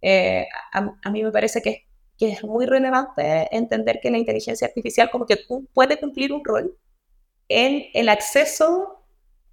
eh, 0.00 0.46
a, 0.72 1.10
mí 1.10 1.22
me 1.22 1.32
parece 1.32 1.60
que, 1.60 1.86
que, 2.20 2.32
es 2.32 2.44
muy 2.44 2.66
relevante 2.66 3.48
entender 3.50 3.98
que 4.02 4.10
la 4.10 4.18
inteligencia 4.18 4.66
artificial 4.66 5.10
como 5.10 5.26
que 5.26 5.38
puede 5.72 5.98
cumplir 5.98 6.32
un 6.32 6.44
rol 6.44 6.76
en 7.48 7.86
el 7.94 8.08
acceso 8.08 9.02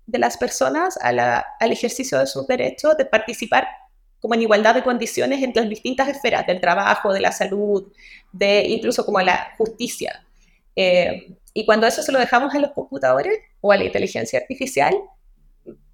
de 0.05 0.19
las 0.19 0.37
personas 0.37 0.97
a 1.01 1.11
la, 1.11 1.45
al 1.59 1.71
ejercicio 1.71 2.19
de 2.19 2.27
sus 2.27 2.45
derechos 2.45 2.97
de 2.97 3.05
participar 3.05 3.67
como 4.19 4.33
en 4.33 4.41
igualdad 4.41 4.75
de 4.75 4.83
condiciones 4.83 5.41
entre 5.43 5.61
las 5.61 5.69
distintas 5.69 6.07
esferas 6.09 6.45
del 6.45 6.59
trabajo, 6.59 7.13
de 7.13 7.21
la 7.21 7.31
salud, 7.31 7.91
de 8.31 8.65
incluso 8.67 9.05
como 9.05 9.19
la 9.21 9.53
justicia. 9.57 10.25
Eh, 10.75 11.37
y 11.53 11.65
cuando 11.65 11.87
eso 11.87 12.03
se 12.03 12.11
lo 12.11 12.19
dejamos 12.19 12.53
a 12.53 12.59
los 12.59 12.71
computadores 12.71 13.39
o 13.61 13.71
a 13.71 13.77
la 13.77 13.85
inteligencia 13.85 14.39
artificial, 14.39 14.95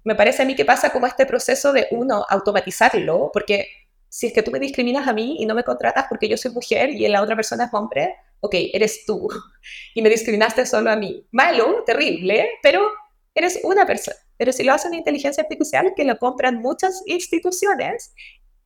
me 0.04 0.14
parece 0.14 0.42
a 0.42 0.44
mí 0.44 0.54
que 0.54 0.64
pasa 0.64 0.90
como 0.90 1.06
este 1.06 1.26
proceso 1.26 1.72
de 1.72 1.88
uno 1.90 2.24
automatizarlo, 2.28 3.30
porque 3.32 3.68
si 4.14 4.28
es 4.28 4.32
que 4.32 4.44
tú 4.44 4.52
me 4.52 4.60
discriminas 4.60 5.08
a 5.08 5.12
mí 5.12 5.38
y 5.40 5.44
no 5.44 5.56
me 5.56 5.64
contratas 5.64 6.06
porque 6.08 6.28
yo 6.28 6.36
soy 6.36 6.52
mujer 6.52 6.90
y 6.90 7.08
la 7.08 7.20
otra 7.20 7.34
persona 7.34 7.64
es 7.64 7.74
hombre, 7.74 8.14
ok, 8.38 8.54
eres 8.72 9.04
tú 9.04 9.28
y 9.92 10.02
me 10.02 10.08
discriminaste 10.08 10.64
solo 10.66 10.88
a 10.90 10.94
mí. 10.94 11.26
Malo, 11.32 11.82
terrible, 11.84 12.48
pero 12.62 12.92
eres 13.34 13.58
una 13.64 13.84
persona. 13.84 14.16
Pero 14.36 14.52
si 14.52 14.62
lo 14.62 14.72
hacen 14.72 14.94
inteligencia 14.94 15.42
artificial, 15.42 15.94
que 15.96 16.04
lo 16.04 16.16
compran 16.16 16.62
muchas 16.62 17.02
instituciones, 17.06 18.14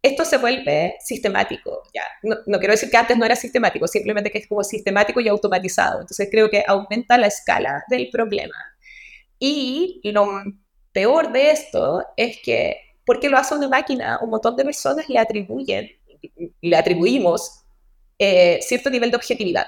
esto 0.02 0.26
se 0.26 0.36
vuelve 0.36 0.96
sistemático. 1.00 1.80
Ya. 1.94 2.04
No, 2.22 2.58
quiero 2.58 2.72
decir 2.72 2.90
que 2.90 2.98
antes 2.98 3.16
no 3.16 3.24
era 3.24 3.34
sistemático, 3.34 3.88
simplemente 3.88 4.30
que 4.30 4.40
es 4.40 4.48
como 4.48 4.62
sistemático 4.62 5.18
y 5.18 5.28
automatizado. 5.28 6.02
Entonces 6.02 6.28
creo 6.30 6.50
que 6.50 6.62
aumenta 6.66 7.16
la 7.16 7.28
escala 7.28 7.84
del 7.88 8.10
problema. 8.10 8.54
Y 9.38 10.02
lo 10.04 10.28
peor 10.92 11.32
de 11.32 11.52
esto 11.52 12.04
es 12.18 12.36
que, 12.44 12.82
porque 13.08 13.30
lo 13.30 13.38
hace 13.38 13.54
una 13.54 13.68
máquina, 13.68 14.18
un 14.20 14.28
montón 14.28 14.54
de 14.54 14.64
personas 14.64 15.08
le 15.08 15.18
atribuyen, 15.18 15.88
le 16.60 16.76
atribuimos 16.76 17.64
eh, 18.18 18.58
cierto 18.60 18.90
nivel 18.90 19.10
de 19.10 19.16
objetividad. 19.16 19.66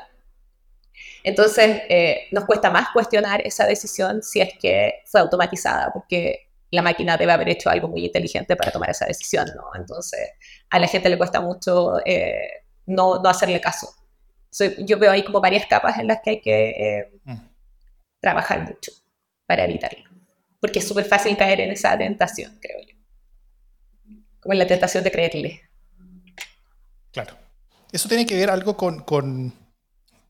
Entonces, 1.24 1.80
eh, 1.88 2.28
nos 2.32 2.44
cuesta 2.44 2.68
más 2.68 2.88
cuestionar 2.92 3.40
esa 3.46 3.64
decisión 3.64 4.22
si 4.22 4.42
es 4.42 4.50
que 4.60 5.02
fue 5.06 5.22
automatizada, 5.22 5.90
porque 5.90 6.50
la 6.70 6.82
máquina 6.82 7.16
debe 7.16 7.32
haber 7.32 7.48
hecho 7.48 7.70
algo 7.70 7.88
muy 7.88 8.04
inteligente 8.04 8.56
para 8.56 8.70
tomar 8.70 8.90
esa 8.90 9.06
decisión, 9.06 9.48
¿no? 9.56 9.70
Entonces, 9.74 10.20
a 10.68 10.78
la 10.78 10.86
gente 10.86 11.08
le 11.08 11.16
cuesta 11.16 11.40
mucho 11.40 11.98
eh, 12.04 12.64
no, 12.84 13.22
no, 13.22 13.28
hacerle 13.30 13.58
caso. 13.58 13.88
yo 14.80 14.98
veo 14.98 15.12
ahí 15.12 15.24
como 15.24 15.40
varias 15.40 15.64
capas 15.64 15.98
en 15.98 16.08
las 16.08 16.20
que 16.22 16.30
hay 16.30 16.40
que 16.42 16.70
eh, 16.70 17.12
mm. 17.24 17.38
trabajar 18.20 18.68
mucho 18.68 18.92
para 19.46 19.64
evitarlo. 19.64 20.10
Porque 20.60 20.80
es 20.80 20.86
súper 20.86 21.06
fácil 21.06 21.38
caer 21.38 21.62
en 21.62 21.70
esa 21.70 21.96
tentación, 21.96 22.58
creo 22.60 22.80
yo. 22.86 22.89
Como 24.40 24.52
en 24.52 24.58
la 24.58 24.66
tentación 24.66 25.04
de 25.04 25.10
creerle. 25.10 25.62
Claro. 27.12 27.36
Eso 27.92 28.08
tiene 28.08 28.26
que 28.26 28.36
ver 28.36 28.50
algo 28.50 28.76
con, 28.76 29.00
con, 29.00 29.52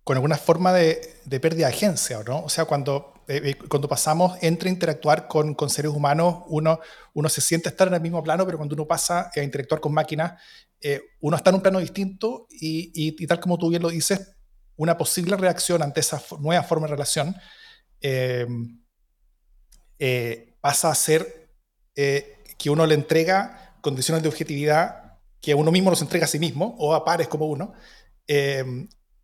con 0.05 0.17
alguna 0.17 0.37
forma 0.37 0.73
de, 0.73 1.17
de 1.25 1.41
pérdida 1.41 1.67
de 1.67 1.75
agencia, 1.75 2.21
¿no? 2.27 2.43
O 2.43 2.49
sea, 2.49 2.65
cuando 2.65 3.21
eh, 3.31 3.41
eh, 3.45 3.55
cuando 3.69 3.87
pasamos 3.87 4.37
entre 4.41 4.71
interactuar 4.71 5.29
con, 5.29 5.55
con, 5.55 5.71
seres 5.71 5.93
humanos, 5.93 6.43
uno, 6.49 6.81
uno 7.15 7.29
se 7.29 7.41
siente 7.41 7.69
estar 7.69 7.87
en 7.87 7.95
el 7.95 8.01
mismo 8.01 8.21
plano, 8.25 8.45
pero 8.45 8.59
cuando 8.59 8.75
uno 8.75 8.89
pasa 8.89 9.31
a 9.33 9.41
interactuar 9.41 9.81
con 9.81 9.95
máquinas, 9.95 10.43
eh, 10.81 11.01
uno 11.21 11.37
está 11.37 11.51
en 11.51 11.57
un 11.57 11.63
plano 11.63 11.79
distinto 11.79 12.49
y, 12.51 12.91
y, 12.93 13.27
tal 13.29 13.39
como 13.39 13.57
tú 13.57 13.69
bien 13.69 13.83
lo 13.83 13.91
dices, 13.91 14.37
una 14.75 14.99
posible 14.99 15.37
reacción 15.37 15.81
ante 15.81 16.01
esa 16.01 16.21
nueva 16.41 16.65
forma 16.65 16.89
de 16.89 16.91
relación 16.91 17.37
pasa 20.61 20.91
a 20.91 20.95
ser 20.97 21.53
que 21.95 22.69
uno 22.71 22.85
le 22.85 22.95
entrega 22.95 23.60
condiciones 23.81 24.23
de 24.23 24.29
objetividad 24.29 25.19
que 25.41 25.55
uno 25.55 25.71
mismo 25.71 25.91
nos 25.91 26.03
entrega 26.03 26.27
a 26.27 26.29
sí 26.29 26.39
mismo 26.39 26.77
o 26.79 26.95
a 26.95 27.05
pares 27.05 27.29
como 27.29 27.47
uno. 27.47 27.73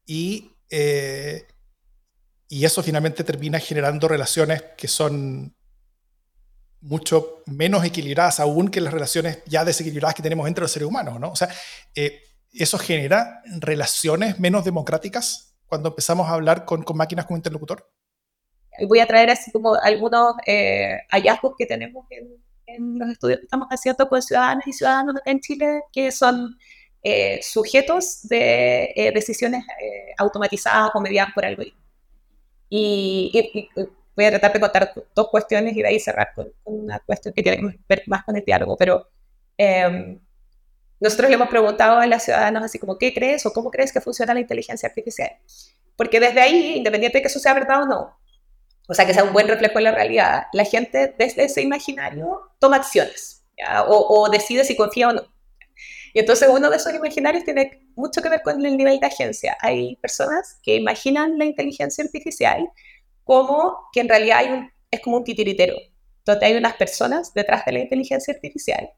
y 0.06 0.50
y 2.48 2.64
eso 2.64 2.82
finalmente 2.82 3.24
termina 3.24 3.58
generando 3.58 4.08
relaciones 4.08 4.62
que 4.76 4.88
son 4.88 5.54
mucho 6.80 7.42
menos 7.46 7.84
equilibradas 7.84 8.38
aún 8.38 8.68
que 8.68 8.80
las 8.80 8.92
relaciones 8.92 9.42
ya 9.46 9.64
desequilibradas 9.64 10.14
que 10.14 10.22
tenemos 10.22 10.46
entre 10.46 10.62
los 10.62 10.70
seres 10.70 10.88
humanos, 10.88 11.18
¿no? 11.18 11.30
O 11.30 11.36
sea, 11.36 11.48
eh, 11.94 12.20
eso 12.52 12.78
genera 12.78 13.42
relaciones 13.58 14.38
menos 14.38 14.64
democráticas 14.64 15.56
cuando 15.66 15.88
empezamos 15.88 16.28
a 16.28 16.34
hablar 16.34 16.64
con, 16.64 16.84
con 16.84 16.96
máquinas 16.96 17.26
como 17.26 17.36
interlocutor. 17.36 17.90
Voy 18.86 19.00
a 19.00 19.06
traer 19.06 19.30
así 19.30 19.50
como 19.50 19.74
algunos 19.74 20.36
eh, 20.46 21.00
hallazgos 21.10 21.54
que 21.58 21.66
tenemos 21.66 22.06
en, 22.10 22.28
en, 22.66 22.98
los 22.98 23.10
estudios 23.10 23.38
que 23.38 23.44
estamos 23.44 23.68
haciendo 23.70 24.08
con 24.08 24.22
ciudadanos 24.22 24.66
y 24.66 24.72
ciudadanos 24.72 25.16
en 25.24 25.40
Chile, 25.40 25.82
que 25.92 26.10
son 26.12 26.56
eh, 27.02 27.40
sujetos 27.42 28.26
de 28.28 29.12
decisiones 29.14 29.64
automatizadas 30.18 30.90
o 30.94 31.00
mediadas 31.00 31.32
por 31.34 31.44
algoritmos. 31.44 31.86
Y, 32.68 33.32
voy 34.16 34.24
a 34.24 34.30
tratar 34.30 34.52
de 34.52 34.60
contar 34.60 34.92
dos 35.14 35.28
cuestiones 35.28 35.76
y 35.76 35.82
de 35.82 35.88
ahí 35.88 36.00
cerrar 36.00 36.32
con, 36.34 36.52
una 36.64 36.98
cuestión 37.00 37.34
que 37.34 37.42
tiene 37.42 37.58
que 37.58 37.78
ver 37.88 38.02
más 38.06 38.24
con 38.24 38.36
el 38.36 38.44
diálogo. 38.44 38.76
Pero 38.76 39.08
em, 39.58 40.18
nosotros 40.98 41.28
le 41.28 41.34
hemos 41.36 41.48
preguntado 41.48 41.98
a 41.98 42.06
los 42.06 42.22
ciudadanos 42.22 42.64
así 42.64 42.78
como, 42.78 42.98
¿qué 42.98 43.12
crees 43.12 43.44
o 43.46 43.52
cómo 43.52 43.70
crees 43.70 43.92
que 43.92 44.00
funciona 44.00 44.34
la 44.34 44.40
inteligencia 44.40 44.88
artificial? 44.88 45.30
Porque 45.96 46.20
desde 46.20 46.40
ahí, 46.40 46.76
independiente 46.76 47.18
de 47.18 47.22
que 47.22 47.28
eso 47.28 47.38
sea 47.38 47.54
verdad 47.54 47.82
o 47.82 47.86
no, 47.86 48.18
o 48.86 48.94
sea, 48.94 49.06
que 49.06 49.14
sea 49.14 49.24
un 49.24 49.32
buen 49.32 49.48
reflejo 49.48 49.74
de 49.74 49.84
la 49.84 49.92
realidad, 49.92 50.44
la 50.52 50.64
gente 50.64 51.14
desde 51.18 51.44
ese 51.44 51.62
imaginario 51.62 52.52
toma 52.58 52.76
acciones 52.76 53.44
O, 53.88 54.22
o 54.22 54.28
decide 54.30 54.64
si 54.64 54.76
confía 54.76 55.08
o 55.08 55.12
no. 55.12 55.22
Y 56.14 56.20
entonces 56.20 56.48
uno 56.50 56.70
de 56.70 56.76
esos 56.76 56.94
imaginarios 56.94 57.44
tiene 57.44 57.86
mucho 57.94 58.22
que 58.22 58.28
ver 58.28 58.42
con 58.42 58.64
el 58.64 58.76
nivel 58.76 58.98
de 59.00 59.06
agencia. 59.06 59.56
Hay 59.60 59.96
personas 59.96 60.58
que 60.62 60.76
imaginan 60.76 61.38
la 61.38 61.44
inteligencia 61.44 62.04
artificial 62.04 62.70
como 63.24 63.88
que 63.92 64.00
en 64.00 64.08
realidad 64.08 64.38
hay 64.38 64.48
un, 64.50 64.70
es 64.90 65.00
como 65.00 65.18
un 65.18 65.24
titiritero, 65.24 65.74
donde 66.24 66.46
hay 66.46 66.56
unas 66.56 66.74
personas 66.76 67.34
detrás 67.34 67.64
de 67.64 67.72
la 67.72 67.80
inteligencia 67.80 68.32
artificial 68.32 68.90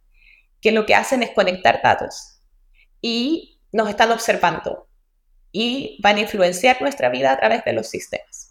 que 0.60 0.72
lo 0.72 0.86
que 0.86 0.94
hacen 0.94 1.22
es 1.22 1.30
conectar 1.30 1.80
datos 1.82 2.40
y 3.00 3.60
nos 3.72 3.88
están 3.88 4.10
observando 4.12 4.88
y 5.52 5.98
van 6.02 6.16
a 6.16 6.20
influenciar 6.20 6.80
nuestra 6.82 7.08
vida 7.08 7.32
a 7.32 7.38
través 7.38 7.64
de 7.64 7.72
los 7.72 7.88
sistemas. 7.88 8.47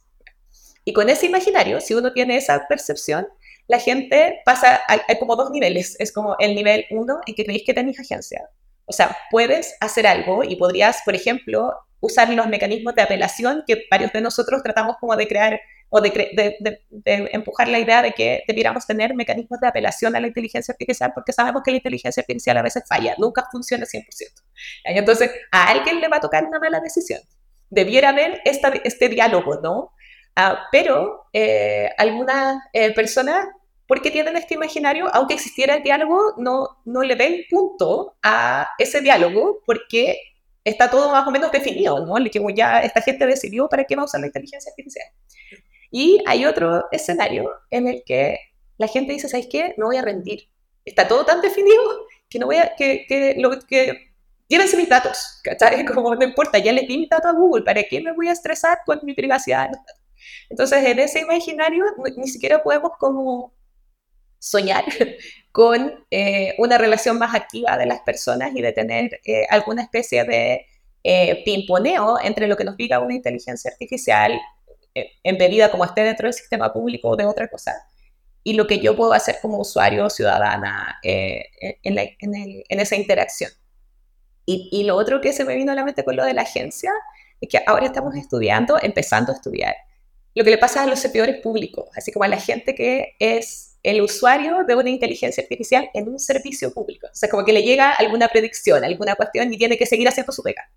Y 0.87 0.93
con 0.93 1.09
ese 1.09 1.25
imaginario, 1.25 1.81
si 1.81 1.95
uno 1.95 2.13
tiene 2.13 2.37
esa 2.37 2.65
percepción, 2.65 3.27
la 3.67 3.77
gente 3.77 4.39
pasa, 4.45 4.79
hay, 4.87 5.01
como 5.19 5.35
dos 5.35 5.51
niveles. 5.51 5.97
Es 5.99 6.13
como 6.13 6.37
el 6.39 6.55
nivel 6.55 6.85
uno 6.91 7.19
en 7.25 7.35
que 7.35 7.43
creéis 7.43 7.63
que 7.65 7.73
tenéis 7.73 7.99
agencia. 7.99 8.49
O 8.85 8.93
sea, 8.93 9.17
puedes 9.29 9.75
hacer 9.81 10.07
algo 10.07 10.45
y 10.45 10.55
podrías, 10.55 11.01
por 11.03 11.13
ejemplo, 11.13 11.73
usar 11.99 12.29
los 12.29 12.47
mecanismos 12.47 12.95
de 12.95 13.01
apelación 13.01 13.65
que 13.67 13.83
varios 13.91 14.13
de 14.13 14.21
nosotros 14.21 14.63
tratamos 14.63 14.95
como 14.97 15.17
de 15.17 15.27
crear 15.27 15.59
o 15.89 15.99
de, 15.99 16.09
de, 16.89 17.29
empujar 17.33 17.67
la 17.67 17.79
idea 17.79 18.01
de 18.01 18.13
que 18.13 18.45
debiéramos 18.47 18.87
tener 18.87 19.13
mecanismos 19.13 19.59
de 19.59 19.67
apelación 19.67 20.15
a 20.15 20.21
la 20.21 20.27
inteligencia 20.27 20.71
artificial 20.71 21.11
porque 21.13 21.33
sabemos 21.33 21.63
que 21.65 21.71
la 21.71 21.77
inteligencia 21.77 22.21
artificial 22.21 22.55
a 22.55 22.61
veces 22.61 22.83
falla, 22.87 23.13
nunca 23.17 23.45
funciona 23.51 23.83
100%. 23.85 24.05
Entonces, 24.85 25.31
a 25.51 25.67
alguien 25.67 25.99
le 25.99 26.07
va 26.07 26.15
a 26.15 26.21
tocar 26.21 26.45
una 26.45 26.59
mala 26.59 26.79
decisión. 26.79 27.19
Debiera 27.69 28.09
haber 28.09 28.39
esta, 28.45 28.69
este 28.85 29.09
diálogo, 29.09 29.59
¿no? 29.61 29.91
Ah, 30.39 30.67
pero 30.71 31.25
eh, 31.33 31.89
algunas 31.97 32.59
eh, 32.71 32.93
personas 32.93 33.47
porque 33.87 34.11
tienen 34.11 34.35
este 34.35 34.53
imaginario, 34.53 35.07
aunque 35.11 35.33
existiera 35.33 35.73
el 35.73 35.81
diálogo, 35.81 36.35
no, 36.37 36.77
no 36.85 37.01
le 37.01 37.15
ven 37.15 37.41
punto 37.49 38.17
a 38.21 38.69
ese 38.77 39.01
diálogo 39.01 39.63
porque 39.65 40.19
está 40.63 40.91
todo 40.91 41.11
más 41.11 41.25
o 41.27 41.31
menos 41.31 41.51
definido, 41.51 42.05
¿no? 42.05 42.23
Que 42.29 42.39
ya 42.53 42.81
esta 42.81 43.01
gente 43.01 43.25
decidió 43.25 43.67
para 43.67 43.85
qué 43.85 43.95
va 43.95 44.03
a 44.03 44.05
usar 44.05 44.21
la 44.21 44.27
inteligencia 44.27 44.69
artificial. 44.69 45.07
Y 45.89 46.21
hay 46.27 46.45
otro 46.45 46.85
escenario 46.91 47.49
en 47.71 47.87
el 47.87 48.03
que 48.05 48.37
la 48.77 48.87
gente 48.87 49.13
dice, 49.13 49.29
¿sabes 49.29 49.47
qué? 49.49 49.73
No 49.77 49.87
voy 49.87 49.97
a 49.97 50.03
rendir. 50.03 50.49
Está 50.85 51.07
todo 51.07 51.25
tan 51.25 51.41
definido 51.41 51.81
que 52.29 52.37
no 52.37 52.45
voy 52.45 52.57
a, 52.57 52.75
que, 52.75 53.07
que, 53.07 53.33
lo, 53.39 53.57
que 53.61 54.11
llévense 54.47 54.77
mis 54.77 54.89
datos, 54.89 55.39
¿cachai? 55.43 55.83
Como 55.93 56.13
no 56.13 56.23
importa, 56.23 56.59
ya 56.59 56.73
les 56.73 56.87
di 56.87 56.95
mis 56.95 57.09
datos 57.09 57.31
a 57.31 57.33
Google, 57.33 57.63
¿para 57.63 57.81
qué 57.81 58.01
me 58.01 58.13
voy 58.13 58.27
a 58.27 58.33
estresar 58.33 58.81
con 58.85 58.99
mi 59.01 59.15
privacidad? 59.15 59.71
Entonces, 60.49 60.85
en 60.85 60.99
ese 60.99 61.19
imaginario 61.21 61.83
ni 62.15 62.27
siquiera 62.27 62.63
podemos 62.63 62.91
como 62.99 63.53
soñar 64.39 64.85
con 65.51 66.05
eh, 66.11 66.55
una 66.57 66.77
relación 66.77 67.17
más 67.17 67.33
activa 67.35 67.77
de 67.77 67.85
las 67.85 68.01
personas 68.01 68.51
y 68.55 68.61
de 68.61 68.71
tener 68.71 69.19
eh, 69.25 69.45
alguna 69.49 69.83
especie 69.83 70.23
de 70.23 70.65
eh, 71.03 71.43
pimponeo 71.43 72.17
entre 72.21 72.47
lo 72.47 72.57
que 72.57 72.63
nos 72.63 72.77
diga 72.77 72.99
una 72.99 73.15
inteligencia 73.15 73.71
artificial 73.71 74.39
embebida 75.23 75.69
como 75.69 75.85
esté 75.85 76.01
dentro 76.03 76.25
del 76.25 76.33
sistema 76.33 76.73
público 76.73 77.09
o 77.09 77.15
de 77.15 77.25
otra 77.25 77.47
cosa 77.49 77.75
y 78.43 78.53
lo 78.53 78.65
que 78.65 78.79
yo 78.79 78.95
puedo 78.95 79.13
hacer 79.13 79.37
como 79.43 79.59
usuario 79.59 80.05
o 80.05 80.09
ciudadana 80.09 80.97
en, 81.03 81.97
esa 82.69 82.95
interacción. 82.95 83.51
Y, 84.47 84.69
y, 84.71 84.85
lo 84.85 84.95
otro 84.95 85.21
que 85.21 85.33
se 85.33 85.45
me 85.45 85.55
vino 85.55 85.71
a 85.71 85.75
la 85.75 85.83
mente 85.83 86.03
con 86.03 86.15
lo 86.15 86.25
de 86.25 86.33
la 86.33 86.43
agencia 86.43 86.91
es 87.41 87.49
que 87.49 87.59
ahora 87.67 87.85
estamos 87.85 88.15
estudiando, 88.15 88.79
empezando 88.81 89.31
a 89.31 89.35
estudiar, 89.35 89.75
lo 90.37 90.43
que 90.43 90.51
le 90.51 90.59
pasa 90.59 90.83
a 90.83 90.85
los 90.85 90.99
servidores 90.99 91.41
públicos, 91.41 91.89
así 91.95 92.11
como 92.11 92.23
a 92.23 92.27
la 92.27 92.39
gente 92.39 92.75
que 92.75 93.15
es 93.17 93.77
el 93.81 94.01
usuario 94.01 94.65
de 94.67 94.75
una 94.75 94.91
inteligencia 94.91 95.41
artificial 95.41 95.89
en 95.95 96.07
un 96.07 96.19
servicio 96.19 96.71
público. 96.71 97.07
O 97.07 97.15
sea, 97.15 97.27
como 97.27 97.43
que 97.43 97.51
le 97.51 97.63
llega 97.63 97.91
alguna 97.91 98.27
predicción, 98.27 98.83
alguna 98.83 99.15
cuestión 99.15 99.51
y 99.51 99.57
tiene 99.57 99.79
que 99.79 99.87
seguir 99.87 100.07
haciendo 100.07 100.31
su 100.31 100.43
pega. 100.43 100.69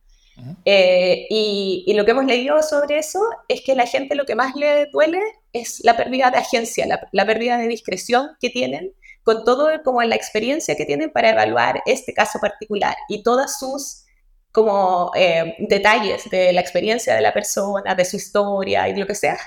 Eh, 0.64 1.26
y, 1.28 1.92
lo 1.94 2.06
que 2.06 2.12
hemos 2.12 2.24
leído 2.24 2.62
sobre 2.62 2.96
eso 2.96 3.20
es 3.48 3.60
que 3.60 3.72
a 3.72 3.74
la 3.74 3.86
gente 3.86 4.14
lo 4.14 4.24
que 4.24 4.34
más 4.34 4.56
le 4.56 4.86
duele 4.86 5.20
es 5.52 5.84
la 5.84 5.94
pérdida 5.94 6.30
de 6.30 6.38
agencia, 6.38 6.86
la, 7.12 7.26
pérdida 7.26 7.58
de 7.58 7.68
discreción 7.68 8.30
que 8.40 8.48
tienen 8.48 8.94
con 9.24 9.44
todo 9.44 9.68
como 9.84 10.02
la 10.02 10.14
experiencia 10.14 10.74
que 10.74 10.86
tienen 10.86 11.10
para 11.10 11.32
evaluar 11.32 11.82
este 11.84 12.14
caso 12.14 12.38
particular 12.40 12.96
y 13.10 13.22
todas 13.22 13.58
sus 13.58 14.06
como 14.52 15.12
eh, 15.14 15.54
detalles 15.58 16.28
de 16.30 16.52
la 16.52 16.60
experiencia 16.60 17.14
de 17.14 17.20
la 17.20 17.32
persona, 17.32 17.94
de 17.94 18.04
su 18.04 18.16
historia 18.16 18.88
y 18.88 18.92
de 18.92 19.00
lo 19.00 19.06
que 19.06 19.14
sea. 19.14 19.38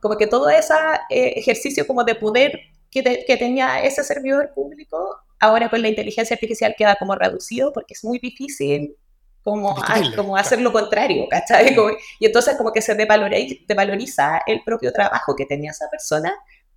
Como 0.00 0.16
que 0.16 0.26
todo 0.26 0.48
ese 0.48 0.74
eh, 1.10 1.34
ejercicio 1.36 1.86
como 1.86 2.04
de 2.04 2.14
poder 2.14 2.60
que, 2.90 3.02
tenía 3.38 3.82
ese 3.82 4.02
servidor 4.02 4.52
público, 4.52 5.16
ahora 5.38 5.68
con 5.68 5.80
la 5.80 5.88
inteligencia 5.88 6.34
artificial 6.34 6.74
queda 6.76 6.96
como 6.96 7.14
reducido 7.14 7.72
porque 7.72 7.94
es 7.94 8.04
muy 8.04 8.18
difícil 8.18 8.96
como, 9.42 9.76
como 10.16 10.36
hacer 10.36 10.60
lo 10.60 10.72
contrario, 10.72 11.26
¿cachai? 11.30 11.74
y 12.18 12.26
entonces 12.26 12.56
como 12.56 12.72
que 12.72 12.82
se 12.82 12.94
devaloriza, 12.94 13.54
devaloriza 13.66 14.42
el 14.46 14.62
propio 14.64 14.92
trabajo 14.92 15.34
que 15.36 15.46
tenía 15.46 15.70
esa 15.70 15.88
persona 15.88 16.34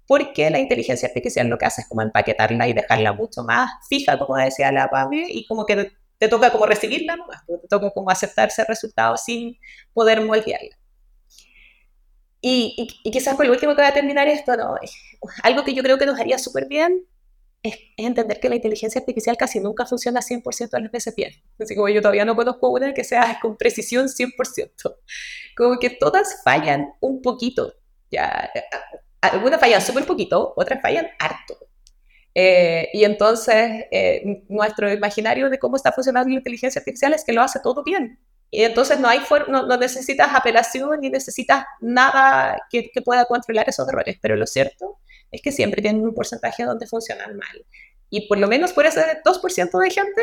porque 0.07 0.49
la 0.49 0.59
inteligencia 0.59 1.07
artificial 1.07 1.47
lo 1.47 1.57
que 1.57 1.65
hace 1.65 1.81
es 1.81 1.87
como 1.87 2.01
empaquetarla 2.01 2.67
y 2.67 2.73
dejarla 2.73 3.13
mucho 3.13 3.43
más 3.43 3.71
fija, 3.89 4.19
como 4.19 4.35
decía 4.35 4.71
la 4.71 4.89
PAME, 4.89 5.25
y 5.29 5.45
como 5.47 5.65
que 5.65 5.93
te 6.23 6.29
toca 6.29 6.51
como 6.51 6.65
recibirla 6.65 7.17
nomás, 7.17 7.45
te 7.45 7.67
toca 7.67 7.91
como 7.91 8.09
aceptar 8.09 8.47
ese 8.47 8.63
resultado 8.63 9.17
sin 9.17 9.57
poder 9.91 10.21
moldearla. 10.21 10.77
Y, 12.39 12.75
y, 13.03 13.11
quizás 13.11 13.35
por 13.35 13.49
último 13.49 13.75
que 13.75 13.81
voy 13.81 13.89
a 13.89 13.93
terminar 13.93 14.27
esto, 14.27 14.55
¿no? 14.55 14.75
algo 15.43 15.63
que 15.65 15.73
yo 15.73 15.83
creo 15.83 15.97
que 15.97 16.05
nos 16.05 16.17
haría 16.19 16.37
súper 16.37 16.67
bien 16.67 17.05
es, 17.61 17.77
entender 17.97 18.39
que 18.39 18.47
la 18.47 18.55
inteligencia 18.55 18.99
artificial 18.99 19.35
casi 19.35 19.59
nunca 19.59 19.85
funciona 19.85 20.21
100% 20.21 20.69
de 20.69 20.81
las 20.81 20.91
veces 20.91 21.13
bien. 21.13 21.33
Así 21.59 21.75
como 21.75 21.89
yo 21.89 22.01
todavía 22.01 22.23
no 22.23 22.37
conozco 22.37 22.69
una 22.69 22.93
que 22.93 23.03
sea 23.03 23.37
con 23.41 23.57
precisión 23.57 24.07
100%. 24.07 24.95
Como 25.57 25.77
que 25.77 25.89
todas 25.89 26.41
fallan 26.43 26.93
un 27.01 27.21
poquito. 27.21 27.73
Ya, 28.11 28.49
algunas 29.21 29.59
fallan 29.59 29.81
súper 29.81 30.05
poquito, 30.05 30.53
otras 30.55 30.81
fallan 30.81 31.07
harto. 31.19 31.57
Eh, 32.35 32.89
y 32.93 33.03
entonces 33.03 33.85
eh, 33.91 34.43
nuestro 34.49 34.91
imaginario 34.91 35.49
de 35.49 35.59
cómo 35.59 35.75
está 35.75 35.91
funcionando 35.91 36.29
la 36.29 36.35
inteligencia 36.35 36.79
artificial 36.79 37.13
es 37.13 37.23
que 37.23 37.33
lo 37.33 37.41
hace 37.41 37.59
todo 37.59 37.83
bien. 37.83 38.19
Y 38.49 38.63
entonces 38.63 38.99
no, 38.99 39.07
hay 39.07 39.19
necesitas 39.79 40.29
apelación 40.33 40.99
ni 41.01 41.09
necesitas 41.09 41.65
nada 41.81 42.57
que, 42.69 42.91
pueda 43.03 43.25
controlar 43.25 43.67
esos 43.67 43.87
errores. 43.87 44.17
Pero 44.21 44.35
lo 44.35 44.45
cierto 44.45 44.99
es 45.31 45.41
que 45.41 45.51
siempre 45.51 45.81
tienen 45.81 46.03
un 46.03 46.13
porcentaje 46.13 46.63
donde 46.63 46.85
funcionan 46.85 47.35
mal. 47.35 47.65
Y 48.11 48.27
por 48.27 48.37
lo 48.37 48.47
menos 48.47 48.73
por 48.73 48.85
ese 48.85 49.01
2% 49.25 49.79
de 49.79 49.89
gente 49.89 50.21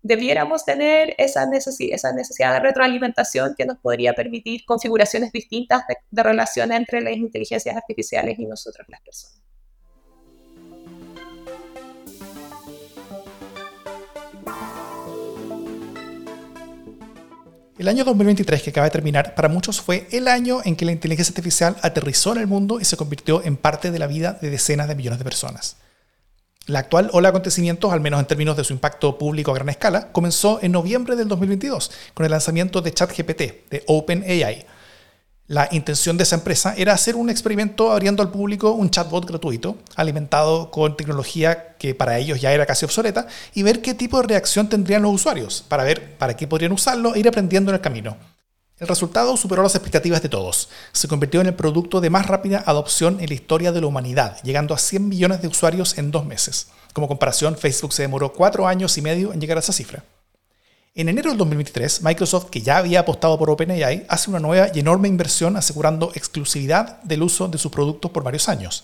debiéramos 0.00 0.64
tener 0.64 1.14
esa 1.18 1.44
necesidad 1.46 2.54
de 2.54 2.60
retroalimentación 2.60 3.54
que 3.56 3.66
nos 3.66 3.78
podría 3.78 4.14
permitir 4.14 4.64
configuraciones 4.64 5.30
distintas 5.32 5.86
de, 5.88 5.96
de 6.10 6.22
relación 6.22 6.72
entre 6.72 7.02
las 7.02 7.16
inteligencias 7.16 7.76
artificiales 7.76 8.38
y 8.38 8.46
nosotros 8.46 8.86
las 8.88 9.02
personas. 9.02 9.47
El 17.78 17.86
año 17.86 18.02
2023 18.02 18.60
que 18.60 18.70
acaba 18.70 18.86
de 18.86 18.90
terminar 18.90 19.36
para 19.36 19.48
muchos 19.48 19.80
fue 19.80 20.08
el 20.10 20.26
año 20.26 20.60
en 20.64 20.74
que 20.74 20.84
la 20.84 20.90
inteligencia 20.90 21.30
artificial 21.30 21.76
aterrizó 21.80 22.32
en 22.32 22.38
el 22.38 22.48
mundo 22.48 22.80
y 22.80 22.84
se 22.84 22.96
convirtió 22.96 23.40
en 23.44 23.56
parte 23.56 23.92
de 23.92 24.00
la 24.00 24.08
vida 24.08 24.36
de 24.42 24.50
decenas 24.50 24.88
de 24.88 24.96
millones 24.96 25.20
de 25.20 25.24
personas. 25.24 25.76
La 26.66 26.80
actual 26.80 27.08
ola 27.12 27.28
de 27.28 27.30
acontecimientos, 27.30 27.92
al 27.92 28.00
menos 28.00 28.18
en 28.18 28.26
términos 28.26 28.56
de 28.56 28.64
su 28.64 28.72
impacto 28.72 29.16
público 29.16 29.52
a 29.52 29.54
gran 29.54 29.68
escala, 29.68 30.10
comenzó 30.10 30.58
en 30.60 30.72
noviembre 30.72 31.14
del 31.14 31.28
2022 31.28 31.92
con 32.14 32.26
el 32.26 32.32
lanzamiento 32.32 32.82
de 32.82 32.92
ChatGPT 32.92 33.70
de 33.70 33.84
OpenAI, 33.86 34.66
la 35.48 35.66
intención 35.72 36.18
de 36.18 36.24
esa 36.24 36.36
empresa 36.36 36.74
era 36.76 36.92
hacer 36.92 37.16
un 37.16 37.30
experimento 37.30 37.90
abriendo 37.90 38.22
al 38.22 38.30
público 38.30 38.72
un 38.72 38.90
chatbot 38.90 39.24
gratuito, 39.24 39.78
alimentado 39.96 40.70
con 40.70 40.94
tecnología 40.94 41.74
que 41.78 41.94
para 41.94 42.18
ellos 42.18 42.38
ya 42.38 42.52
era 42.52 42.66
casi 42.66 42.84
obsoleta, 42.84 43.26
y 43.54 43.62
ver 43.62 43.80
qué 43.80 43.94
tipo 43.94 44.20
de 44.20 44.28
reacción 44.28 44.68
tendrían 44.68 45.00
los 45.00 45.14
usuarios, 45.14 45.64
para 45.66 45.84
ver 45.84 46.18
para 46.18 46.36
qué 46.36 46.46
podrían 46.46 46.72
usarlo 46.72 47.14
e 47.14 47.20
ir 47.20 47.28
aprendiendo 47.28 47.70
en 47.70 47.76
el 47.76 47.80
camino. 47.80 48.18
El 48.78 48.88
resultado 48.88 49.38
superó 49.38 49.62
las 49.62 49.74
expectativas 49.74 50.20
de 50.20 50.28
todos. 50.28 50.68
Se 50.92 51.08
convirtió 51.08 51.40
en 51.40 51.46
el 51.46 51.54
producto 51.54 52.02
de 52.02 52.10
más 52.10 52.26
rápida 52.26 52.62
adopción 52.66 53.18
en 53.18 53.28
la 53.28 53.34
historia 53.34 53.72
de 53.72 53.80
la 53.80 53.86
humanidad, 53.86 54.36
llegando 54.42 54.74
a 54.74 54.78
100 54.78 55.08
millones 55.08 55.40
de 55.40 55.48
usuarios 55.48 55.96
en 55.96 56.10
dos 56.10 56.26
meses. 56.26 56.68
Como 56.92 57.08
comparación, 57.08 57.56
Facebook 57.56 57.94
se 57.94 58.02
demoró 58.02 58.34
cuatro 58.34 58.68
años 58.68 58.98
y 58.98 59.02
medio 59.02 59.32
en 59.32 59.40
llegar 59.40 59.56
a 59.56 59.60
esa 59.60 59.72
cifra. 59.72 60.04
En 60.98 61.08
enero 61.08 61.30
del 61.30 61.38
2023, 61.38 62.02
Microsoft, 62.02 62.50
que 62.50 62.60
ya 62.60 62.78
había 62.78 62.98
apostado 62.98 63.38
por 63.38 63.48
OpenAI, 63.50 64.04
hace 64.08 64.30
una 64.30 64.40
nueva 64.40 64.66
y 64.74 64.80
enorme 64.80 65.06
inversión 65.06 65.56
asegurando 65.56 66.10
exclusividad 66.12 67.00
del 67.04 67.22
uso 67.22 67.46
de 67.46 67.56
sus 67.56 67.70
productos 67.70 68.10
por 68.10 68.24
varios 68.24 68.48
años. 68.48 68.82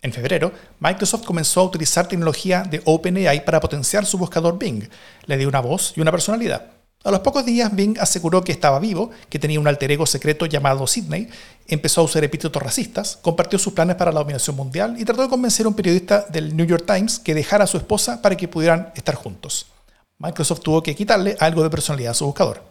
En 0.00 0.12
febrero, 0.12 0.52
Microsoft 0.78 1.24
comenzó 1.24 1.62
a 1.62 1.64
utilizar 1.64 2.06
tecnología 2.06 2.62
de 2.62 2.82
OpenAI 2.84 3.44
para 3.44 3.58
potenciar 3.58 4.06
su 4.06 4.16
buscador 4.16 4.60
Bing. 4.60 4.88
Le 5.26 5.36
dio 5.36 5.48
una 5.48 5.58
voz 5.58 5.92
y 5.96 6.00
una 6.00 6.12
personalidad. 6.12 6.70
A 7.02 7.10
los 7.10 7.18
pocos 7.18 7.44
días, 7.44 7.74
Bing 7.74 7.98
aseguró 7.98 8.44
que 8.44 8.52
estaba 8.52 8.78
vivo, 8.78 9.10
que 9.28 9.40
tenía 9.40 9.58
un 9.58 9.66
alter 9.66 9.90
ego 9.90 10.06
secreto 10.06 10.46
llamado 10.46 10.86
Sidney, 10.86 11.28
empezó 11.66 12.02
a 12.02 12.04
usar 12.04 12.22
epítetos 12.22 12.62
racistas, 12.62 13.18
compartió 13.20 13.58
sus 13.58 13.72
planes 13.72 13.96
para 13.96 14.12
la 14.12 14.20
dominación 14.20 14.54
mundial 14.54 14.94
y 15.00 15.04
trató 15.04 15.22
de 15.22 15.28
convencer 15.28 15.66
a 15.66 15.70
un 15.70 15.74
periodista 15.74 16.26
del 16.30 16.56
New 16.56 16.64
York 16.64 16.84
Times 16.86 17.18
que 17.18 17.34
dejara 17.34 17.64
a 17.64 17.66
su 17.66 17.76
esposa 17.76 18.22
para 18.22 18.36
que 18.36 18.46
pudieran 18.46 18.92
estar 18.94 19.16
juntos. 19.16 19.73
Microsoft 20.18 20.60
tuvo 20.60 20.82
que 20.82 20.94
quitarle 20.94 21.36
algo 21.40 21.62
de 21.62 21.70
personalidad 21.70 22.12
a 22.12 22.14
su 22.14 22.26
buscador. 22.26 22.62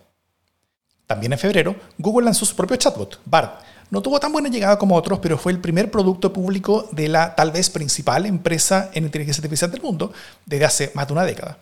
También 1.08 1.34
en 1.34 1.40
febrero, 1.40 1.76
Google 1.98 2.26
lanzó 2.26 2.46
su 2.46 2.56
propio 2.56 2.78
chatbot, 2.78 3.20
BART. 3.26 3.62
No 3.92 4.02
tuvo 4.02 4.20
tan 4.20 4.32
buena 4.32 4.50
llegada 4.50 4.80
como 4.80 4.96
otros, 4.96 5.20
pero 5.20 5.38
fue 5.38 5.52
el 5.52 5.60
primer 5.60 5.92
producto 5.92 6.34
público 6.34 6.88
de 6.92 7.08
la 7.10 7.36
tal 7.36 7.52
vez 7.52 7.70
principal 7.70 8.26
empresa 8.26 8.90
en 8.94 9.04
inteligencia 9.04 9.42
artificial 9.42 9.70
del 9.70 9.82
mundo 9.82 10.12
desde 10.46 10.66
hace 10.66 10.92
más 10.96 11.06
de 11.06 11.14
una 11.14 11.26
década. 11.26 11.60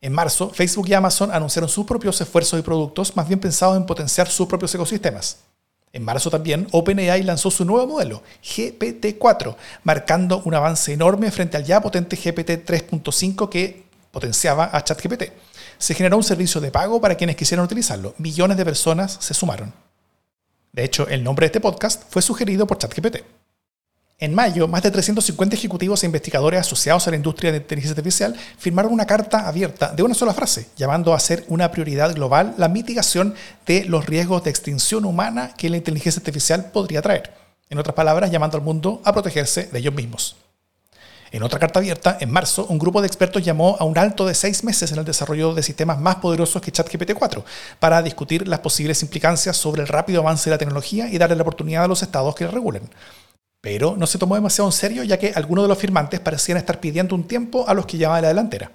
En 0.00 0.12
marzo, 0.12 0.50
Facebook 0.50 0.88
y 0.88 0.94
Amazon 0.94 1.30
anunciaron 1.32 1.68
sus 1.68 1.86
propios 1.86 2.20
esfuerzos 2.20 2.58
y 2.58 2.62
productos 2.62 3.16
más 3.16 3.26
bien 3.26 3.40
pensados 3.40 3.76
en 3.76 3.86
potenciar 3.86 4.28
sus 4.28 4.46
propios 4.46 4.74
ecosistemas. 4.74 5.38
En 5.92 6.04
marzo 6.04 6.30
también, 6.30 6.66
OpenAI 6.72 7.22
lanzó 7.22 7.50
su 7.50 7.64
nuevo 7.64 7.86
modelo, 7.86 8.22
GPT-4, 8.42 9.56
marcando 9.84 10.42
un 10.44 10.54
avance 10.54 10.92
enorme 10.92 11.30
frente 11.30 11.56
al 11.56 11.64
ya 11.64 11.80
potente 11.80 12.16
GPT 12.16 12.66
3.5 12.66 13.48
que 13.48 13.84
potenciaba 14.12 14.70
a 14.72 14.84
ChatGPT. 14.84 15.24
Se 15.78 15.94
generó 15.94 16.16
un 16.16 16.22
servicio 16.22 16.60
de 16.60 16.70
pago 16.70 17.00
para 17.00 17.16
quienes 17.16 17.34
quisieran 17.34 17.64
utilizarlo. 17.64 18.14
Millones 18.18 18.56
de 18.56 18.64
personas 18.64 19.16
se 19.18 19.34
sumaron. 19.34 19.74
De 20.70 20.84
hecho, 20.84 21.08
el 21.08 21.24
nombre 21.24 21.44
de 21.44 21.48
este 21.48 21.60
podcast 21.60 22.04
fue 22.08 22.22
sugerido 22.22 22.66
por 22.66 22.78
ChatGPT. 22.78 23.24
En 24.22 24.36
mayo, 24.36 24.68
más 24.68 24.84
de 24.84 24.92
350 24.92 25.56
ejecutivos 25.56 26.02
e 26.02 26.06
investigadores 26.06 26.60
asociados 26.60 27.08
a 27.08 27.10
la 27.10 27.16
industria 27.16 27.50
de 27.50 27.58
inteligencia 27.58 27.90
artificial 27.90 28.36
firmaron 28.56 28.92
una 28.92 29.04
carta 29.04 29.48
abierta 29.48 29.92
de 29.92 30.04
una 30.04 30.14
sola 30.14 30.32
frase, 30.32 30.68
llamando 30.76 31.12
a 31.12 31.18
ser 31.18 31.44
una 31.48 31.72
prioridad 31.72 32.14
global 32.14 32.54
la 32.56 32.68
mitigación 32.68 33.34
de 33.66 33.84
los 33.86 34.06
riesgos 34.06 34.44
de 34.44 34.50
extinción 34.50 35.06
humana 35.06 35.54
que 35.56 35.68
la 35.68 35.76
inteligencia 35.76 36.20
artificial 36.20 36.70
podría 36.70 37.02
traer. 37.02 37.34
En 37.68 37.78
otras 37.78 37.96
palabras, 37.96 38.30
llamando 38.30 38.56
al 38.56 38.62
mundo 38.62 39.02
a 39.04 39.12
protegerse 39.12 39.64
de 39.64 39.78
ellos 39.80 39.94
mismos. 39.94 40.36
En 41.32 41.42
otra 41.42 41.58
carta 41.58 41.78
abierta, 41.78 42.18
en 42.20 42.30
marzo, 42.30 42.66
un 42.66 42.78
grupo 42.78 43.00
de 43.00 43.06
expertos 43.06 43.42
llamó 43.42 43.78
a 43.80 43.84
un 43.84 43.96
alto 43.96 44.26
de 44.26 44.34
seis 44.34 44.62
meses 44.64 44.92
en 44.92 44.98
el 44.98 45.04
desarrollo 45.06 45.54
de 45.54 45.62
sistemas 45.62 45.98
más 45.98 46.16
poderosos 46.16 46.60
que 46.60 46.70
ChatGPT-4 46.70 47.42
para 47.80 48.02
discutir 48.02 48.46
las 48.46 48.60
posibles 48.60 49.02
implicancias 49.02 49.56
sobre 49.56 49.80
el 49.80 49.88
rápido 49.88 50.20
avance 50.20 50.50
de 50.50 50.54
la 50.54 50.58
tecnología 50.58 51.08
y 51.08 51.16
darle 51.16 51.36
la 51.36 51.42
oportunidad 51.42 51.84
a 51.84 51.88
los 51.88 52.02
estados 52.02 52.34
que 52.34 52.44
la 52.44 52.50
regulen. 52.50 52.82
Pero 53.62 53.96
no 53.96 54.06
se 54.06 54.18
tomó 54.18 54.34
demasiado 54.34 54.68
en 54.68 54.72
serio 54.72 55.04
ya 55.04 55.18
que 55.18 55.32
algunos 55.34 55.64
de 55.64 55.68
los 55.68 55.78
firmantes 55.78 56.20
parecían 56.20 56.58
estar 56.58 56.80
pidiendo 56.80 57.14
un 57.14 57.26
tiempo 57.26 57.66
a 57.66 57.72
los 57.72 57.86
que 57.86 57.96
llamaban 57.96 58.22
la 58.22 58.28
delantera. 58.28 58.70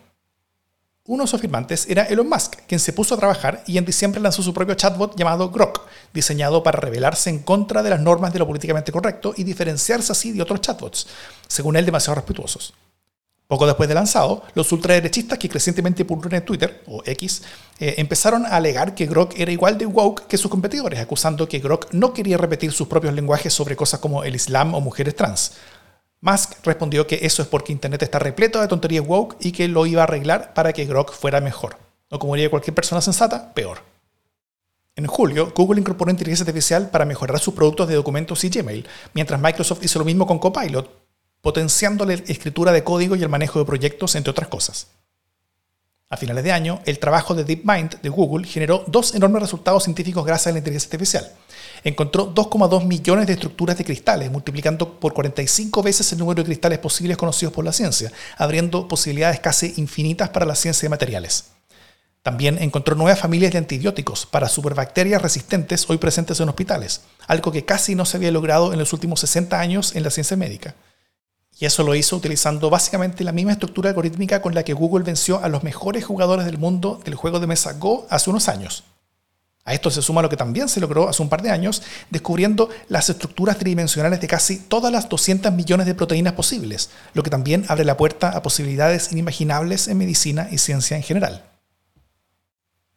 Uno 1.08 1.24
de 1.24 1.30
sus 1.30 1.40
firmantes 1.40 1.88
era 1.90 2.04
Elon 2.04 2.28
Musk, 2.28 2.56
quien 2.68 2.82
se 2.82 2.92
puso 2.92 3.16
a 3.16 3.18
trabajar 3.18 3.64
y 3.66 3.78
en 3.78 3.86
diciembre 3.86 4.20
lanzó 4.20 4.44
su 4.44 4.54
propio 4.54 4.76
chatbot 4.76 5.16
llamado 5.16 5.50
Grok, 5.50 5.88
diseñado 6.14 6.62
para 6.64 6.82
rebelarse 6.82 7.30
en 7.30 7.40
contra 7.40 7.82
de 7.82 7.92
las 7.92 8.02
normas 8.02 8.34
de 8.34 8.40
lo 8.40 8.46
políticamente 8.46 8.92
correcto 8.92 9.34
y 9.38 9.46
diferenciarse 9.46 10.12
así 10.12 10.34
de 10.34 10.42
otros 10.42 10.60
chatbots, 10.60 11.08
según 11.48 11.78
él 11.78 11.86
demasiado 11.86 12.16
respetuosos. 12.16 12.74
Poco 13.48 13.66
después 13.66 13.88
de 13.88 13.96
lanzado, 13.96 14.44
los 14.56 14.70
ultraderechistas 14.74 15.40
que 15.40 15.48
crecientemente 15.48 16.04
pululan 16.04 16.34
en 16.34 16.46
Twitter, 16.46 16.84
o 16.88 17.02
X, 17.06 17.44
eh, 17.80 17.96
empezaron 17.98 18.46
a 18.46 18.58
alegar 18.58 18.94
que 18.94 19.06
Grok 19.06 19.40
era 19.40 19.54
igual 19.54 19.78
de 19.78 19.86
woke 19.86 20.28
que 20.28 20.38
sus 20.38 20.52
competidores, 20.52 21.00
acusando 21.00 21.48
que 21.48 21.60
Grok 21.60 21.94
no 21.94 22.12
quería 22.12 22.38
repetir 22.38 22.74
sus 22.74 22.90
propios 22.90 23.14
lenguajes 23.14 23.54
sobre 23.54 23.78
cosas 23.78 24.02
como 24.02 24.26
el 24.26 24.36
Islam 24.36 24.74
o 24.74 24.82
mujeres 24.82 25.16
trans. 25.16 25.54
Musk 26.22 26.66
respondió 26.66 27.06
que 27.06 27.20
eso 27.22 27.42
es 27.42 27.48
porque 27.48 27.72
Internet 27.72 28.02
está 28.02 28.18
repleto 28.18 28.60
de 28.60 28.68
tonterías 28.68 29.06
woke 29.06 29.38
y 29.40 29.52
que 29.52 29.68
lo 29.68 29.86
iba 29.86 30.02
a 30.02 30.06
arreglar 30.06 30.54
para 30.54 30.74
que 30.74 30.86
Grok 30.86 31.14
fuera 31.14 31.42
mejor. 31.42 31.78
O 32.10 32.18
como 32.18 32.36
diría 32.36 32.50
cualquier 32.50 32.74
persona 32.74 33.02
sensata, 33.02 33.54
peor. 33.54 33.80
En 34.96 35.06
julio, 35.06 35.54
Google 35.56 35.80
incorporó 35.80 36.10
inteligencia 36.10 36.44
artificial 36.44 36.90
para 36.90 37.06
mejorar 37.06 37.40
sus 37.40 37.54
productos 37.54 37.88
de 37.88 37.96
documentos 37.96 38.44
y 38.44 38.50
Gmail, 38.50 38.88
mientras 39.14 39.40
Microsoft 39.40 39.84
hizo 39.84 40.00
lo 40.00 40.06
mismo 40.06 40.26
con 40.26 40.40
Copilot, 40.40 40.90
potenciando 41.42 42.04
la 42.04 42.14
escritura 42.14 42.72
de 42.72 42.84
código 42.84 43.16
y 43.16 43.22
el 43.22 43.30
manejo 43.30 43.60
de 43.60 43.66
proyectos, 43.66 44.16
entre 44.16 44.32
otras 44.32 44.48
cosas. 44.48 44.88
A 46.10 46.18
finales 46.18 46.44
de 46.44 46.52
año, 46.52 46.82
el 46.86 46.98
trabajo 46.98 47.36
de 47.36 47.44
DeepMind 47.44 48.02
de 48.02 48.10
Google 48.10 48.48
generó 48.48 48.84
dos 48.88 49.14
enormes 49.14 49.44
resultados 49.44 49.84
científicos 49.84 50.26
gracias 50.26 50.48
a 50.48 50.52
la 50.54 50.60
inteligencia 50.60 50.88
artificial 50.88 51.32
encontró 51.84 52.34
2,2 52.34 52.86
millones 52.86 53.28
de 53.28 53.34
estructuras 53.34 53.78
de 53.78 53.86
cristales, 53.86 54.32
multiplicando 54.32 55.00
por 55.00 55.14
45 55.14 55.84
veces 55.84 56.12
el 56.12 56.20
número 56.20 56.42
de 56.42 56.48
cristales 56.48 56.80
posibles 56.80 57.18
conocidos 57.18 57.54
por 57.54 57.66
la 57.66 57.72
ciencia, 57.72 58.12
abriendo 58.38 58.88
posibilidades 58.88 59.40
casi 59.40 59.74
infinitas 59.78 60.30
para 60.30 60.46
la 60.46 60.56
ciencia 60.56 60.86
de 60.86 60.90
materiales. 60.90 61.46
También 62.28 62.62
encontró 62.62 62.96
nuevas 62.96 63.20
familias 63.20 63.54
de 63.54 63.60
antibióticos 63.60 64.26
para 64.26 64.50
superbacterias 64.50 65.22
resistentes 65.22 65.90
hoy 65.90 65.98
presentes 65.98 66.40
en 66.42 66.50
hospitales, 66.50 67.04
algo 67.26 67.54
que 67.54 67.64
casi 67.64 67.96
no 67.96 68.06
se 68.06 68.18
había 68.18 68.32
logrado 68.32 68.74
en 68.74 68.80
los 68.80 68.92
últimos 68.92 69.22
60 69.22 69.58
años 69.58 69.96
en 69.96 70.04
la 70.04 70.10
ciencia 70.10 70.36
médica. 70.36 70.76
Y 71.60 71.66
eso 71.66 71.84
lo 71.84 71.96
hizo 71.96 72.16
utilizando 72.16 72.70
básicamente 72.70 73.24
la 73.24 73.32
misma 73.32 73.54
estructura 73.54 73.90
algorítmica 73.90 74.42
con 74.42 74.54
la 74.54 74.64
que 74.64 74.74
Google 74.74 75.06
venció 75.06 75.42
a 75.42 75.48
los 75.48 75.64
mejores 75.64 76.06
jugadores 76.06 76.46
del 76.46 76.58
mundo 76.58 77.00
del 77.04 77.16
juego 77.16 77.40
de 77.40 77.48
mesa 77.48 77.74
Go 77.74 78.06
hace 78.10 78.30
unos 78.30 78.50
años. 78.50 78.84
A 79.68 79.74
esto 79.74 79.92
se 79.92 80.02
suma 80.02 80.22
lo 80.22 80.30
que 80.30 80.38
también 80.38 80.70
se 80.70 80.80
logró 80.80 81.10
hace 81.10 81.22
un 81.22 81.28
par 81.28 81.42
de 81.42 81.52
años, 81.52 81.84
descubriendo 82.10 82.70
las 82.88 83.10
estructuras 83.10 83.58
tridimensionales 83.58 84.22
de 84.22 84.28
casi 84.28 84.60
todas 84.60 84.94
las 84.94 85.10
200 85.10 85.52
millones 85.52 85.86
de 85.86 85.94
proteínas 85.94 86.34
posibles, 86.34 86.90
lo 87.14 87.22
que 87.22 87.30
también 87.30 87.66
abre 87.68 87.84
la 87.84 87.98
puerta 87.98 88.30
a 88.30 88.42
posibilidades 88.42 89.12
inimaginables 89.12 89.90
en 89.90 89.98
medicina 89.98 90.48
y 90.50 90.58
ciencia 90.58 90.96
en 90.96 91.04
general. 91.04 91.57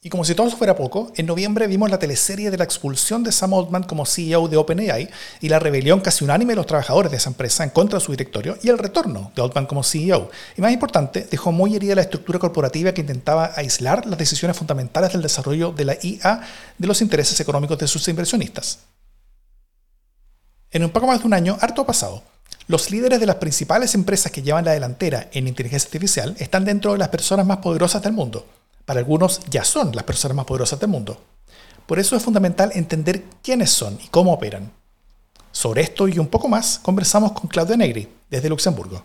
Y 0.03 0.09
como 0.09 0.25
si 0.25 0.35
todo 0.35 0.47
eso 0.49 0.57
fuera 0.57 0.77
poco, 0.77 1.13
en 1.17 1.27
noviembre 1.27 1.67
vimos 1.67 1.91
la 1.91 1.99
teleserie 1.99 2.51
de 2.51 2.57
la 2.57 2.65
expulsión 2.65 3.23
de 3.23 3.33
Sam 3.33 3.53
Altman 3.53 3.83
como 3.83 4.07
CEO 4.07 4.49
de 4.49 4.57
OpenAI 4.57 5.11
y 5.43 5.51
la 5.51 5.59
rebelión 5.59 6.01
casi 6.01 6.25
unánime 6.25 6.53
de 6.53 6.57
los 6.57 6.65
trabajadores 6.65 7.11
de 7.11 7.19
esa 7.19 7.29
empresa 7.29 7.65
en 7.65 7.71
contra 7.71 7.99
de 7.99 8.05
su 8.07 8.13
directorio 8.13 8.57
y 8.63 8.71
el 8.71 8.79
retorno 8.79 9.31
de 9.37 9.43
Altman 9.43 9.67
como 9.67 9.83
CEO. 9.83 10.31
Y 10.57 10.63
más 10.63 10.73
importante, 10.73 11.29
dejó 11.31 11.53
muy 11.53 11.77
herida 11.77 11.95
la 11.95 12.01
estructura 12.01 12.39
corporativa 12.39 12.95
que 12.95 13.03
intentaba 13.03 13.53
aislar 13.57 14.07
las 14.07 14.19
decisiones 14.19 14.57
fundamentales 14.57 15.13
del 15.13 15.21
desarrollo 15.21 15.71
de 15.71 15.85
la 15.85 15.99
IA 16.03 16.41
de 16.79 16.87
los 16.87 17.03
intereses 17.03 17.39
económicos 17.39 17.77
de 17.77 17.87
sus 17.87 18.09
inversionistas. 18.09 18.79
En 20.71 20.83
un 20.83 20.91
poco 20.93 21.09
más 21.09 21.21
de 21.21 21.27
un 21.27 21.35
año, 21.35 21.59
harto 21.61 21.83
ha 21.83 21.87
pasado. 21.87 22.23
Los 22.69 22.91
líderes 22.91 23.21
de 23.21 23.27
las 23.27 23.37
principales 23.37 23.95
empresas 23.95 24.33
que 24.33 24.41
llevan 24.41 24.65
la 24.65 24.73
delantera 24.73 25.29
en 25.35 25.47
inteligencia 25.47 25.89
artificial 25.89 26.37
están 26.39 26.65
dentro 26.65 26.93
de 26.93 26.99
las 26.99 27.09
personas 27.09 27.45
más 27.45 27.59
poderosas 27.59 28.01
del 28.01 28.15
mundo 28.15 28.47
para 28.85 29.01
algunos 29.01 29.41
ya 29.51 29.65
son 29.65 29.95
las 29.95 30.05
personas 30.05 30.37
más 30.37 30.47
poderosas 30.47 30.81
del 30.81 30.91
mundo. 30.91 31.21
Por 31.87 31.99
eso 31.99 32.17
es 32.17 32.23
fundamental 32.23 32.71
entender 32.75 33.25
quiénes 33.43 33.71
son 33.71 33.99
y 34.03 34.09
cómo 34.09 34.33
operan. 34.33 34.71
Sobre 35.53 35.83
esto 35.83 36.07
y 36.07 36.19
un 36.19 36.29
poco 36.29 36.49
más 36.49 36.79
conversamos 36.79 37.33
con 37.33 37.49
Claudia 37.49 37.77
Negri, 37.77 38.09
desde 38.29 38.49
Luxemburgo. 38.49 39.03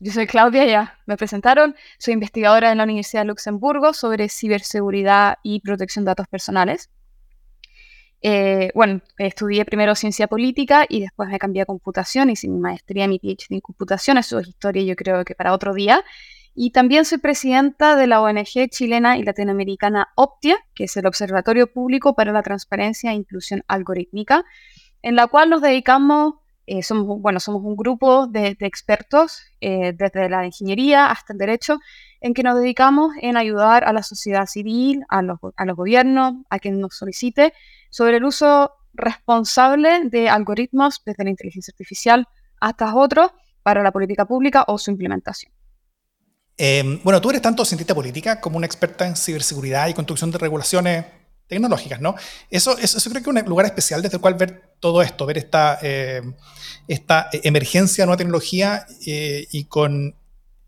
Yo 0.00 0.12
soy 0.12 0.26
Claudia, 0.26 0.64
ya 0.64 0.98
me 1.06 1.16
presentaron, 1.16 1.74
soy 1.98 2.14
investigadora 2.14 2.70
en 2.70 2.78
la 2.78 2.84
Universidad 2.84 3.22
de 3.22 3.28
Luxemburgo 3.28 3.92
sobre 3.94 4.28
ciberseguridad 4.28 5.38
y 5.42 5.60
protección 5.60 6.04
de 6.04 6.10
datos 6.10 6.28
personales. 6.28 6.88
Eh, 8.20 8.70
bueno, 8.74 9.00
estudié 9.16 9.64
primero 9.64 9.94
ciencia 9.94 10.26
política 10.26 10.86
y 10.88 11.00
después 11.00 11.28
me 11.28 11.38
cambié 11.38 11.62
a 11.62 11.66
computación, 11.66 12.30
hice 12.30 12.48
mi 12.48 12.58
maestría, 12.58 13.08
mi 13.08 13.18
PhD 13.18 13.54
en 13.54 13.60
computación, 13.60 14.18
eso 14.18 14.38
es 14.38 14.48
historia 14.48 14.82
yo 14.82 14.94
creo 14.94 15.24
que 15.24 15.34
para 15.34 15.52
otro 15.52 15.74
día. 15.74 16.04
Y 16.60 16.72
también 16.72 17.04
soy 17.04 17.18
presidenta 17.18 17.94
de 17.94 18.08
la 18.08 18.20
ONG 18.20 18.68
chilena 18.68 19.16
y 19.16 19.22
latinoamericana 19.22 20.08
Optia, 20.16 20.58
que 20.74 20.84
es 20.84 20.96
el 20.96 21.06
Observatorio 21.06 21.72
Público 21.72 22.16
para 22.16 22.32
la 22.32 22.42
Transparencia 22.42 23.12
e 23.12 23.14
Inclusión 23.14 23.62
Algorítmica, 23.68 24.44
en 25.02 25.14
la 25.14 25.28
cual 25.28 25.50
nos 25.50 25.62
dedicamos, 25.62 26.34
eh, 26.66 26.82
somos, 26.82 27.20
bueno, 27.20 27.38
somos 27.38 27.62
un 27.62 27.76
grupo 27.76 28.26
de, 28.26 28.56
expertos, 28.58 29.40
eh, 29.60 29.92
desde 29.96 30.28
la 30.28 30.46
ingeniería 30.46 31.12
hasta 31.12 31.32
el 31.32 31.38
derecho, 31.38 31.78
en 32.20 32.34
que 32.34 32.42
nos 32.42 32.56
dedicamos 32.58 33.12
en 33.22 33.36
ayudar 33.36 33.84
a 33.84 33.92
la 33.92 34.02
sociedad 34.02 34.46
civil, 34.46 35.04
a 35.08 35.22
los, 35.22 35.38
a 35.54 35.64
los 35.64 35.76
gobiernos, 35.76 36.42
a 36.50 36.58
quien 36.58 36.80
nos 36.80 36.96
solicite, 36.96 37.52
sobre 37.88 38.16
el 38.16 38.24
uso 38.24 38.72
responsable 38.94 40.00
de 40.06 40.28
algoritmos 40.28 41.02
desde 41.06 41.22
la 41.22 41.30
inteligencia 41.30 41.70
artificial 41.70 42.26
hasta 42.60 42.96
otros 42.96 43.30
para 43.62 43.84
la 43.84 43.92
política 43.92 44.24
pública 44.24 44.64
o 44.66 44.76
su 44.76 44.90
implementación. 44.90 45.57
Em, 46.60 47.00
bueno, 47.04 47.20
tú 47.20 47.30
eres 47.30 47.40
tanto 47.40 47.64
cientista 47.64 47.94
política 47.94 48.40
como 48.40 48.56
una 48.56 48.66
experta 48.66 49.06
en 49.06 49.14
ciberseguridad 49.14 49.86
y 49.86 49.94
construcción 49.94 50.32
de 50.32 50.38
regulaciones 50.38 51.04
tecnológicas, 51.46 52.00
¿no? 52.00 52.16
Eso, 52.50 52.76
eso, 52.76 52.98
creo 53.10 53.22
que 53.22 53.30
es 53.30 53.42
un 53.42 53.48
lugar 53.48 53.64
especial 53.64 54.02
desde 54.02 54.16
el 54.16 54.20
cual 54.20 54.34
ver 54.34 54.74
todo 54.80 55.00
esto, 55.00 55.24
ver 55.24 55.38
esta, 55.38 55.78
eh, 55.82 56.20
esta 56.88 57.30
emergencia 57.32 58.02
de 58.02 58.06
nueva 58.06 58.18
tecnología 58.18 58.86
eh, 59.06 59.46
y 59.52 59.64
con, 59.64 60.16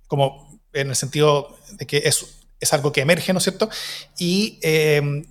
como 0.07 0.61
en 0.73 0.91
el 0.91 0.97
sentido 0.97 1.59
de 1.73 1.87
que 1.87 1.99
es, 2.05 2.25
es 2.61 2.73
algo 2.73 2.93
que 2.93 3.01
emerge, 3.01 3.33
¿no 3.33 3.39
es 3.39 3.45
cierto? 3.45 3.69
Y, 4.17 4.61
em, 4.63 5.27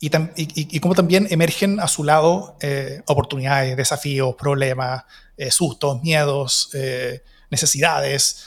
y, 0.00 0.08
y, 0.08 0.42
y, 0.76 0.80
como 0.80 0.94
también 0.94 1.28
emergen 1.30 1.78
a 1.78 1.86
su 1.86 2.02
lado 2.02 2.56
eh, 2.60 3.02
oportunidades, 3.06 3.76
desafíos, 3.76 4.34
problemas, 4.34 5.04
sustos, 5.50 6.02
miedos, 6.02 6.70
necesidades. 7.50 8.46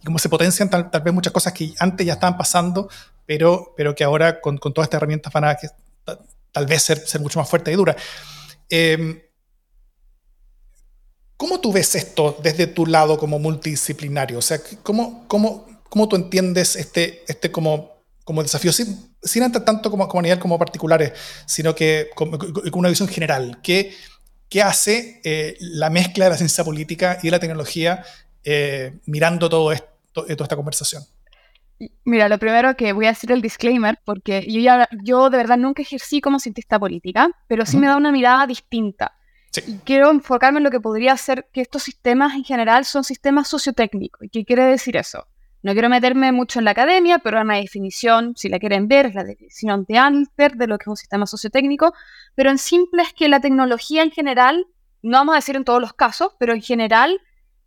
Y 0.00 0.06
cómo 0.06 0.18
se 0.18 0.28
potencian 0.28 0.70
tal, 0.70 0.88
vez 1.02 1.14
muchas 1.14 1.32
cosas 1.32 1.52
que 1.52 1.72
antes 1.78 2.06
ya 2.06 2.14
estaban 2.14 2.36
pasando, 2.36 2.88
pero, 3.26 3.74
pero 3.76 3.94
que 3.94 4.04
ahora 4.04 4.40
con, 4.40 4.58
con 4.58 4.72
todas 4.72 4.86
estas 4.86 4.98
herramientas 4.98 5.32
van 5.32 5.44
a 5.44 5.56
tal 6.52 6.66
vez 6.66 6.82
ser, 6.82 6.98
ser 7.06 7.20
mucho 7.20 7.38
más 7.38 7.48
fuertes 7.48 7.72
y 7.72 7.76
duras. 7.76 7.96
Em, 8.68 9.20
¿Cómo 11.36 11.58
tú 11.58 11.72
ves 11.72 11.94
esto 11.94 12.38
desde 12.42 12.66
tu 12.66 12.84
lado 12.86 13.18
como 13.18 13.38
multidisciplinario? 13.38 14.38
O 14.38 14.42
sea, 14.42 14.60
¿cómo, 14.82 15.26
cómo, 15.26 15.82
cómo 15.88 16.06
tú 16.06 16.16
entiendes 16.16 16.76
este, 16.76 17.24
este 17.26 17.50
como, 17.50 18.04
como 18.24 18.42
desafío, 18.42 18.72
sin, 18.72 19.14
sin 19.22 19.50
tanto 19.50 19.90
como, 19.90 20.06
como 20.06 20.20
a 20.20 20.22
nivel 20.22 20.38
como 20.38 20.58
particulares, 20.58 21.12
sino 21.46 21.74
que 21.74 22.10
con, 22.14 22.30
una 22.74 22.90
visión 22.90 23.08
general? 23.08 23.58
¿Qué, 23.62 23.94
qué 24.50 24.62
hace 24.62 25.22
eh, 25.24 25.56
la 25.60 25.88
mezcla 25.88 26.26
de 26.26 26.32
la 26.32 26.36
ciencia 26.36 26.62
política 26.62 27.18
y 27.22 27.28
de 27.28 27.30
la 27.30 27.40
tecnología 27.40 28.04
eh, 28.44 28.98
mirando 29.06 29.48
todo 29.48 29.72
esto, 29.72 29.88
toda 30.12 30.26
esta 30.28 30.56
conversación? 30.56 31.02
Mira, 32.04 32.28
lo 32.28 32.38
primero 32.38 32.76
que 32.76 32.92
voy 32.92 33.06
a 33.06 33.10
hacer 33.10 33.32
el 33.32 33.40
disclaimer, 33.40 33.98
porque 34.04 34.44
yo, 34.46 34.60
ya, 34.60 34.88
yo 35.02 35.30
de 35.30 35.38
verdad 35.38 35.56
nunca 35.56 35.80
ejercí 35.80 36.20
como 36.20 36.38
cientista 36.38 36.78
política, 36.78 37.30
pero 37.46 37.64
sí 37.64 37.78
me 37.78 37.86
da 37.86 37.96
una 37.96 38.12
mirada 38.12 38.46
distinta. 38.46 39.16
Y 39.66 39.78
quiero 39.78 40.10
enfocarme 40.10 40.58
en 40.58 40.64
lo 40.64 40.70
que 40.70 40.80
podría 40.80 41.16
ser 41.16 41.48
que 41.52 41.62
estos 41.62 41.82
sistemas 41.82 42.34
en 42.34 42.44
general 42.44 42.84
son 42.84 43.02
sistemas 43.02 43.48
sociotécnicos. 43.48 44.22
¿Y 44.24 44.28
qué 44.28 44.44
quiere 44.44 44.64
decir 44.64 44.96
eso? 44.96 45.26
No 45.62 45.72
quiero 45.72 45.88
meterme 45.88 46.32
mucho 46.32 46.58
en 46.58 46.66
la 46.66 46.70
academia, 46.70 47.18
pero 47.18 47.40
una 47.40 47.56
definición, 47.56 48.34
si 48.36 48.48
la 48.48 48.58
quieren 48.58 48.88
ver, 48.88 49.06
es 49.06 49.14
la 49.14 49.24
definición 49.24 49.84
de 49.88 49.98
Alper 49.98 50.56
de 50.56 50.66
lo 50.66 50.78
que 50.78 50.84
es 50.84 50.88
un 50.88 50.96
sistema 50.96 51.26
sociotécnico, 51.26 51.92
pero 52.34 52.50
en 52.50 52.58
simple 52.58 53.02
es 53.02 53.12
que 53.12 53.28
la 53.28 53.40
tecnología 53.40 54.02
en 54.02 54.10
general, 54.10 54.66
no 55.02 55.18
vamos 55.18 55.34
a 55.34 55.36
decir 55.36 55.56
en 55.56 55.64
todos 55.64 55.80
los 55.80 55.92
casos, 55.92 56.32
pero 56.38 56.54
en 56.54 56.62
general 56.62 57.20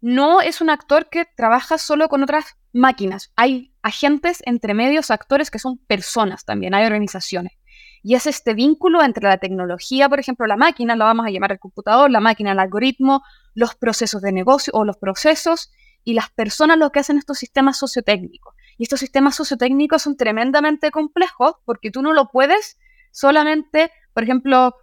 no 0.04 0.42
es 0.42 0.60
un 0.60 0.70
actor 0.70 1.08
que 1.10 1.24
trabaja 1.24 1.78
solo 1.78 2.10
con 2.10 2.24
otras 2.24 2.58
máquinas. 2.74 3.32
Hay 3.38 3.72
agentes 3.84 4.44
entre 4.46 4.74
medios, 4.74 5.12
actores 5.12 5.50
que 5.50 5.60
son 5.60 5.78
personas 5.78 6.44
también, 6.44 6.74
hay 6.74 6.86
organizaciones. 6.86 7.54
Y 8.02 8.16
es 8.16 8.28
este 8.28 8.54
vínculo 8.54 9.02
entre 9.02 9.30
la 9.30 9.38
tecnología, 9.38 10.10
por 10.10 10.20
ejemplo, 10.20 10.46
la 10.46 10.58
máquina, 10.58 10.98
la 10.98 11.06
vamos 11.06 11.26
a 11.26 11.30
llamar 11.30 11.54
el 11.54 11.60
computador, 11.60 12.12
la 12.12 12.20
máquina, 12.20 12.52
el 12.52 12.60
algoritmo, 12.60 13.24
los 13.54 13.76
procesos 13.76 14.22
de 14.22 14.34
negocio 14.34 14.74
o 14.76 14.84
los 14.84 14.98
procesos 14.98 15.72
y 16.04 16.16
las 16.16 16.30
personas 16.32 16.78
lo 16.78 16.92
que 16.92 17.00
hacen 17.00 17.18
estos 17.18 17.38
sistemas 17.38 17.78
sociotécnicos. 17.78 18.54
Y 18.78 18.84
estos 18.84 19.00
sistemas 19.00 19.38
sociotécnicos 19.38 20.02
son 20.02 20.18
tremendamente 20.18 20.92
complejos 20.92 21.54
porque 21.64 21.92
tú 21.92 22.02
no 22.02 22.12
lo 22.12 22.28
puedes 22.28 22.78
solamente, 23.14 23.90
por 24.14 24.24
ejemplo, 24.24 24.76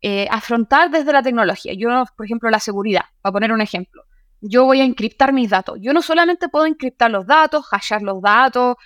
eh, 0.00 0.28
afrontar 0.30 0.90
desde 0.90 1.12
la 1.12 1.22
tecnología. 1.22 1.74
Yo, 1.74 2.06
por 2.16 2.24
ejemplo, 2.24 2.48
la 2.48 2.58
seguridad, 2.58 3.04
para 3.20 3.34
poner 3.34 3.52
un 3.52 3.60
ejemplo 3.60 4.04
yo 4.42 4.64
voy 4.64 4.80
a 4.80 4.84
encriptar 4.84 5.32
mis 5.32 5.48
datos. 5.48 5.78
Yo 5.80 5.92
no 5.92 6.02
solamente 6.02 6.48
puedo 6.48 6.66
encriptar 6.66 7.10
los 7.10 7.26
datos, 7.26 7.64
hashear 7.70 8.02
los 8.02 8.20
datos, 8.20 8.76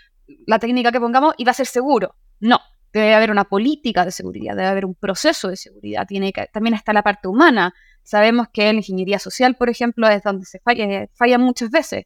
la 0.46 0.58
técnica 0.58 0.92
que 0.92 1.00
pongamos 1.00 1.34
y 1.38 1.44
va 1.44 1.50
a 1.50 1.54
ser 1.54 1.66
seguro. 1.66 2.14
No, 2.38 2.60
debe 2.92 3.14
haber 3.14 3.30
una 3.30 3.44
política 3.44 4.04
de 4.04 4.12
seguridad, 4.12 4.54
debe 4.54 4.68
haber 4.68 4.84
un 4.84 4.94
proceso 4.94 5.48
de 5.48 5.56
seguridad. 5.56 6.06
Tiene 6.06 6.32
que, 6.32 6.46
también 6.52 6.74
está 6.74 6.92
la 6.92 7.02
parte 7.02 7.26
humana. 7.26 7.74
Sabemos 8.02 8.48
que 8.52 8.64
la 8.72 8.78
ingeniería 8.78 9.18
social, 9.18 9.56
por 9.56 9.70
ejemplo, 9.70 10.06
es 10.08 10.22
donde 10.22 10.44
se 10.44 10.60
falla, 10.60 10.84
eh, 10.84 11.10
falla 11.14 11.38
muchas 11.38 11.70
veces. 11.70 12.04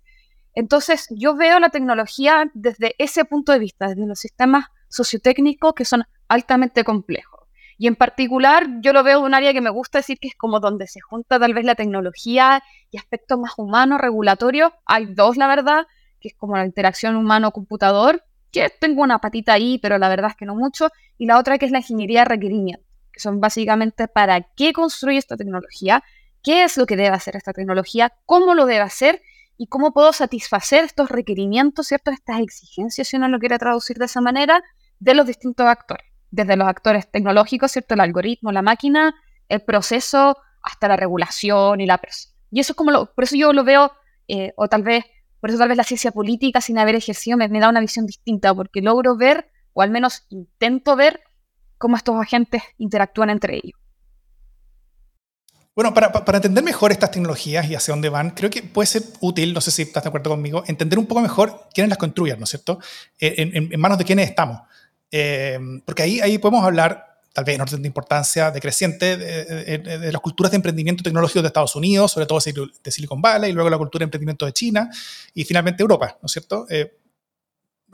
Entonces, 0.54 1.06
yo 1.10 1.36
veo 1.36 1.58
la 1.60 1.70
tecnología 1.70 2.50
desde 2.54 2.94
ese 2.98 3.24
punto 3.24 3.52
de 3.52 3.58
vista, 3.58 3.88
desde 3.88 4.06
los 4.06 4.18
sistemas 4.18 4.66
sociotécnicos 4.88 5.74
que 5.74 5.84
son 5.84 6.04
altamente 6.28 6.84
complejos. 6.84 7.39
Y 7.80 7.86
en 7.86 7.96
particular, 7.96 8.66
yo 8.82 8.92
lo 8.92 9.02
veo 9.02 9.20
de 9.20 9.24
un 9.24 9.32
área 9.32 9.54
que 9.54 9.62
me 9.62 9.70
gusta 9.70 10.00
decir 10.00 10.18
que 10.18 10.28
es 10.28 10.34
como 10.34 10.60
donde 10.60 10.86
se 10.86 11.00
junta 11.00 11.38
tal 11.38 11.54
vez 11.54 11.64
la 11.64 11.74
tecnología 11.74 12.62
y 12.90 12.98
aspectos 12.98 13.38
más 13.38 13.52
humanos, 13.56 13.98
regulatorios. 14.02 14.70
Hay 14.84 15.06
dos, 15.06 15.38
la 15.38 15.46
verdad, 15.46 15.86
que 16.20 16.28
es 16.28 16.34
como 16.34 16.58
la 16.58 16.66
interacción 16.66 17.16
humano-computador, 17.16 18.22
que 18.52 18.68
tengo 18.68 19.02
una 19.02 19.18
patita 19.18 19.54
ahí, 19.54 19.78
pero 19.78 19.96
la 19.96 20.10
verdad 20.10 20.32
es 20.32 20.36
que 20.36 20.44
no 20.44 20.54
mucho. 20.54 20.90
Y 21.16 21.24
la 21.24 21.38
otra 21.38 21.56
que 21.56 21.64
es 21.64 21.72
la 21.72 21.78
ingeniería 21.78 22.18
de 22.18 22.24
requerimiento, 22.26 22.84
que 23.14 23.20
son 23.20 23.40
básicamente 23.40 24.08
para 24.08 24.42
qué 24.42 24.74
construye 24.74 25.16
esta 25.16 25.38
tecnología, 25.38 26.04
qué 26.42 26.64
es 26.64 26.76
lo 26.76 26.84
que 26.84 26.96
debe 26.96 27.16
hacer 27.16 27.34
esta 27.34 27.54
tecnología, 27.54 28.12
cómo 28.26 28.54
lo 28.54 28.66
debe 28.66 28.82
hacer 28.82 29.22
y 29.56 29.68
cómo 29.68 29.94
puedo 29.94 30.12
satisfacer 30.12 30.84
estos 30.84 31.08
requerimientos, 31.08 31.86
¿cierto? 31.86 32.10
Estas 32.10 32.40
exigencias, 32.40 33.08
si 33.08 33.16
uno 33.16 33.28
lo 33.28 33.38
quiere 33.38 33.56
traducir 33.58 33.96
de 33.96 34.04
esa 34.04 34.20
manera, 34.20 34.62
de 34.98 35.14
los 35.14 35.26
distintos 35.26 35.64
actores 35.64 36.09
desde 36.30 36.56
los 36.56 36.68
actores 36.68 37.10
tecnológicos, 37.10 37.72
¿cierto? 37.72 37.94
El 37.94 38.00
algoritmo, 38.00 38.52
la 38.52 38.62
máquina, 38.62 39.14
el 39.48 39.62
proceso, 39.62 40.36
hasta 40.62 40.88
la 40.88 40.96
regulación 40.96 41.80
y 41.80 41.86
la 41.86 41.98
persona. 41.98 42.34
Y 42.50 42.60
eso 42.60 42.72
es 42.72 42.76
como 42.76 42.90
lo, 42.90 43.12
por 43.12 43.24
eso 43.24 43.36
yo 43.36 43.52
lo 43.52 43.64
veo, 43.64 43.92
eh, 44.28 44.52
o 44.56 44.68
tal 44.68 44.82
vez, 44.82 45.04
por 45.40 45.50
eso 45.50 45.58
tal 45.58 45.68
vez 45.68 45.76
la 45.76 45.84
ciencia 45.84 46.10
política, 46.10 46.60
sin 46.60 46.78
haber 46.78 46.94
ejercido, 46.94 47.36
me, 47.36 47.48
da 47.48 47.68
una 47.68 47.80
visión 47.80 48.06
distinta, 48.06 48.54
porque 48.54 48.80
logro 48.80 49.16
ver, 49.16 49.50
o 49.72 49.82
al 49.82 49.90
menos 49.90 50.26
intento 50.28 50.96
ver, 50.96 51.20
cómo 51.78 51.96
estos 51.96 52.20
agentes 52.20 52.62
interactúan 52.78 53.30
entre 53.30 53.56
ellos. 53.56 53.78
Bueno, 55.74 55.94
para, 55.94 56.36
entender 56.36 56.62
mejor 56.62 56.90
estas 56.92 57.12
tecnologías 57.12 57.70
y 57.70 57.74
hacia 57.74 57.92
dónde 57.92 58.10
van, 58.10 58.30
creo 58.30 58.50
que 58.50 58.62
puede 58.62 58.86
ser 58.86 59.02
útil, 59.20 59.54
no 59.54 59.60
sé 59.60 59.70
si 59.70 59.82
estás 59.82 60.02
de 60.02 60.08
acuerdo 60.08 60.30
conmigo, 60.30 60.62
entender 60.66 60.98
un 60.98 61.06
poco 61.06 61.22
mejor 61.22 61.68
quiénes 61.72 61.88
las 61.88 61.96
construyen, 61.98 62.38
¿no 62.38 62.44
es 62.44 62.50
cierto? 62.50 62.80
En, 63.18 63.56
en, 63.56 63.72
en 63.72 63.80
manos 63.80 63.96
de 63.96 64.04
quiénes 64.04 64.28
estamos. 64.28 64.60
Porque 65.84 66.02
ahí, 66.02 66.20
ahí 66.20 66.38
podemos 66.38 66.64
hablar 66.64 67.10
tal 67.32 67.44
vez 67.44 67.54
en 67.54 67.60
orden 67.60 67.82
de 67.82 67.88
importancia 67.88 68.50
decreciente, 68.50 69.16
de, 69.16 69.78
de, 69.78 70.12
las 70.12 70.20
culturas 70.20 70.50
de 70.50 70.56
emprendimiento 70.56 71.02
tecnológico 71.02 71.42
de 71.42 71.48
Estados 71.48 71.76
Unidos, 71.76 72.12
sobre 72.12 72.26
todo 72.26 72.40
de 72.40 72.90
Silicon 72.90 73.22
Valley, 73.22 73.50
y 73.50 73.54
luego 73.54 73.70
la 73.70 73.78
cultura 73.78 74.00
de 74.00 74.04
emprendimiento 74.04 74.46
de 74.46 74.52
China, 74.52 74.90
y 75.34 75.44
finalmente 75.44 75.82
Europa, 75.82 76.18
¿no 76.20 76.26
es 76.26 76.32
cierto? 76.32 76.66
Eh, 76.68 76.96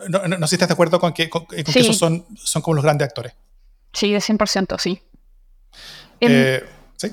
no, 0.09 0.27
no, 0.27 0.47
sé 0.47 0.51
si 0.51 0.55
estás 0.57 0.69
de 0.69 0.75
acuerdo 0.75 1.01
con 1.01 1.13
que, 1.13 1.29
con, 1.31 1.47
que 1.47 1.65
esos 1.67 1.97
son, 1.97 2.25
son 2.37 2.63
como 2.63 2.75
los 2.75 2.85
grandes 2.85 3.09
actores. 3.09 3.35
Sí, 3.93 4.13
de 4.13 4.19
100%, 4.19 4.79
sí. 4.79 5.01
Eh, 6.21 6.65
sí. 6.97 7.13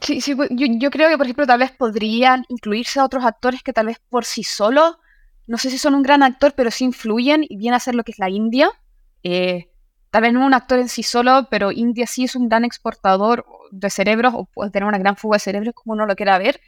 Sí, 0.00 0.20
sí 0.20 0.34
yo, 0.50 0.66
yo, 0.78 0.90
creo 0.90 1.08
que, 1.08 1.16
por 1.16 1.26
ejemplo, 1.26 1.46
tal 1.46 1.60
vez 1.60 1.72
podrían 1.72 2.44
incluirse 2.48 3.00
a 3.00 3.04
otros 3.04 3.24
actores 3.24 3.62
que 3.62 3.72
tal 3.72 3.86
vez 3.86 4.00
por 4.08 4.24
sí 4.24 4.42
solos, 4.42 4.96
no 5.46 5.58
sé 5.58 5.70
si 5.70 5.78
son 5.78 5.94
un 5.94 6.02
gran 6.02 6.22
actor, 6.22 6.54
pero 6.56 6.70
sí 6.70 6.84
influyen 6.84 7.44
y 7.48 7.56
vienen 7.56 7.74
a 7.74 7.80
ser 7.80 7.94
lo 7.94 8.04
que 8.04 8.12
es 8.12 8.18
la 8.18 8.30
India. 8.30 8.70
Eh, 9.22 9.68
tal 10.10 10.22
vez 10.22 10.32
no 10.32 10.44
un 10.44 10.54
actor 10.54 10.78
en 10.78 10.88
sí 10.88 11.02
solo, 11.02 11.48
pero 11.50 11.72
India 11.72 12.06
sí 12.06 12.24
es 12.24 12.34
un 12.34 12.48
gran 12.48 12.64
exportador 12.64 13.44
de 13.70 13.90
cerebros, 13.90 14.32
o 14.34 14.44
puede 14.46 14.70
tener 14.70 14.86
una 14.86 14.98
gran 14.98 15.16
fuga 15.16 15.36
de 15.36 15.40
cerebros, 15.40 15.74
como 15.74 15.92
uno 15.92 16.06
lo 16.06 16.16
quiera 16.16 16.38
ver, 16.38 16.60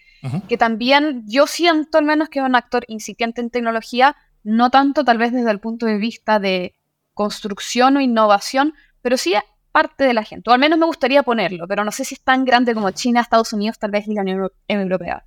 que 0.48 0.58
también 0.58 1.24
yo 1.26 1.46
siento 1.46 1.96
al 1.96 2.04
menos 2.04 2.28
que 2.28 2.40
es 2.40 2.44
un 2.44 2.54
actor 2.54 2.84
incipiente 2.88 3.40
en 3.40 3.48
tecnología, 3.48 4.16
no 4.42 4.70
tanto 4.70 5.02
tal 5.04 5.16
vez 5.16 5.32
desde 5.32 5.50
el 5.50 5.60
punto 5.60 5.86
de 5.86 5.96
vista 5.96 6.38
de 6.38 6.74
construcción 7.14 7.96
o 7.96 8.00
innovación, 8.00 8.74
pero 9.00 9.16
sí 9.16 9.34
parte 9.72 10.04
de 10.04 10.12
la 10.12 10.24
gente, 10.24 10.50
o 10.50 10.52
al 10.52 10.58
menos 10.58 10.78
me 10.78 10.84
gustaría 10.84 11.22
ponerlo, 11.22 11.66
pero 11.68 11.84
no 11.84 11.92
sé 11.92 12.04
si 12.04 12.16
es 12.16 12.20
tan 12.20 12.44
grande 12.44 12.74
como 12.74 12.90
China, 12.90 13.20
Estados 13.20 13.52
Unidos, 13.52 13.78
tal 13.78 13.92
vez 13.92 14.06
y 14.06 14.14
la 14.14 14.22
Unión 14.22 14.50
Europea. 14.68 15.24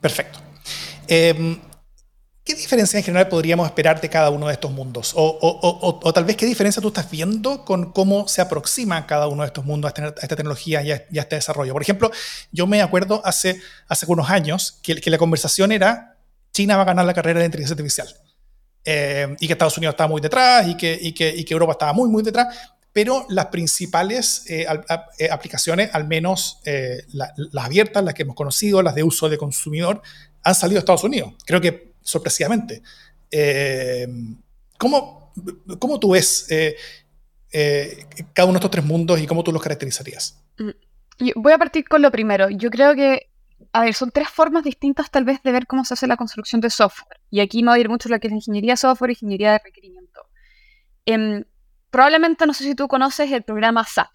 Perfecto. 0.00 0.40
Eh, 1.06 1.58
¿Qué 2.50 2.56
diferencia 2.56 2.98
en 2.98 3.04
general 3.04 3.28
podríamos 3.28 3.64
esperar 3.64 4.00
de 4.00 4.08
cada 4.08 4.28
uno 4.30 4.48
de 4.48 4.54
estos 4.54 4.72
mundos? 4.72 5.12
O, 5.14 6.12
tal 6.12 6.24
vez 6.24 6.36
qué 6.36 6.46
diferencia 6.46 6.82
tú 6.82 6.88
estás 6.88 7.08
viendo 7.08 7.64
con 7.64 7.92
cómo 7.92 8.26
se 8.26 8.40
aproxima 8.40 9.06
cada 9.06 9.28
uno 9.28 9.42
de 9.42 9.46
estos 9.46 9.64
mundos 9.64 9.92
a, 9.96 10.08
esta 10.20 10.34
tecnología 10.34 10.82
y 10.82 10.90
a, 10.90 11.22
este 11.22 11.36
desarrollo. 11.36 11.72
Por 11.72 11.82
ejemplo, 11.82 12.10
yo 12.50 12.66
me 12.66 12.82
acuerdo 12.82 13.22
hace, 13.24 13.60
hace 13.86 14.04
unos 14.08 14.30
años 14.30 14.80
que, 14.82 15.00
que 15.00 15.10
la 15.10 15.18
conversación 15.18 15.70
era 15.70 16.16
China 16.52 16.74
va 16.74 16.82
a 16.82 16.86
ganar 16.86 17.04
la 17.04 17.14
carrera 17.14 17.38
de 17.38 17.46
inteligencia 17.46 17.74
artificial. 17.74 18.08
Eh, 18.84 19.36
y 19.38 19.46
que 19.46 19.52
Estados 19.52 19.78
Unidos 19.78 19.92
estaba 19.92 20.08
muy 20.08 20.20
detrás 20.20 20.66
y 20.66 20.76
que, 20.76 20.98
y 21.00 21.12
que, 21.12 21.44
Europa 21.50 21.74
estaba 21.74 21.92
muy, 21.92 22.08
muy 22.08 22.24
detrás. 22.24 22.48
Pero 22.92 23.26
las 23.28 23.46
principales 23.46 24.42
eh, 24.48 24.66
eh, 25.20 25.28
aplicaciones, 25.30 25.90
al 25.92 26.08
menos 26.08 26.58
las 27.12 27.64
abiertas, 27.64 28.02
las 28.02 28.12
que 28.12 28.22
hemos 28.22 28.34
conocido, 28.34 28.82
las 28.82 28.96
de 28.96 29.04
uso 29.04 29.28
de 29.28 29.38
consumidor, 29.38 30.02
han 30.42 30.56
salido 30.56 30.78
de 30.78 30.80
Estados 30.80 31.04
Unidos. 31.04 31.34
Creo 31.46 31.60
que 31.60 31.89
sorpresivamente. 32.02 32.82
Eh, 33.30 34.06
¿cómo, 34.78 35.32
¿cómo, 35.78 36.00
tú 36.00 36.10
ves 36.10 36.46
eh, 36.50 36.76
eh, 37.52 38.06
cada 38.32 38.46
uno 38.46 38.54
de 38.54 38.58
estos 38.58 38.70
tres 38.70 38.84
mundos 38.84 39.20
y 39.20 39.26
cómo 39.26 39.44
tú 39.44 39.52
los 39.52 39.62
caracterizarías? 39.62 40.42
Mm, 40.58 41.30
voy 41.36 41.52
a 41.52 41.58
partir 41.58 41.86
con 41.88 42.02
lo 42.02 42.10
primero. 42.10 42.48
Yo 42.50 42.70
creo 42.70 42.94
que, 42.94 43.30
a 43.72 43.82
ver, 43.82 43.94
son 43.94 44.10
tres 44.10 44.28
formas 44.28 44.64
distintas 44.64 45.10
tal 45.10 45.24
vez 45.24 45.42
de 45.42 45.52
ver 45.52 45.66
cómo 45.66 45.84
se 45.84 45.94
hace 45.94 46.06
la 46.06 46.16
construcción 46.16 46.60
de 46.60 46.70
software. 46.70 47.20
Y 47.30 47.40
aquí 47.40 47.62
me 47.62 47.70
voy 47.70 47.78
a 47.78 47.80
ir 47.80 47.88
mucho 47.88 48.08
a 48.08 48.12
lo 48.12 48.20
que 48.20 48.28
es 48.28 48.32
ingeniería 48.32 48.72
de 48.72 48.78
software 48.78 49.10
y 49.10 49.12
ingeniería 49.14 49.52
de 49.52 49.60
requerimiento. 49.64 50.22
Em, 51.06 51.44
probablemente 51.90 52.46
no 52.46 52.54
sé 52.54 52.64
si 52.64 52.74
tú 52.74 52.88
conoces 52.88 53.30
el 53.30 53.42
programa 53.42 53.84
SAP. 53.84 54.10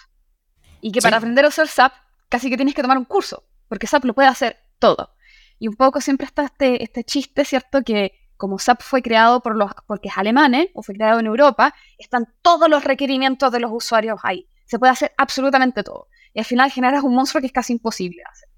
Y 0.81 0.91
que 0.91 1.01
para 1.01 1.17
aprender 1.17 1.45
a 1.45 1.47
usar 1.47 1.67
SAP 1.67 1.93
casi 2.29 2.49
que 2.49 2.57
tienes 2.57 2.75
que 2.75 2.81
tomar 2.81 2.97
un 2.97 3.05
curso, 3.05 3.43
porque 3.67 3.87
SAP 3.87 4.05
lo 4.05 4.13
puede 4.13 4.27
hacer 4.27 4.57
todo. 4.79 5.15
Y 5.59 5.67
un 5.67 5.75
poco 5.75 6.01
siempre 6.01 6.25
está 6.25 6.45
este, 6.45 6.83
este 6.83 7.03
chiste, 7.03 7.45
¿cierto? 7.45 7.81
Que 7.83 8.13
como 8.37 8.59
SAP 8.59 8.81
fue 8.81 9.01
creado 9.01 9.41
por 9.41 9.55
los, 9.55 9.71
porque 9.87 10.09
es 10.09 10.17
alemán, 10.17 10.53
¿eh? 10.53 10.71
o 10.73 10.83
fue 10.83 10.95
creado 10.95 11.19
en 11.19 11.25
Europa, 11.25 11.73
están 11.97 12.27
todos 12.41 12.69
los 12.69 12.83
requerimientos 12.83 13.51
de 13.51 13.59
los 13.59 13.71
usuarios 13.71 14.19
ahí. 14.23 14.47
Se 14.65 14.79
puede 14.79 14.91
hacer 14.91 15.13
absolutamente 15.17 15.83
todo. 15.83 16.07
Y 16.33 16.39
al 16.39 16.45
final 16.45 16.71
generas 16.71 17.03
un 17.03 17.15
monstruo 17.15 17.39
que 17.39 17.47
es 17.47 17.53
casi 17.53 17.73
imposible 17.73 18.23
hacer. 18.29 18.49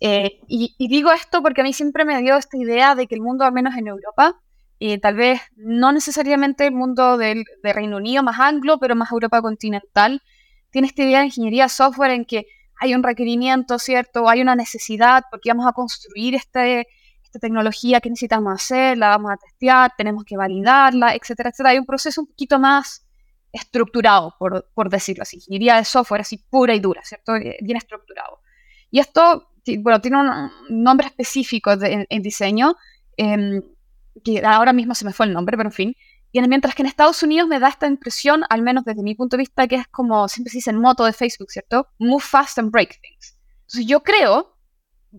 Eh, 0.00 0.40
y, 0.48 0.74
digo 0.88 1.12
esto 1.12 1.42
porque 1.42 1.60
a 1.60 1.64
mí 1.64 1.72
siempre 1.72 2.04
me 2.04 2.20
dio 2.20 2.36
esta 2.36 2.56
idea 2.56 2.96
de 2.96 3.06
que 3.06 3.14
el 3.14 3.20
mundo, 3.20 3.44
al 3.44 3.52
menos 3.52 3.76
en 3.76 3.86
Europa, 3.86 4.40
tal 5.00 5.14
vez 5.14 5.40
no 5.54 5.92
necesariamente 5.92 6.66
el 6.66 6.74
mundo 6.74 7.16
del, 7.16 7.44
de 7.62 7.72
Reino 7.72 7.98
Unido 7.98 8.24
más 8.24 8.40
anglo, 8.40 8.78
pero 8.80 8.96
más 8.96 9.12
Europa 9.12 9.40
continental, 9.40 10.20
tiene 10.70 10.88
esta 10.88 11.02
idea 11.04 11.20
de 11.20 11.26
ingeniería 11.26 11.68
software 11.68 12.10
en 12.10 12.24
que 12.24 12.46
hay 12.82 12.96
un 12.96 13.02
requerimiento, 13.04 13.78
¿cierto? 13.78 14.28
Hay 14.28 14.42
una 14.42 14.56
necesidad 14.56 15.22
porque 15.30 15.50
vamos 15.50 15.68
a 15.68 15.72
construir 15.72 16.34
este, 16.34 16.88
esta 17.22 17.38
tecnología 17.38 18.00
que 18.00 18.10
necesitamos 18.10 18.52
hacer, 18.52 18.98
la 18.98 19.10
vamos 19.10 19.30
a 19.30 19.36
testear, 19.36 19.92
tenemos 19.96 20.24
que 20.24 20.36
validarla, 20.36 21.14
etcétera, 21.14 21.50
etcétera. 21.50 21.70
Hay 21.70 21.78
un 21.78 21.86
proceso 21.86 22.22
un 22.22 22.26
poquito 22.26 22.58
más 22.58 23.06
estructurado, 23.52 24.34
por, 24.36 24.68
por 24.74 24.90
decirlo 24.90 25.22
así. 25.22 25.36
Ingeniería 25.36 25.76
de 25.76 25.84
software 25.84 26.22
así 26.22 26.38
pura 26.38 26.74
y 26.74 26.80
dura, 26.80 27.02
¿cierto? 27.04 27.36
Eh, 27.36 27.56
bien 27.62 27.76
estructurado. 27.76 28.40
Y 28.90 28.98
esto, 28.98 29.50
bueno, 29.78 30.00
tiene 30.00 30.16
un 30.18 30.82
nombre 30.82 31.06
específico 31.06 31.70
en, 31.70 32.22
diseño, 32.22 32.74
em, 33.16 33.62
que 34.24 34.44
ahora 34.44 34.72
mismo 34.72 34.96
se 34.96 35.04
me 35.04 35.12
fue 35.12 35.26
el 35.26 35.32
nombre, 35.32 35.56
pero 35.56 35.68
en 35.68 35.72
fin, 35.72 35.96
y 36.32 36.40
mientras 36.48 36.74
que 36.74 36.82
en 36.82 36.86
Estados 36.86 37.22
Unidos 37.22 37.46
me 37.46 37.60
da 37.60 37.68
esta 37.68 37.86
impresión, 37.86 38.42
al 38.48 38.62
menos 38.62 38.84
desde 38.84 39.02
mi 39.02 39.14
punto 39.14 39.36
de 39.36 39.42
vista, 39.42 39.68
que 39.68 39.76
es 39.76 39.88
como 39.88 40.28
siempre 40.28 40.50
se 40.50 40.58
dice 40.58 40.70
en 40.70 40.80
moto 40.80 41.04
de 41.04 41.12
Facebook, 41.12 41.50
¿cierto? 41.50 41.88
Move 41.98 42.22
fast 42.22 42.58
and 42.58 42.70
break 42.70 43.00
things. 43.02 43.38
Entonces 43.66 43.86
yo 43.86 44.02
creo, 44.02 44.56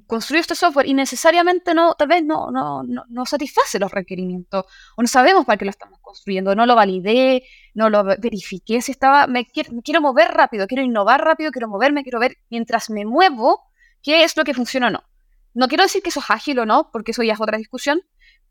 construir 0.07 0.41
este 0.41 0.55
software 0.55 0.88
y 0.88 0.95
necesariamente 0.95 1.76
no, 1.76 1.93
tal 1.93 2.07
vez 2.07 2.24
no, 2.24 2.49
no, 2.49 2.82
no, 2.84 3.26
satisface 3.26 3.78
los 3.78 3.91
requerimientos, 3.91 4.66
o 4.95 5.01
no 5.01 5.07
sabemos 5.07 5.45
para 5.45 5.57
qué 5.57 5.66
lo 5.66 5.72
estamos 5.72 5.99
construyendo, 6.01 6.55
no 6.55 6.66
lo 6.66 6.76
validé, 6.76 7.43
no 7.76 7.89
lo 7.89 8.03
verifiqué, 8.03 8.82
si 8.82 8.91
estaba, 8.91 9.28
me 9.28 9.45
quiero, 9.45 9.72
me 9.74 9.84
quiero 9.84 10.01
mover 10.01 10.32
rápido, 10.32 10.66
quiero 10.66 10.84
innovar 10.84 11.24
rápido, 11.24 11.51
quiero 11.51 11.68
moverme, 11.68 12.01
quiero 12.01 12.20
ver 12.20 12.38
mientras 12.49 12.89
me 12.89 13.05
muevo 13.05 13.61
qué 14.01 14.24
es 14.24 14.36
lo 14.36 14.43
que 14.43 14.53
funciona 14.55 14.88
o 14.88 14.89
no. 14.89 15.03
No 15.53 15.68
quiero 15.68 15.84
decir 15.84 16.01
que 16.01 16.09
eso 16.09 16.20
es 16.20 16.32
ágil 16.32 16.57
o 16.57 16.66
no, 16.66 16.89
porque 16.91 17.11
eso 17.11 17.22
ya 17.22 17.34
es 17.34 17.41
otra 17.41 17.59
discusión, 17.59 18.01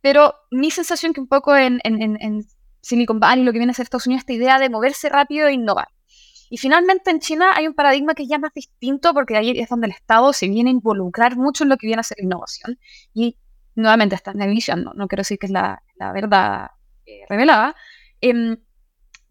pero 0.00 0.34
mi 0.50 0.70
sensación 0.70 1.12
que 1.12 1.20
un 1.20 1.28
poco 1.28 1.56
en, 1.56 1.80
Silicon 2.82 3.20
Valley, 3.20 3.44
lo 3.44 3.52
que 3.52 3.58
viene 3.58 3.70
a 3.70 3.74
ser 3.74 3.84
Estados 3.84 4.06
Unidos, 4.06 4.22
esta 4.22 4.34
idea 4.34 4.58
de 4.58 4.68
moverse 4.68 5.08
rápido 5.08 5.48
e 5.48 5.54
innovar. 5.54 5.88
Y 6.50 6.58
finalmente 6.58 7.10
en 7.10 7.20
China 7.20 7.52
hay 7.54 7.66
un 7.66 7.72
paradigma 7.72 8.14
que 8.14 8.26
ya 8.26 8.38
más 8.38 8.52
distinto 8.52 9.14
porque 9.14 9.38
ahí 9.38 9.58
es 9.58 9.70
donde 9.70 9.86
el 9.86 9.92
Estado 9.92 10.34
se 10.34 10.48
viene 10.48 10.68
a 10.68 10.72
involucrar 10.72 11.36
mucho 11.36 11.64
en 11.64 11.70
lo 11.70 11.78
que 11.78 11.86
viene 11.86 12.00
a 12.00 12.02
ser 12.02 12.20
innovación. 12.20 12.78
Y 13.14 13.38
nuevamente 13.74 14.16
esta 14.16 14.32
es 14.32 14.36
mi 14.36 14.46
visión, 14.48 14.84
no, 14.84 15.08
quiero 15.08 15.20
decir 15.20 15.38
que 15.38 15.46
es 15.46 15.52
la, 15.52 15.82
verdad 16.12 16.72
eh, 17.06 17.24
revelada. 17.28 17.74
Em, 18.20 18.58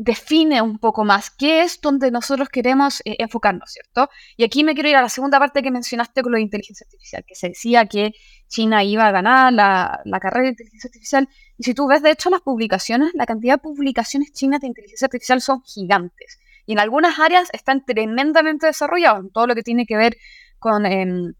define 0.03 0.63
un 0.63 0.79
poco 0.79 1.03
más 1.03 1.29
qué 1.29 1.61
es 1.61 1.79
donde 1.79 2.09
nosotros 2.09 2.49
queremos 2.49 3.01
eh, 3.05 3.17
enfocarnos, 3.19 3.71
¿cierto? 3.71 4.09
Y 4.35 4.43
aquí 4.43 4.63
me 4.63 4.73
quiero 4.73 4.89
ir 4.89 4.95
a 4.95 5.01
la 5.03 5.09
segunda 5.09 5.37
parte 5.37 5.61
que 5.61 5.69
mencionaste 5.69 6.23
con 6.23 6.31
lo 6.31 6.37
de 6.37 6.41
inteligencia 6.41 6.85
artificial, 6.85 7.23
que 7.27 7.35
se 7.35 7.49
decía 7.49 7.85
que 7.85 8.13
China 8.47 8.83
iba 8.83 9.07
a 9.07 9.11
ganar 9.11 9.53
la, 9.53 10.19
carrera 10.19 10.45
de 10.45 10.49
inteligencia 10.49 10.87
artificial. 10.87 11.29
Y 11.55 11.63
si 11.65 11.75
tú 11.75 11.87
ves, 11.87 12.01
de 12.01 12.09
hecho, 12.09 12.31
las 12.31 12.41
publicaciones, 12.41 13.11
la 13.13 13.27
cantidad 13.27 13.55
de 13.55 13.57
publicaciones 13.59 14.31
chinas 14.33 14.61
de 14.61 14.67
inteligencia 14.67 15.05
artificial 15.05 15.39
son 15.39 15.61
gigantes. 15.61 16.39
Y 16.65 16.73
en 16.73 16.79
algunas 16.79 17.19
áreas 17.19 17.49
están 17.53 17.85
tremendamente 17.85 18.65
desarrollados, 18.65 19.25
en 19.25 19.31
todo 19.31 19.45
lo 19.45 19.53
que 19.53 19.61
tiene 19.61 19.85
que 19.85 19.97
ver 19.97 20.17
con 20.57 20.87
em, 20.87 21.35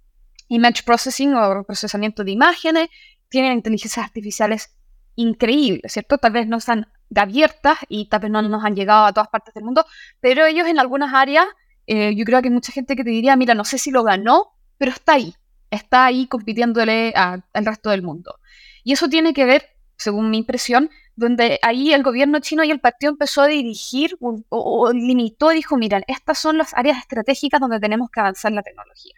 image 0.50 0.84
processing 0.86 1.34
o 1.34 1.64
procesamiento 1.64 2.24
de 2.24 2.32
imágenes, 2.32 2.90
tienen 3.28 3.54
inteligencias 3.54 4.06
artificiales 4.06 4.70
increíbles, 5.16 5.94
¿cierto? 5.94 6.18
Tal 6.18 6.32
vez 6.32 6.48
no 6.48 6.58
están 6.58 6.88
abiertas 7.16 7.78
y 7.90 8.06
tal 8.06 8.22
vez 8.22 8.32
no 8.32 8.42
nos 8.42 8.64
han 8.64 8.76
llegado 8.76 9.06
a 9.06 9.14
todas 9.14 9.30
partes 9.30 9.54
del 9.54 9.64
mundo, 9.64 9.86
pero 10.20 10.46
ellos 10.46 10.68
en 10.68 10.80
algunas 10.80 11.14
áreas, 11.14 11.46
eh, 11.88 12.16
yo 12.16 12.26
creo 12.26 12.42
que 12.42 12.48
hay 12.48 12.54
mucha 12.54 12.72
gente 12.72 12.96
que 12.96 13.04
te 13.04 13.10
diría, 13.10 13.36
mira, 13.36 13.54
no 13.54 13.66
sé 13.66 13.78
si 13.78 13.92
lo 13.92 14.04
ganó, 14.04 14.54
pero 14.78 14.92
está 14.92 15.14
ahí, 15.14 15.36
está 15.70 16.06
ahí 16.06 16.28
compitiéndole 16.28 17.14
al 17.16 17.66
resto 17.66 17.90
del 17.90 18.02
mundo. 18.02 18.40
Y 18.84 18.94
eso 18.94 19.10
tiene 19.10 19.34
que 19.34 19.46
ver, 19.46 19.66
según 19.98 20.30
mi 20.30 20.40
impresión, 20.40 20.90
donde 21.16 21.60
ahí 21.62 21.94
el 21.94 22.04
gobierno 22.04 22.40
chino 22.40 22.64
y 22.64 22.72
el 22.72 22.80
partido 22.80 23.12
empezó 23.12 23.42
a 23.42 23.48
dirigir 23.48 24.18
o, 24.22 24.42
o 24.50 24.94
limitó 24.94 25.52
y 25.52 25.56
dijo, 25.56 25.78
miren, 25.78 26.04
estas 26.08 26.40
son 26.40 26.58
las 26.58 26.74
áreas 26.74 26.98
estratégicas 26.98 27.60
donde 27.60 27.80
tenemos 27.80 28.10
que 28.10 28.22
avanzar 28.22 28.52
la 28.54 28.64
tecnología. 28.64 29.14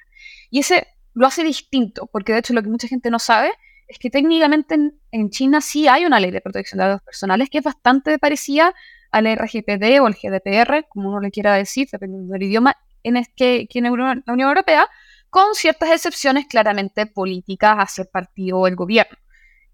Y 0.50 0.60
ese 0.60 0.88
lo 1.14 1.28
hace 1.28 1.44
distinto, 1.44 2.08
porque 2.08 2.34
de 2.34 2.40
hecho 2.40 2.54
lo 2.54 2.64
que 2.64 2.70
mucha 2.70 2.88
gente 2.88 3.10
no 3.12 3.20
sabe 3.20 3.54
es 3.88 4.00
que 4.00 4.10
técnicamente 4.10 4.78
en, 5.12 5.30
China 5.30 5.62
sí 5.62 5.88
hay 5.88 6.06
una 6.06 6.20
ley 6.20 6.32
de 6.32 6.42
protección 6.42 6.80
de 6.80 6.86
datos 6.86 7.04
personales 7.04 7.50
que 7.50 7.60
es 7.60 7.64
bastante 7.64 8.18
parecida 8.20 8.74
al 9.12 9.26
RGPD 9.26 10.02
o 10.02 10.08
al 10.08 10.16
GDPR, 10.16 10.88
como 10.90 11.10
uno 11.10 11.20
le 11.20 11.32
quiera 11.32 11.54
decir, 11.54 11.88
dependiendo 11.92 12.34
del 12.34 12.44
idioma, 12.44 12.76
en 13.04 13.18
es 13.18 13.28
que, 13.36 13.68
en 13.72 13.84
la 13.84 13.92
Unión 13.92 14.50
Europea, 14.50 14.90
con 15.30 15.56
ciertas 15.56 15.92
excepciones 15.92 16.48
claramente 16.48 17.06
políticas 17.06 17.76
hacia 17.78 18.04
el 18.04 18.08
partido 18.08 18.60
o 18.60 18.68
el 18.68 18.76
gobierno. 18.76 19.18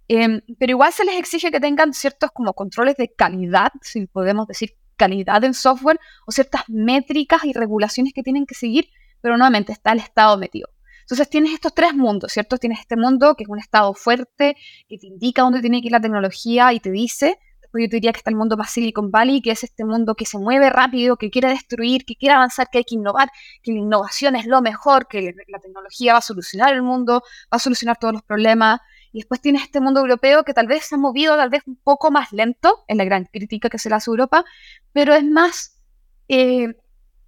Em, 0.07 0.41
pero 0.57 0.71
igual 0.71 0.91
se 0.91 1.05
les 1.05 1.15
exige 1.19 1.51
que 1.51 1.59
tengan 1.59 1.93
ciertos 1.93 2.31
como 2.31 2.53
controles 2.53 2.95
de 2.97 3.13
calidad, 3.13 3.71
si 3.81 4.07
podemos 4.07 4.47
decir 4.47 4.75
calidad 4.97 5.43
en 5.43 5.53
software, 5.53 5.99
o 6.25 6.31
ciertas 6.31 6.63
métricas 6.67 7.45
y 7.45 7.53
regulaciones 7.53 8.13
que 8.13 8.23
tienen 8.23 8.45
que 8.45 8.55
seguir, 8.55 8.89
pero 9.21 9.37
nuevamente 9.37 9.71
está 9.71 9.91
el 9.91 9.99
Estado 9.99 10.37
metido. 10.37 10.69
Entonces 11.09 11.29
tienes 11.29 11.53
estos 11.53 11.73
tres 11.73 11.95
mundos, 11.95 12.31
¿cierto? 12.31 12.57
Tienes 12.59 12.81
este 12.81 12.95
mundo 12.95 13.33
que 13.35 13.43
es 13.43 13.49
un 13.49 13.57
estado 13.57 13.95
fuerte, 13.95 14.55
que 14.87 14.99
te 14.99 15.07
indica 15.07 15.41
dónde 15.41 15.59
tiene 15.59 15.81
que 15.81 15.87
ir 15.87 15.91
la 15.91 15.99
tecnología 15.99 16.71
y 16.71 16.79
te 16.79 16.91
dice, 16.91 17.39
Después 17.69 17.83
yo 17.83 17.89
te 17.89 17.95
diría 17.97 18.11
que 18.13 18.17
está 18.17 18.31
el 18.31 18.35
mundo 18.35 18.57
más 18.57 18.71
Silicon 18.71 19.11
Valley, 19.11 19.41
que 19.41 19.51
es 19.51 19.63
este 19.63 19.85
mundo 19.85 20.15
que 20.15 20.25
se 20.25 20.39
mueve 20.39 20.71
rápido, 20.71 21.17
que 21.17 21.29
quiere 21.29 21.49
destruir, 21.49 22.03
que 22.03 22.15
quiere 22.15 22.33
avanzar, 22.33 22.67
que 22.71 22.79
hay 22.79 22.83
que 22.83 22.95
innovar, 22.95 23.29
que 23.61 23.71
la 23.71 23.79
innovación 23.79 24.35
es 24.35 24.47
lo 24.47 24.61
mejor, 24.63 25.07
que 25.07 25.35
la 25.47 25.59
tecnología 25.59 26.13
va 26.13 26.19
a 26.19 26.21
solucionar 26.23 26.73
el 26.73 26.81
mundo, 26.81 27.21
va 27.53 27.57
a 27.57 27.59
solucionar 27.59 27.97
todos 27.99 28.13
los 28.13 28.23
problemas. 28.23 28.79
Y 29.11 29.19
después 29.19 29.39
tienes 29.39 29.61
este 29.61 29.81
mundo 29.81 29.99
europeo 29.99 30.43
que 30.43 30.55
tal 30.55 30.65
vez 30.65 30.85
se 30.85 30.95
ha 30.95 30.97
movido 30.97 31.35
tal 31.35 31.49
vez 31.49 31.61
un 31.67 31.75
poco 31.75 32.09
más 32.09 32.31
lento, 32.31 32.85
en 32.87 32.97
la 32.97 33.05
gran 33.05 33.25
crítica 33.25 33.69
que 33.69 33.77
se 33.77 33.89
le 33.89 33.95
hace 33.95 34.09
a 34.09 34.13
Europa, 34.13 34.45
pero 34.91 35.13
es 35.13 35.23
más, 35.23 35.79
eh, 36.27 36.75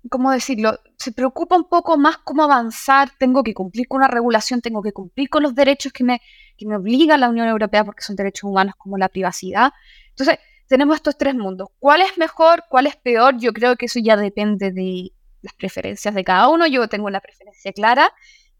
¿cómo 0.09 0.31
decirlo? 0.31 0.79
Se 0.97 1.11
preocupa 1.11 1.55
un 1.55 1.69
poco 1.69 1.97
más 1.97 2.17
cómo 2.17 2.43
avanzar, 2.43 3.11
tengo 3.17 3.43
que 3.43 3.53
cumplir 3.53 3.87
con 3.87 3.97
una 3.97 4.07
regulación, 4.07 4.61
tengo 4.61 4.81
que 4.81 4.93
cumplir 4.93 5.29
con 5.29 5.43
los 5.43 5.55
derechos 5.55 5.93
que 5.93 6.03
me, 6.03 6.21
que 6.57 6.65
me 6.65 6.75
obliga 6.75 7.17
la 7.17 7.29
Unión 7.29 7.47
Europea 7.47 7.83
porque 7.83 8.03
son 8.03 8.15
derechos 8.15 8.43
humanos 8.43 8.75
como 8.77 8.97
la 8.97 9.09
privacidad. 9.09 9.71
Entonces, 10.09 10.39
tenemos 10.67 10.95
estos 10.95 11.17
tres 11.17 11.35
mundos. 11.35 11.69
¿Cuál 11.79 12.01
es 12.01 12.17
mejor? 12.17 12.63
¿Cuál 12.69 12.87
es 12.87 12.95
peor? 12.95 13.37
Yo 13.37 13.53
creo 13.53 13.75
que 13.75 13.87
eso 13.87 13.99
ya 13.99 14.15
depende 14.15 14.71
de 14.71 15.11
las 15.41 15.53
preferencias 15.53 16.13
de 16.15 16.23
cada 16.23 16.47
uno. 16.49 16.65
Yo 16.67 16.87
tengo 16.87 17.07
una 17.07 17.19
preferencia 17.19 17.73
clara, 17.73 18.13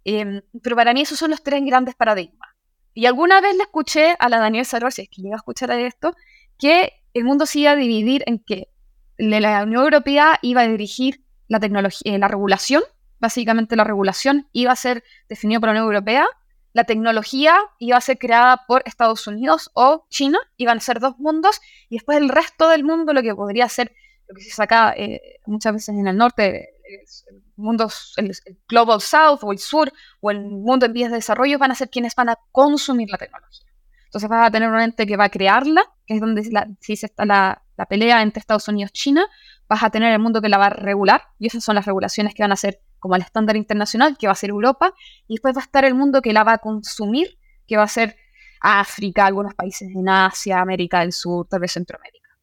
em, 0.03 0.41
pero 0.61 0.75
para 0.75 0.93
mí 0.93 1.01
esos 1.01 1.17
son 1.17 1.31
los 1.31 1.41
tres 1.41 1.63
grandes 1.63 1.95
paradigmas. 1.95 2.49
Y 2.93 3.05
alguna 3.05 3.39
vez 3.39 3.55
le 3.55 3.63
escuché 3.63 4.15
a 4.19 4.27
la 4.27 4.39
Daniel 4.39 4.65
Saror, 4.65 4.91
si 4.91 5.03
es 5.03 5.09
que 5.09 5.21
llega 5.21 5.35
a 5.35 5.37
escuchar 5.37 5.71
esto, 5.71 6.13
que 6.57 6.91
el 7.13 7.23
mundo 7.23 7.45
se 7.45 7.59
iba 7.59 7.71
a 7.71 7.75
dividir 7.75 8.23
en 8.25 8.39
que 8.39 8.69
la 9.17 9.63
Unión 9.63 9.83
Europea 9.83 10.39
iba 10.41 10.61
a 10.61 10.67
dirigir 10.67 11.23
la 11.52 11.60
tecnología, 11.60 12.16
eh, 12.16 12.18
la 12.18 12.30
regulación, 12.30 12.82
básicamente 13.20 13.76
la 13.76 13.84
regulación 13.84 14.47
iba 14.54 14.72
a 14.72 14.76
ser 14.78 15.04
definida 15.28 15.60
por 15.60 15.68
la 15.68 15.74
Unión 15.74 15.86
Europea, 15.86 16.26
la 16.72 16.86
tecnología 16.86 17.60
iba 17.78 17.97
a 17.97 18.02
ser 18.02 18.18
creada 18.18 18.64
por 18.66 18.84
Estados 18.86 19.28
Unidos 19.28 19.70
o 19.74 20.06
China, 20.10 20.39
iban 20.56 20.78
a 20.78 20.80
ser 20.80 21.02
dos 21.02 21.20
mundos, 21.20 21.60
y 21.89 21.95
después 21.95 22.20
el 22.20 22.30
resto 22.30 22.70
del 22.70 22.86
mundo, 22.86 23.12
lo 23.12 23.22
que 23.22 23.36
podría 23.36 23.68
ser, 23.68 23.93
lo 24.30 24.36
que 24.36 24.43
se 24.43 24.52
saca 24.52 24.93
eh, 24.95 25.41
muchas 25.45 25.74
veces 25.74 25.89
en 25.89 26.08
el 26.08 26.16
norte, 26.16 26.70
el 26.86 27.78
el, 28.16 28.58
Global 28.70 29.02
South 29.02 29.39
o 29.41 29.52
el 29.52 29.60
Sur 29.60 29.91
o 30.22 30.32
el 30.32 30.39
mundo 30.39 30.86
en 30.86 30.93
vías 30.93 31.12
de 31.12 31.18
desarrollo, 31.18 31.60
van 31.60 31.72
a 31.72 31.76
ser 31.76 31.89
quienes 31.89 32.16
van 32.16 32.30
a 32.30 32.39
consumir 32.54 33.10
la 33.10 33.18
tecnología. 33.18 33.68
Entonces 34.06 34.30
vas 34.30 34.47
a 34.47 34.52
tener 34.52 34.70
un 34.70 34.80
ente 34.80 35.06
que 35.06 35.18
va 35.18 35.26
a 35.26 35.30
crearla, 35.30 35.84
que 36.06 36.14
es 36.14 36.22
donde 36.22 36.49
la, 36.49 36.70
si 36.80 36.93
está 36.93 37.26
la, 37.26 37.62
la 37.76 37.86
pelea 37.88 38.22
entre 38.22 38.39
Estados 38.39 38.70
Unidos 38.70 38.91
y 38.93 38.97
China, 38.97 39.28
vas 39.72 39.84
a 39.84 39.89
tener 39.89 40.11
el 40.11 40.19
mundo 40.19 40.41
que 40.41 40.49
la 40.49 40.57
va 40.57 40.65
a 40.65 40.69
regular, 40.69 41.22
y 41.39 41.47
esas 41.47 41.63
son 41.63 41.76
las 41.76 41.86
regulaciones 41.86 42.36
que 42.36 42.43
van 42.43 42.51
a 42.51 42.57
ser 42.57 42.82
como 42.99 43.15
el 43.15 43.22
estándar 43.22 43.55
internacional, 43.55 44.17
que 44.19 44.28
va 44.28 44.34
a 44.34 44.36
ser 44.36 44.49
Europa, 44.49 44.93
y 45.30 45.36
después 45.36 45.55
va 45.55 45.61
a 45.61 45.63
estar 45.63 45.86
el 45.86 45.95
mundo 45.95 46.22
que 46.22 46.34
la 46.34 46.43
va 46.43 46.53
a 46.53 46.57
consumir, 46.57 47.39
que 47.65 47.78
va 47.78 47.84
a 47.84 47.88
ser 47.88 48.17
África, 48.59 49.26
algunos 49.26 49.53
países 49.55 49.88
en 49.95 50.09
Asia, 50.09 50.59
América 50.59 50.99
del 50.99 51.13
Sur, 51.13 51.47
tal 51.47 51.61
vez 51.61 51.72
Centroamérica. 51.72 52.38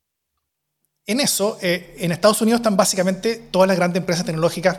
En 1.05 1.20
eso, 1.20 1.59
eh, 1.61 1.97
en 1.99 2.12
Estados 2.12 2.41
Unidos 2.41 2.61
están 2.61 2.79
básicamente 2.79 3.37
todas 3.51 3.68
las 3.68 3.76
grandes 3.76 4.01
empresas 4.01 4.24
tecnológicas 4.24 4.79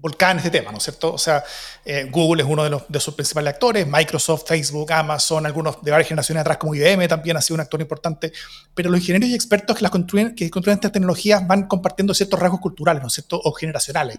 volcán 0.00 0.38
este 0.38 0.50
tema, 0.50 0.72
¿no 0.72 0.78
es 0.78 0.84
cierto? 0.84 1.12
O 1.12 1.18
sea, 1.18 1.44
eh, 1.84 2.08
Google 2.10 2.42
es 2.42 2.48
uno 2.48 2.64
de, 2.64 2.70
los, 2.70 2.82
de, 2.88 3.00
sus 3.00 3.14
principales 3.14 3.54
actores, 3.54 3.86
Microsoft, 3.86 4.44
Facebook, 4.46 4.90
Amazon, 4.92 5.44
algunos 5.44 5.82
de 5.82 5.90
varias 5.90 6.08
generaciones 6.08 6.40
atrás 6.40 6.56
como 6.56 6.74
IBM 6.74 7.06
también 7.06 7.36
ha 7.36 7.40
sido 7.42 7.56
un 7.56 7.60
actor 7.60 7.80
importante, 7.80 8.32
pero 8.74 8.90
los 8.90 9.00
ingenieros 9.00 9.28
y 9.28 9.34
expertos 9.34 9.76
que, 9.76 9.82
las 9.82 9.90
construyen, 9.90 10.34
que 10.34 10.48
construyen 10.50 10.78
estas 10.78 10.92
tecnologías 10.92 11.46
van 11.46 11.66
compartiendo 11.66 12.14
ciertos 12.14 12.40
rasgos 12.40 12.60
culturales, 12.60 13.02
¿no 13.02 13.08
es 13.08 13.14
cierto? 13.14 13.40
O 13.42 13.52
generacionales. 13.52 14.16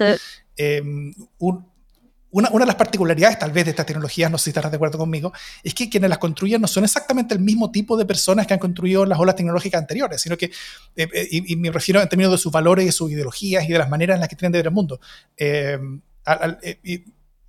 Eh, 0.56 0.82
un, 1.40 1.71
una, 2.32 2.50
de 2.50 2.66
las 2.66 2.76
particularidades 2.76 3.38
tal 3.38 3.52
vez 3.52 3.66
de 3.66 3.72
estas 3.72 3.86
tecnologías, 3.86 4.32
no 4.32 4.38
sé 4.38 4.46
si 4.46 4.50
estarás 4.52 4.72
de 4.72 4.78
acuerdo 4.78 4.98
conmigo, 4.98 5.34
es 5.64 5.74
que 5.74 5.90
quienes 5.90 6.10
las 6.10 6.20
construyen 6.20 6.62
no 6.62 6.68
son 6.68 6.84
exactamente 6.84 7.34
el 7.34 7.42
mismo 7.42 7.72
tipo 7.72 7.98
de 7.98 8.06
personas 8.06 8.48
que 8.48 8.54
han 8.54 8.60
construido 8.60 9.06
las 9.06 9.20
olas 9.20 9.36
tecnológicas 9.36 9.80
anteriores, 9.80 10.22
sino 10.22 10.38
que, 10.38 10.46
eh, 10.96 11.08
eh, 11.14 11.28
y, 11.32 11.56
me 11.56 11.72
refiero 11.72 12.02
en 12.02 12.08
términos 12.08 12.32
de 12.32 12.38
sus 12.38 12.52
valores 12.52 12.88
y 12.88 12.92
sus 12.92 13.12
ideologías 13.12 13.66
y 13.66 13.72
de 13.72 13.78
las 13.78 13.90
maneras 13.90 14.16
en 14.16 14.22
las 14.22 14.30
que 14.30 14.36
tienen 14.36 14.54
de 14.54 14.60
ver 14.60 14.68
el 14.68 14.74
mundo. 14.74 15.00
Eh, 15.38 15.78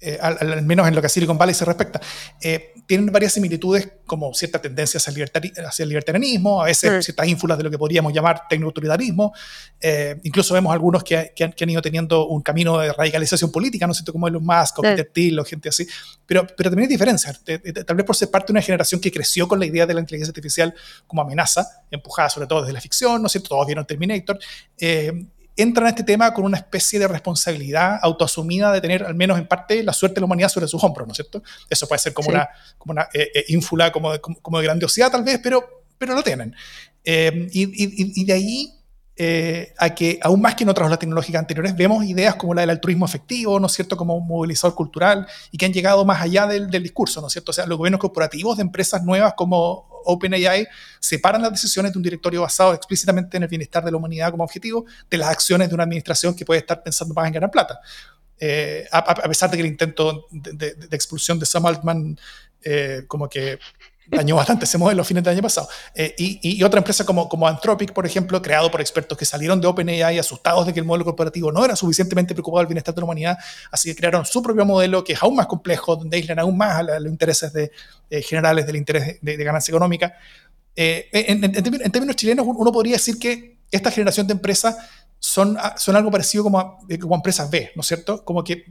eh, 0.04 0.18
al, 0.20 0.62
menos 0.62 0.88
en 0.88 0.96
lo 0.96 1.00
que 1.00 1.06
a 1.06 1.08
Silicon 1.08 1.38
Valley 1.38 1.54
se 1.54 1.64
respecta, 1.64 2.00
eh, 2.40 2.74
tienen 2.86 3.06
varias 3.06 3.34
similitudes 3.34 3.88
como 4.04 4.34
cierta 4.34 4.60
tendencia 4.60 4.98
hacia 4.98 5.12
el, 5.12 5.64
hacia 5.64 5.82
el 5.84 5.88
libertarianismo, 5.88 6.60
a 6.60 6.64
veces 6.64 7.04
ciertas 7.04 7.28
ínfulas 7.28 7.56
de 7.56 7.62
lo 7.62 7.70
que 7.70 7.78
podríamos 7.78 8.12
llamar 8.12 8.48
tecnoautoritarismo, 8.48 9.32
eh, 9.80 10.18
incluso 10.24 10.54
vemos 10.54 10.72
algunos 10.72 11.04
que, 11.04 11.32
que, 11.36 11.44
han, 11.44 11.70
ido 11.70 11.80
teniendo 11.80 12.26
un 12.26 12.42
camino 12.42 12.78
de 12.78 12.92
radicalización 12.92 13.52
política, 13.52 13.86
¿no 13.86 13.94
cierto? 13.94 14.12
Como 14.12 14.26
Elon 14.26 14.44
Musk 14.44 14.80
o 14.80 14.82
Peter 14.82 15.08
Thiel 15.12 15.38
o 15.38 15.44
gente 15.44 15.68
así, 15.68 15.86
pero, 16.26 16.48
pero 16.48 16.68
también 16.68 16.88
hay 16.88 16.94
diferencias, 16.94 17.40
tal 17.86 17.96
vez 17.96 18.04
por 18.04 18.16
ser 18.16 18.28
parte 18.28 18.48
de 18.48 18.54
una 18.54 18.62
generación 18.62 19.00
que 19.00 19.12
creció 19.12 19.46
con 19.46 19.60
la 19.60 19.66
idea 19.66 19.86
de 19.86 19.94
la 19.94 20.00
inteligencia 20.00 20.30
artificial 20.30 20.74
como 21.06 21.22
amenaza, 21.22 21.64
empujada 21.92 22.28
sobre 22.28 22.48
todo 22.48 22.62
desde 22.62 22.72
la 22.72 22.80
ficción, 22.80 23.22
¿no 23.22 23.26
es 23.26 23.32
cierto? 23.32 23.50
Todos 23.50 23.66
vieron 23.66 23.86
Terminator, 23.86 24.36
entran 25.56 25.86
a 25.86 25.90
este 25.90 26.02
tema 26.02 26.32
con 26.32 26.44
una 26.44 26.56
especie 26.56 26.98
de 26.98 27.08
responsabilidad 27.08 27.98
autoasumida 28.02 28.72
de 28.72 28.80
tener, 28.80 29.04
al 29.04 29.14
menos 29.14 29.38
en 29.38 29.46
parte, 29.46 29.82
la 29.82 29.92
suerte 29.92 30.16
de 30.16 30.20
la 30.20 30.26
humanidad 30.26 30.48
sobre 30.48 30.68
sus 30.68 30.82
hombros, 30.82 31.06
¿no 31.06 31.12
es 31.12 31.16
cierto? 31.16 31.42
Eso 31.68 31.86
puede 31.86 31.98
ser 31.98 32.12
como 32.12 32.30
una, 32.30 32.48
como 32.78 32.92
una 32.92 33.08
eh, 33.12 33.30
eh, 33.34 33.44
ínfula, 33.48 33.92
como 33.92 34.12
de, 34.12 34.20
como, 34.20 34.58
de 34.58 34.64
grandiosidad 34.64 35.10
tal 35.10 35.24
vez, 35.24 35.40
pero, 35.42 35.84
pero 35.98 36.14
lo 36.14 36.22
tienen. 36.22 36.54
Eh, 37.04 37.48
y, 37.52 38.20
y, 38.20 38.24
de 38.24 38.32
ahí 38.32 38.78
a 39.78 39.94
que, 39.94 40.18
aún 40.22 40.40
más 40.40 40.56
que 40.56 40.64
en 40.64 40.70
otras 40.70 40.86
olas 40.86 40.98
tecnológicas 40.98 41.38
anteriores, 41.38 41.76
vemos 41.76 42.04
ideas 42.04 42.34
como 42.34 42.54
la 42.54 42.62
del 42.62 42.70
altruismo 42.70 43.04
efectivo, 43.04 43.60
¿no 43.60 43.66
es 43.66 43.72
cierto?, 43.72 43.96
como 43.96 44.16
un 44.16 44.26
movilizador 44.26 44.74
cultural 44.74 45.28
y 45.52 45.58
que 45.58 45.66
han 45.66 45.72
llegado 45.72 46.04
más 46.04 46.20
allá 46.20 46.46
del, 46.46 46.70
del 46.70 46.82
discurso, 46.82 47.20
¿no 47.20 47.28
es 47.28 47.32
cierto? 47.32 47.50
O 47.50 47.52
sea, 47.52 47.66
los 47.66 47.78
gobiernos 47.78 48.00
corporativos 48.00 48.56
de 48.56 48.62
empresas 48.62 49.04
nuevas 49.04 49.34
como 49.36 49.91
OpenAI 50.04 50.66
separan 51.00 51.42
las 51.42 51.52
decisiones 51.52 51.92
de 51.92 51.98
un 51.98 52.02
directorio 52.02 52.42
basado 52.42 52.74
explícitamente 52.74 53.36
en 53.36 53.42
el 53.42 53.48
bienestar 53.48 53.84
de 53.84 53.90
la 53.90 53.96
humanidad 53.96 54.30
como 54.30 54.44
objetivo 54.44 54.84
de 55.10 55.18
las 55.18 55.28
acciones 55.28 55.68
de 55.68 55.74
una 55.74 55.84
administración 55.84 56.34
que 56.34 56.44
puede 56.44 56.60
estar 56.60 56.82
pensando 56.82 57.14
más 57.14 57.26
en 57.26 57.32
ganar 57.32 57.50
plata. 57.50 57.80
Eh, 58.38 58.88
a, 58.90 59.14
pesar 59.28 59.50
de 59.50 59.56
que 59.56 59.62
el 59.62 59.68
intento 59.68 60.26
de, 60.32 60.74
expulsión 60.90 61.38
de 61.38 61.46
Sam 61.46 61.66
Altman 61.66 62.18
eh, 62.64 63.04
como 63.06 63.28
que 63.28 63.58
dañó 64.16 64.36
bastante 64.36 64.66
ese 64.66 64.78
modelo 64.78 65.02
a 65.02 65.04
fines 65.04 65.24
del 65.24 65.32
año 65.32 65.42
pasado. 65.42 65.68
Eh, 65.94 66.14
y, 66.18 66.62
otra 66.62 66.78
empresa 66.78 67.04
como, 67.04 67.28
como 67.28 67.48
Anthropic, 67.48 67.92
por 67.92 68.04
ejemplo, 68.06 68.40
creado 68.42 68.70
por 68.70 68.80
expertos 68.80 69.16
que 69.16 69.24
salieron 69.24 69.60
de 69.60 69.66
OpenAI 69.66 70.18
asustados 70.18 70.66
de 70.66 70.74
que 70.74 70.80
el 70.80 70.86
modelo 70.86 71.04
corporativo 71.04 71.50
no 71.50 71.64
era 71.64 71.74
suficientemente 71.74 72.34
preocupado 72.34 72.60
del 72.60 72.68
bienestar 72.68 72.94
de 72.94 73.00
la 73.00 73.04
humanidad, 73.04 73.38
así 73.70 73.88
que 73.88 73.96
crearon 73.96 74.24
su 74.26 74.42
propio 74.42 74.64
modelo 74.66 75.02
que 75.02 75.14
es 75.14 75.22
aún 75.22 75.36
más 75.36 75.46
complejo, 75.46 75.96
donde 75.96 76.16
aíslan 76.16 76.38
aún 76.38 76.56
más 76.56 76.78
a, 76.78 76.82
los 76.82 77.10
intereses 77.10 77.52
de, 77.52 77.72
eh, 78.10 78.22
generales 78.22 78.66
del 78.66 78.76
interés 78.76 79.18
de, 79.20 79.36
ganancia 79.36 79.72
económica. 79.72 80.14
Eh, 80.76 81.08
en, 81.12 81.44
en, 81.44 81.92
términos 81.92 82.16
chilenos, 82.16 82.46
uno 82.46 82.72
podría 82.72 82.94
decir 82.94 83.18
que 83.18 83.56
esta 83.70 83.90
generación 83.90 84.26
de 84.26 84.34
empresas 84.34 84.76
son, 85.22 85.56
ah, 85.60 85.76
son 85.78 85.94
algo 85.94 86.10
parecido 86.10 86.42
como, 86.42 86.84
eh, 86.88 86.98
como 86.98 87.14
empresas 87.14 87.48
B, 87.48 87.70
¿no 87.76 87.80
es 87.82 87.86
cierto? 87.86 88.24
Como 88.24 88.42
que, 88.42 88.64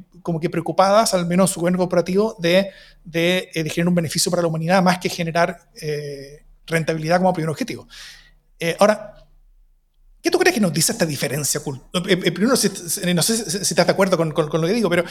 preocupadas, 0.50 1.14
al 1.14 1.26
menos 1.26 1.50
su 1.50 1.62
gobierno 1.62 1.80
corporativo, 1.80 2.36
de, 2.40 2.72
de, 3.06 3.50
eh, 3.54 3.70
generar 3.70 3.88
un 3.88 3.96
beneficio 3.96 4.30
para 4.30 4.42
la 4.42 4.50
humanidad 4.50 4.84
más 4.84 5.00
que 5.00 5.08
generar 5.08 5.58
eh, 5.82 6.44
rentabilidad 6.68 7.20
como 7.20 7.32
primer 7.32 7.50
objetivo. 7.50 7.88
ahora, 8.80 9.16
¿qué 10.22 10.30
tú 10.30 10.38
crees 10.38 10.54
que 10.54 10.60
nos 10.60 10.74
dice 10.74 10.92
esta 10.92 11.06
diferencia? 11.06 11.62
primero, 11.64 12.50
no 12.50 12.58
sé 12.58 12.70
si, 12.70 13.58
estás 13.58 13.86
de 13.86 13.92
acuerdo 13.94 14.18
con, 14.18 14.34
lo 14.36 14.68
que 14.68 14.74
digo, 14.74 14.90
pero, 14.90 15.06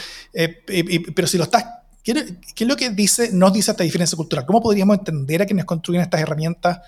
si 1.27 1.37
lo 1.39 1.43
estás, 1.43 1.65
¿qué, 2.03 2.13
¿qué, 2.53 2.63
es 2.65 2.67
lo 2.67 2.75
que 2.75 2.91
dice, 2.91 3.31
nos 3.33 3.51
dice 3.51 3.71
esta 3.71 3.83
diferencia 3.83 4.15
cultural? 4.15 4.45
¿Cómo 4.45 4.61
podríamos 4.61 4.99
entender 4.99 5.41
a 5.41 5.47
quienes 5.47 5.65
construyen 5.65 6.03
estas 6.03 6.21
herramientas 6.21 6.81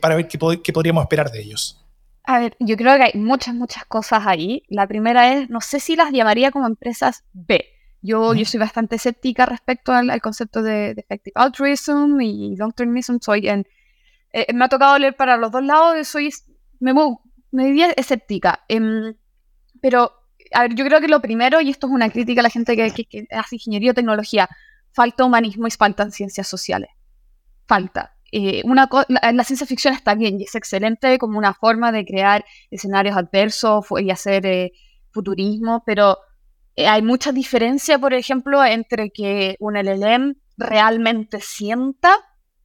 para 0.00 0.14
ver 0.14 0.28
qué, 0.28 0.38
qué 0.62 0.72
podríamos 0.72 1.02
esperar 1.02 1.32
de 1.32 1.42
ellos? 1.42 1.85
A 2.26 2.40
ver, 2.40 2.56
yo 2.58 2.76
creo 2.76 2.96
que 2.96 3.04
hay 3.04 3.12
muchas, 3.14 3.54
muchas 3.54 3.84
cosas 3.84 4.26
ahí. 4.26 4.64
La 4.68 4.88
primera 4.88 5.32
es, 5.32 5.48
no 5.48 5.60
sé 5.60 5.78
si 5.78 5.94
las 5.94 6.10
llamaría 6.10 6.50
como 6.50 6.66
empresas 6.66 7.24
B. 7.32 7.64
Yo, 8.02 8.34
yo 8.34 8.44
soy 8.44 8.58
bastante 8.58 8.96
escéptica 8.96 9.46
respecto 9.46 9.92
al, 9.92 10.20
concepto 10.20 10.60
de, 10.60 10.90
effective 10.90 11.32
altruism 11.36 12.20
y 12.20 12.56
long 12.56 12.72
termism. 12.72 13.18
Soy 13.20 13.48
en, 13.48 13.64
eh, 14.32 14.52
me 14.52 14.64
ha 14.64 14.68
tocado 14.68 14.98
leer 14.98 15.14
para 15.14 15.36
los 15.36 15.52
dos 15.52 15.62
lados, 15.62 16.06
soy, 16.08 16.30
me, 16.80 16.92
me 17.52 17.66
diría 17.66 17.92
escéptica. 17.92 18.64
Em, 18.68 19.14
pero, 19.80 20.12
a 20.52 20.62
ver, 20.62 20.74
yo 20.74 20.84
creo 20.84 21.00
que 21.00 21.08
lo 21.08 21.20
primero, 21.20 21.60
y 21.60 21.70
esto 21.70 21.86
es 21.86 21.92
una 21.92 22.10
crítica 22.10 22.40
a 22.40 22.42
la 22.42 22.50
gente 22.50 22.76
que, 22.76 23.04
que 23.04 23.28
hace 23.30 23.54
ingeniería 23.54 23.92
o 23.92 23.94
tecnología, 23.94 24.48
falta 24.92 25.24
humanismo 25.24 25.68
y 25.68 25.70
faltan 25.70 26.10
ciencias 26.10 26.48
sociales. 26.48 26.90
Falta. 27.66 28.15
Eh, 28.38 28.60
una 28.66 28.86
la, 29.08 29.44
ciencia 29.44 29.66
ficción 29.66 29.94
está 29.94 30.14
bien 30.14 30.38
y 30.38 30.44
es 30.44 30.54
excelente 30.54 31.16
como 31.16 31.38
una 31.38 31.54
forma 31.54 31.90
de 31.90 32.04
crear 32.04 32.44
escenarios 32.70 33.16
adversos 33.16 33.86
y 33.98 34.10
hacer 34.10 34.44
eh, 34.44 34.72
futurismo, 35.10 35.82
pero 35.86 36.18
eh, 36.74 36.86
hay 36.86 37.00
mucha 37.00 37.32
diferencia, 37.32 37.98
por 37.98 38.12
ejemplo, 38.12 38.62
entre 38.62 39.08
que 39.08 39.56
un 39.58 39.74
LLM 39.74 40.36
realmente 40.58 41.40
sienta 41.40 42.14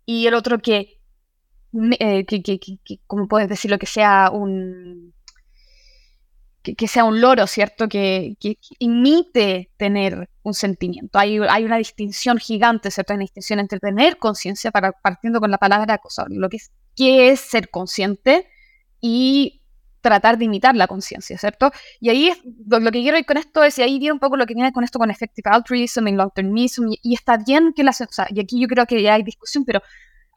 y 0.05 0.28
el 0.28 0.34
otro 0.34 0.59
que, 0.59 0.99
que, 1.72 2.26
que, 2.26 2.59
que 2.59 2.99
como 3.07 3.30
puedes 3.30 3.47
decirlo, 3.47 3.80
que 3.80 3.86
sea 3.86 4.30
un 4.30 5.13
que, 6.62 6.88
sea 6.88 7.03
un 7.03 7.22
loro, 7.22 7.47
¿cierto? 7.47 7.88
Que, 7.88 8.38
imite 8.80 9.72
tener 9.78 10.30
un 10.43 10.53
sentimiento. 10.53 11.20
Hay, 11.20 11.39
hay, 11.49 11.66
una 11.66 11.78
distinción 11.78 12.38
gigante, 12.38 12.91
¿cierto? 12.91 13.14
Hay 13.14 13.18
una 13.18 13.24
distinción 13.24 13.59
entre 13.59 13.80
tener 13.80 14.18
conciencia, 14.18 14.72
partiendo 14.72 15.39
con 15.39 15.51
la 15.51 15.57
palabra, 15.57 15.97
cosa, 15.97 16.26
lo 16.30 16.49
que 16.49 16.57
es 16.57 16.72
qué 16.95 17.30
es 17.30 17.39
ser 17.39 17.70
consciente 17.70 18.47
y 18.99 19.62
tratar 20.01 20.38
de 20.38 20.45
imitar 20.45 20.76
la 20.76 20.88
conciencia, 20.88 21.38
¿cierto? 21.38 21.72
Y 21.99 22.09
ahí 22.09 22.30
es, 22.30 22.39
lo, 22.68 22.91
que 22.91 23.01
quiero 23.01 23.18
ir 23.18 23.26
con 23.26 23.38
esto 23.38 23.64
es, 23.64 23.78
y 23.78 23.84
ahí 23.84 23.99
viene 23.99 24.14
un 24.14 24.20
poco 24.20 24.36
lo 24.36 24.45
que 24.45 24.55
viene 24.55 24.74
con 24.74 24.84
esto 24.84 24.99
con 24.99 25.12
effective 25.12 25.49
altruism 25.49 26.07
y 26.07 26.12
long 26.14 26.32
termism, 26.34 26.88
y, 27.01 27.14
está 27.14 27.38
bien 27.38 27.74
que 27.76 27.84
las, 27.84 28.01
o 28.01 28.07
sea, 28.09 28.28
y 28.30 28.39
aquí 28.39 28.59
yo 28.59 28.68
creo 28.68 28.86
que 28.86 29.01
ya 29.01 29.14
hay 29.14 29.24
discusión, 29.24 29.64
pero 29.64 29.82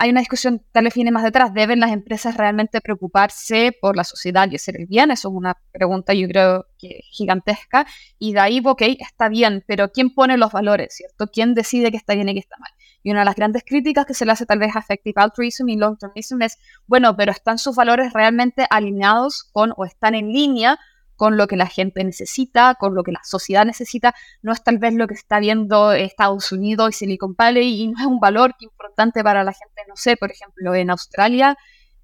hay 0.05 0.11
una 0.11 0.21
discusión, 0.21 0.63
tal 0.71 0.85
vez 0.85 0.95
viene 0.95 1.11
más 1.11 1.23
detrás, 1.23 1.55
¿deben 1.55 1.81
las 1.81 1.91
empresas 1.91 2.37
realmente 2.37 2.83
preocuparse 2.83 3.77
por 3.81 3.97
la 3.97 4.05
sociedad 4.05 4.49
y 4.51 4.57
hacer 4.57 4.79
el 4.79 4.87
bien? 4.87 5.11
Eso 5.11 5.29
es 5.29 5.35
una 5.35 5.57
pregunta 5.73 6.13
yo 6.13 6.29
creo 6.29 6.67
gigantesca, 7.11 7.87
y 8.19 8.35
de 8.35 8.41
ahí, 8.41 8.61
ok, 8.63 8.83
está 8.99 9.31
bien, 9.31 9.65
pero 9.67 9.91
¿quién 9.91 10.15
pone 10.15 10.37
los 10.37 10.53
valores, 10.53 10.95
¿cierto? 10.95 11.29
¿Quién 11.33 11.55
decide 11.55 11.91
que 11.91 11.97
está 11.97 12.15
bien 12.15 12.29
y 12.29 12.35
que 12.35 12.41
está 12.41 12.57
mal? 12.59 12.71
Y 13.03 13.11
una 13.11 13.21
de 13.21 13.25
las 13.25 13.37
grandes 13.37 13.65
críticas 13.65 14.05
que 14.05 14.13
se 14.13 14.27
le 14.27 14.33
hace 14.33 14.45
tal 14.45 14.59
vez 14.59 14.77
a 14.77 14.81
Effective 14.81 15.15
Altruism 15.17 15.69
y 15.71 15.77
Long 15.77 15.97
Termism 15.99 16.43
es, 16.43 16.59
bueno, 16.87 17.17
pero 17.17 17.33
¿están 17.33 17.57
sus 17.57 17.77
valores 17.77 18.13
realmente 18.13 18.67
alineados 18.69 19.49
con 19.53 19.73
o 19.77 19.87
están 19.87 20.15
en 20.15 20.29
línea 20.29 20.79
con 21.17 21.37
lo 21.37 21.47
que 21.47 21.57
la 21.57 21.67
gente 21.67 22.03
necesita, 22.05 22.75
con 22.75 22.95
lo 22.95 23.03
que 23.03 23.13
la 23.13 23.21
sociedad 23.25 23.65
necesita? 23.65 24.15
No 24.43 24.53
es 24.53 24.63
tal 24.63 24.79
vez 24.79 24.95
lo 24.95 25.07
que 25.07 25.15
está 25.15 25.41
viendo 25.41 25.93
Estados 25.93 26.53
Unidos 26.53 26.91
y 26.91 26.93
Silicon 26.93 27.35
Valley 27.37 27.83
y 27.83 27.89
no 27.89 28.01
es 28.01 28.07
un 28.07 28.21
valor 28.21 28.55
importante 28.61 29.23
para 29.23 29.45
la 29.45 29.53
gente, 29.53 29.83
no 29.89 29.97
sé, 29.97 30.17
por 30.17 30.31
ejemplo, 30.31 30.75
en 30.75 30.91
Australia 30.91 31.57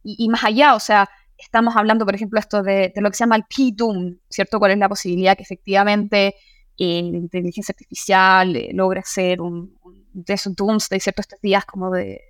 y, 0.03 0.29
más 0.29 0.45
allá, 0.45 0.75
o 0.75 0.81
sea, 0.81 1.11
estamos 1.37 1.77
hablando, 1.77 2.05
por 2.05 2.15
ejemplo, 2.15 2.41
esto 2.41 2.63
de, 2.63 2.93
lo 2.97 3.11
que 3.11 3.17
se 3.17 3.25
llama 3.25 3.37
el 3.37 3.45
P-Doom, 3.45 4.17
¿cierto? 4.29 4.59
¿Cuál 4.59 4.73
es 4.73 4.79
la 4.79 4.89
posibilidad 4.89 5.37
que 5.37 5.43
efectivamente 5.43 6.35
eh, 6.79 7.03
la 7.03 7.19
inteligencia 7.19 7.73
artificial 7.73 8.57
eh, 8.57 8.73
ser 9.05 9.41
un 9.41 9.79
de 10.13 10.35
esos 10.35 10.55
doomsday, 10.57 11.01
¿cierto? 11.01 11.21
Estos 11.21 11.41
días 11.41 11.65
como 11.65 11.91
de 11.91 12.21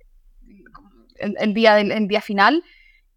el, 1.17 1.53
día 1.53 1.75
del 1.75 2.07
día 2.07 2.21
final, 2.21 2.63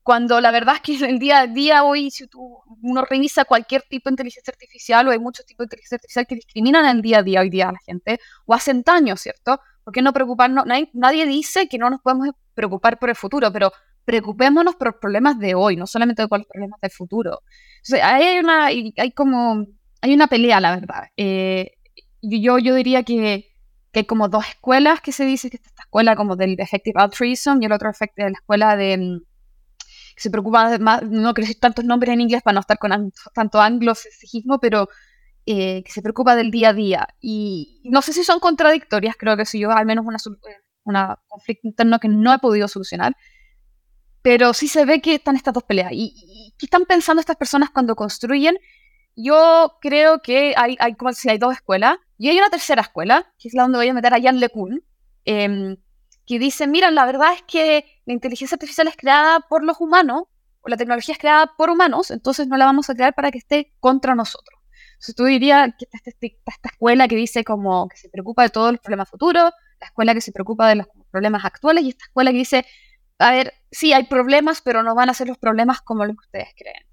cuando 0.04 0.38
la 0.42 0.50
verdad 0.50 0.76
es 0.76 0.80
que 0.82 1.06
el 1.06 1.18
día 1.18 1.40
a 1.40 1.46
día 1.46 1.82
hoy, 1.82 2.10
si 2.10 2.26
tú, 2.28 2.60
uno 2.82 3.04
revisa 3.04 3.46
cualquier 3.46 3.82
tipo 3.88 4.10
de 4.10 4.12
inteligencia 4.12 4.52
artificial, 4.52 5.08
o 5.08 5.10
hay 5.10 5.18
muchos 5.18 5.46
tipos 5.46 5.64
de 5.64 5.66
inteligencia 5.66 5.96
artificial 5.96 6.26
que 6.26 6.34
discriminan 6.34 6.84
el 6.84 7.02
día 7.02 7.18
a 7.18 7.22
día 7.22 7.40
hoy 7.40 7.48
día 7.48 7.70
a 7.70 7.72
la 7.72 7.78
gente, 7.78 8.20
o 8.44 8.54
hacen 8.54 8.82
daño, 8.82 9.16
¿cierto? 9.16 9.58
¿Por 9.82 9.94
qué 9.94 10.02
no 10.02 10.12
preocuparnos? 10.12 10.66
Nadie, 10.66 10.90
nadie 10.92 11.26
dice 11.26 11.68
que 11.68 11.78
no 11.78 11.88
nos 11.88 12.02
podemos 12.02 12.28
preocupar 12.52 12.98
por 12.98 13.08
el 13.08 13.16
futuro, 13.16 13.50
pero 13.50 13.72
preocupémonos 14.04 14.76
por 14.76 14.88
los 14.88 14.96
problemas 15.00 15.38
de 15.38 15.54
hoy, 15.54 15.76
no 15.76 15.86
solamente 15.86 16.28
por 16.28 16.38
los 16.40 16.48
problemas 16.48 16.78
del 16.82 16.90
futuro. 16.90 17.40
Entonces, 17.82 18.04
hay 18.04 18.38
una, 18.38 18.66
hay 18.66 19.12
como, 19.12 19.66
hay 20.02 20.14
una 20.14 20.26
pelea, 20.26 20.60
la 20.60 20.74
verdad. 20.74 21.04
Eh, 21.16 21.72
yo, 22.20 22.58
yo 22.58 22.74
diría 22.74 23.02
que 23.04 23.54
que 23.94 24.00
hay 24.00 24.06
como 24.06 24.28
dos 24.28 24.46
escuelas 24.48 25.00
que 25.00 25.12
se 25.12 25.24
dice 25.24 25.48
que 25.48 25.56
esta 25.56 25.82
escuela 25.82 26.16
como 26.16 26.34
del 26.36 26.58
Effective 26.58 27.00
Altruism 27.00 27.62
y 27.62 27.66
el 27.66 27.72
otro 27.72 27.88
efecto 27.88 28.24
de 28.24 28.30
la 28.30 28.38
escuela 28.38 28.76
de 28.76 28.98
mm, 28.98 29.20
que 30.14 30.22
se 30.22 30.30
preocupa 30.30 30.78
más, 30.78 31.02
no 31.02 31.34
quiero 31.34 31.46
decir 31.46 31.60
tantos 31.60 31.84
nombres 31.84 32.12
en 32.12 32.20
inglés 32.20 32.42
para 32.42 32.54
no 32.54 32.60
estar 32.60 32.78
con 32.78 33.12
tanto 33.34 33.60
anglosexismo, 33.60 34.60
pero 34.60 34.88
eh, 35.46 35.82
que 35.84 35.92
se 35.92 36.02
preocupa 36.02 36.36
del 36.36 36.50
día 36.50 36.70
a 36.70 36.72
día. 36.72 37.08
Y 37.20 37.82
no 37.84 38.00
sé 38.02 38.12
si 38.12 38.24
son 38.24 38.40
contradictorias, 38.40 39.16
creo 39.18 39.36
que 39.36 39.44
si 39.44 39.58
yo 39.58 39.70
al 39.70 39.86
menos 39.86 40.06
una, 40.06 40.18
eh, 40.18 41.16
conflicto 41.28 41.68
interno 41.68 41.98
que 41.98 42.08
no 42.08 42.32
he 42.32 42.38
podido 42.38 42.68
solucionar, 42.68 43.16
pero 44.22 44.54
sí 44.54 44.68
se 44.68 44.84
ve 44.86 45.00
que 45.02 45.16
están 45.16 45.36
estas 45.36 45.54
dos 45.54 45.64
peleas. 45.64 45.90
¿Y, 45.92 46.54
qué 46.58 46.66
están 46.66 46.86
pensando 46.86 47.20
estas 47.20 47.36
personas 47.36 47.70
cuando 47.70 47.96
construyen? 47.96 48.56
Yo 49.16 49.76
creo 49.80 50.22
que 50.22 50.54
hay, 50.56 50.76
hay 50.78 50.94
como 50.94 51.12
si 51.12 51.28
hay 51.28 51.38
dos 51.38 51.54
escuelas. 51.54 51.98
Y 52.16 52.28
hay 52.28 52.38
una 52.38 52.48
tercera 52.48 52.82
escuela, 52.82 53.26
que 53.38 53.48
es 53.48 53.54
la 53.54 53.64
donde 53.64 53.78
voy 53.78 53.88
a 53.88 53.94
meter 53.94 54.14
a 54.14 54.22
Jan 54.22 54.38
LeCun, 54.38 54.82
eh, 55.24 55.76
que 56.26 56.38
dice, 56.38 56.66
mira, 56.66 56.90
la 56.90 57.04
verdad 57.06 57.34
es 57.34 57.42
que 57.42 57.84
la 58.06 58.12
inteligencia 58.12 58.54
artificial 58.56 58.88
es 58.88 58.96
creada 58.96 59.40
por 59.48 59.64
los 59.64 59.80
humanos, 59.80 60.24
o 60.60 60.68
la 60.68 60.76
tecnología 60.76 61.12
es 61.12 61.18
creada 61.18 61.52
por 61.56 61.70
humanos, 61.70 62.10
entonces 62.10 62.48
no 62.48 62.56
la 62.56 62.64
vamos 62.66 62.88
a 62.90 62.94
crear 62.94 63.14
para 63.14 63.30
que 63.30 63.38
esté 63.38 63.72
contra 63.80 64.14
nosotros. 64.14 64.60
Entonces 64.94 65.14
tú 65.14 65.24
dirías 65.24 65.70
que 65.78 65.84
está, 65.84 65.98
este, 66.04 66.38
esta 66.46 66.68
escuela 66.68 67.08
que 67.08 67.16
dice 67.16 67.44
como 67.44 67.88
que 67.88 67.96
se 67.96 68.08
preocupa 68.08 68.42
de 68.44 68.50
todos 68.50 68.72
los 68.72 68.80
problemas 68.80 69.08
futuros, 69.08 69.52
la 69.80 69.86
escuela 69.86 70.14
que 70.14 70.20
se 70.20 70.32
preocupa 70.32 70.68
de 70.68 70.76
los 70.76 70.86
problemas 71.10 71.44
actuales 71.44 71.84
y 71.84 71.90
esta 71.90 72.04
escuela 72.04 72.30
que 72.30 72.38
dice, 72.38 72.64
a 73.18 73.30
ver, 73.32 73.52
sí 73.70 73.92
hay 73.92 74.04
problemas, 74.04 74.62
pero 74.62 74.82
no 74.82 74.94
van 74.94 75.10
a 75.10 75.14
ser 75.14 75.28
los 75.28 75.38
problemas 75.38 75.82
como 75.82 76.04
los 76.04 76.16
que 76.16 76.24
ustedes 76.26 76.48
creen. 76.56 76.86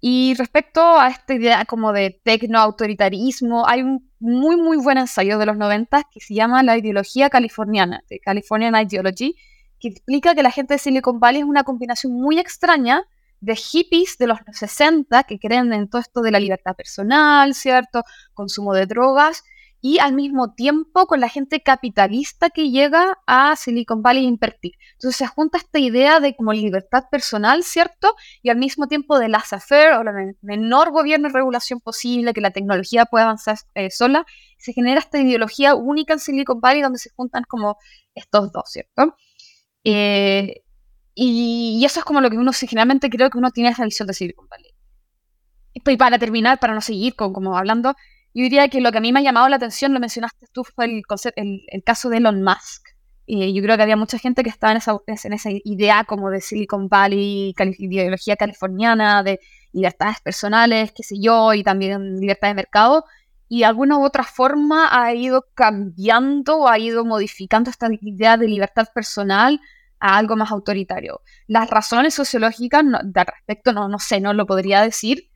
Y 0.00 0.34
respecto 0.34 0.98
a 0.98 1.08
esta 1.08 1.34
idea 1.34 1.64
como 1.64 1.92
de 1.92 2.20
tecno-autoritarismo, 2.22 3.66
hay 3.66 3.82
un 3.82 4.10
muy, 4.18 4.56
muy 4.56 4.76
buen 4.76 4.98
ensayo 4.98 5.38
de 5.38 5.46
los 5.46 5.56
90 5.56 6.04
que 6.12 6.20
se 6.20 6.34
llama 6.34 6.62
La 6.62 6.76
ideología 6.76 7.30
californiana, 7.30 8.02
de 8.08 8.20
Californian 8.20 8.74
Ideology, 8.76 9.36
que 9.80 9.88
explica 9.88 10.34
que 10.34 10.42
la 10.42 10.50
gente 10.50 10.74
de 10.74 10.78
Silicon 10.78 11.20
Valley 11.20 11.42
es 11.42 11.46
una 11.46 11.64
combinación 11.64 12.12
muy 12.12 12.38
extraña 12.38 13.04
de 13.40 13.56
hippies 13.56 14.16
de 14.18 14.26
los 14.26 14.38
60 14.50 15.24
que 15.24 15.38
creen 15.38 15.72
en 15.72 15.88
todo 15.88 16.00
esto 16.00 16.22
de 16.22 16.30
la 16.30 16.40
libertad 16.40 16.74
personal, 16.74 17.54
¿cierto? 17.54 18.02
Consumo 18.34 18.72
de 18.74 18.86
drogas 18.86 19.42
y 19.80 19.98
al 19.98 20.14
mismo 20.14 20.52
tiempo 20.54 21.06
con 21.06 21.20
la 21.20 21.28
gente 21.28 21.62
capitalista 21.62 22.50
que 22.50 22.70
llega 22.70 23.18
a 23.26 23.54
Silicon 23.56 24.02
Valley 24.02 24.24
a 24.24 24.28
invertir. 24.28 24.72
Entonces 24.94 25.16
se 25.16 25.26
junta 25.26 25.58
esta 25.58 25.78
idea 25.78 26.18
de 26.18 26.34
como 26.34 26.52
libertad 26.52 27.04
personal, 27.10 27.62
¿cierto? 27.62 28.16
Y 28.42 28.50
al 28.50 28.56
mismo 28.56 28.88
tiempo 28.88 29.18
de 29.18 29.28
laissez-faire 29.28 29.98
o 29.98 30.02
la 30.02 30.12
menor 30.40 30.90
gobierno 30.90 31.28
y 31.28 31.32
regulación 31.32 31.80
posible, 31.80 32.32
que 32.32 32.40
la 32.40 32.50
tecnología 32.50 33.04
pueda 33.04 33.26
avanzar 33.26 33.58
eh, 33.74 33.90
sola. 33.90 34.26
Se 34.58 34.72
genera 34.72 34.98
esta 34.98 35.20
ideología 35.20 35.74
única 35.74 36.14
en 36.14 36.20
Silicon 36.20 36.60
Valley 36.60 36.82
donde 36.82 36.98
se 36.98 37.10
juntan 37.10 37.44
como 37.46 37.76
estos 38.14 38.50
dos, 38.50 38.64
¿cierto? 38.68 39.14
Eh, 39.88 40.64
y, 41.14 41.84
eso 41.84 42.00
es 42.00 42.04
como 42.04 42.20
lo 42.20 42.28
que 42.28 42.36
uno 42.36 42.52
generalmente 42.52 43.08
creo 43.08 43.30
que 43.30 43.38
uno 43.38 43.52
tiene 43.52 43.70
esa 43.70 43.84
visión 43.84 44.08
de 44.08 44.14
Silicon 44.14 44.48
Valley. 44.48 44.72
Y 45.74 45.96
para 45.96 46.18
terminar, 46.18 46.58
para 46.58 46.74
no 46.74 46.80
seguir 46.80 47.14
con, 47.14 47.32
como 47.32 47.56
hablando, 47.56 47.94
yo 48.34 48.42
diría 48.42 48.68
que 48.68 48.80
lo 48.80 48.90
que 48.90 48.98
a 48.98 49.00
mí 49.00 49.12
me 49.12 49.20
ha 49.20 49.22
llamado 49.22 49.48
la 49.48 49.56
atención, 49.56 49.94
lo 49.94 50.00
mencionaste 50.00 50.46
tú, 50.52 50.64
fue 50.64 50.86
el, 50.86 51.02
el, 51.36 51.84
caso 51.84 52.08
de 52.08 52.16
Elon 52.16 52.42
Musk. 52.42 52.88
Y 53.26 53.54
yo 53.54 53.62
creo 53.62 53.76
que 53.76 53.82
había 53.84 53.96
mucha 53.96 54.18
gente 54.18 54.42
que 54.42 54.50
estaba 54.50 54.72
en 54.72 54.78
esa, 54.78 54.98
en 55.06 55.32
esa 55.32 55.50
idea 55.64 56.04
como 56.04 56.30
de 56.30 56.40
Silicon 56.40 56.88
Valley, 56.88 57.54
ideología 57.78 58.36
californiana, 58.36 59.22
de 59.22 59.38
libertades 59.72 60.20
personales, 60.20 60.92
qué 60.92 61.04
sé 61.04 61.16
yo, 61.20 61.54
y 61.54 61.62
también 61.62 62.18
libertad 62.18 62.48
de 62.48 62.54
mercado. 62.54 63.04
Y 63.48 63.60
de 63.60 63.66
alguna 63.66 63.98
u 63.98 64.04
otra 64.04 64.24
forma 64.24 64.88
ha 64.90 65.14
ido 65.14 65.46
cambiando, 65.54 66.68
ha 66.68 66.78
ido 66.78 67.04
modificando 67.04 67.70
esta 67.70 67.88
idea 68.00 68.36
de 68.36 68.48
libertad 68.48 68.88
personal 68.92 69.60
a 70.00 70.16
algo 70.16 70.36
más 70.36 70.50
autoritario. 70.50 71.22
Las 71.46 71.70
razones 71.70 72.14
sociológicas 72.14 72.84
no, 72.84 72.98
de 73.02 73.24
respecto 73.24 73.72
no, 73.72 73.88
no 73.88 73.98
sé, 73.98 74.20
no 74.20 74.32
lo 74.32 74.46
podría 74.46 74.82
decir, 74.82 75.30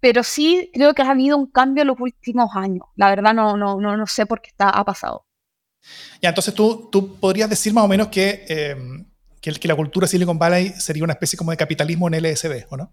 pero 0.00 0.22
sí 0.22 0.70
creo 0.74 0.94
que 0.94 1.02
ha 1.02 1.10
habido 1.10 1.36
un 1.36 1.50
cambio 1.50 1.82
en 1.82 1.88
los 1.88 2.00
últimos 2.00 2.50
años. 2.54 2.86
La 2.96 3.08
verdad 3.08 3.34
no, 3.34 3.56
no, 3.56 3.80
no, 3.80 3.96
no 3.96 4.06
sé 4.06 4.26
por 4.26 4.40
qué 4.40 4.50
está, 4.50 4.68
ha 4.68 4.84
pasado. 4.84 5.26
Ya, 6.20 6.30
entonces 6.30 6.54
tú, 6.54 6.88
tú 6.90 7.16
podrías 7.18 7.48
decir 7.50 7.72
más 7.72 7.84
o 7.84 7.88
menos 7.88 8.08
que, 8.08 8.44
eh, 8.48 8.76
que, 9.40 9.52
que, 9.52 9.68
la 9.68 9.76
cultura 9.76 10.06
Silicon 10.06 10.38
Valley 10.38 10.70
sería 10.70 11.04
una 11.04 11.12
especie 11.12 11.36
como 11.36 11.50
de 11.50 11.56
capitalismo 11.56 12.08
en 12.08 12.14
LSD, 12.22 12.66
¿o 12.70 12.76
no? 12.76 12.92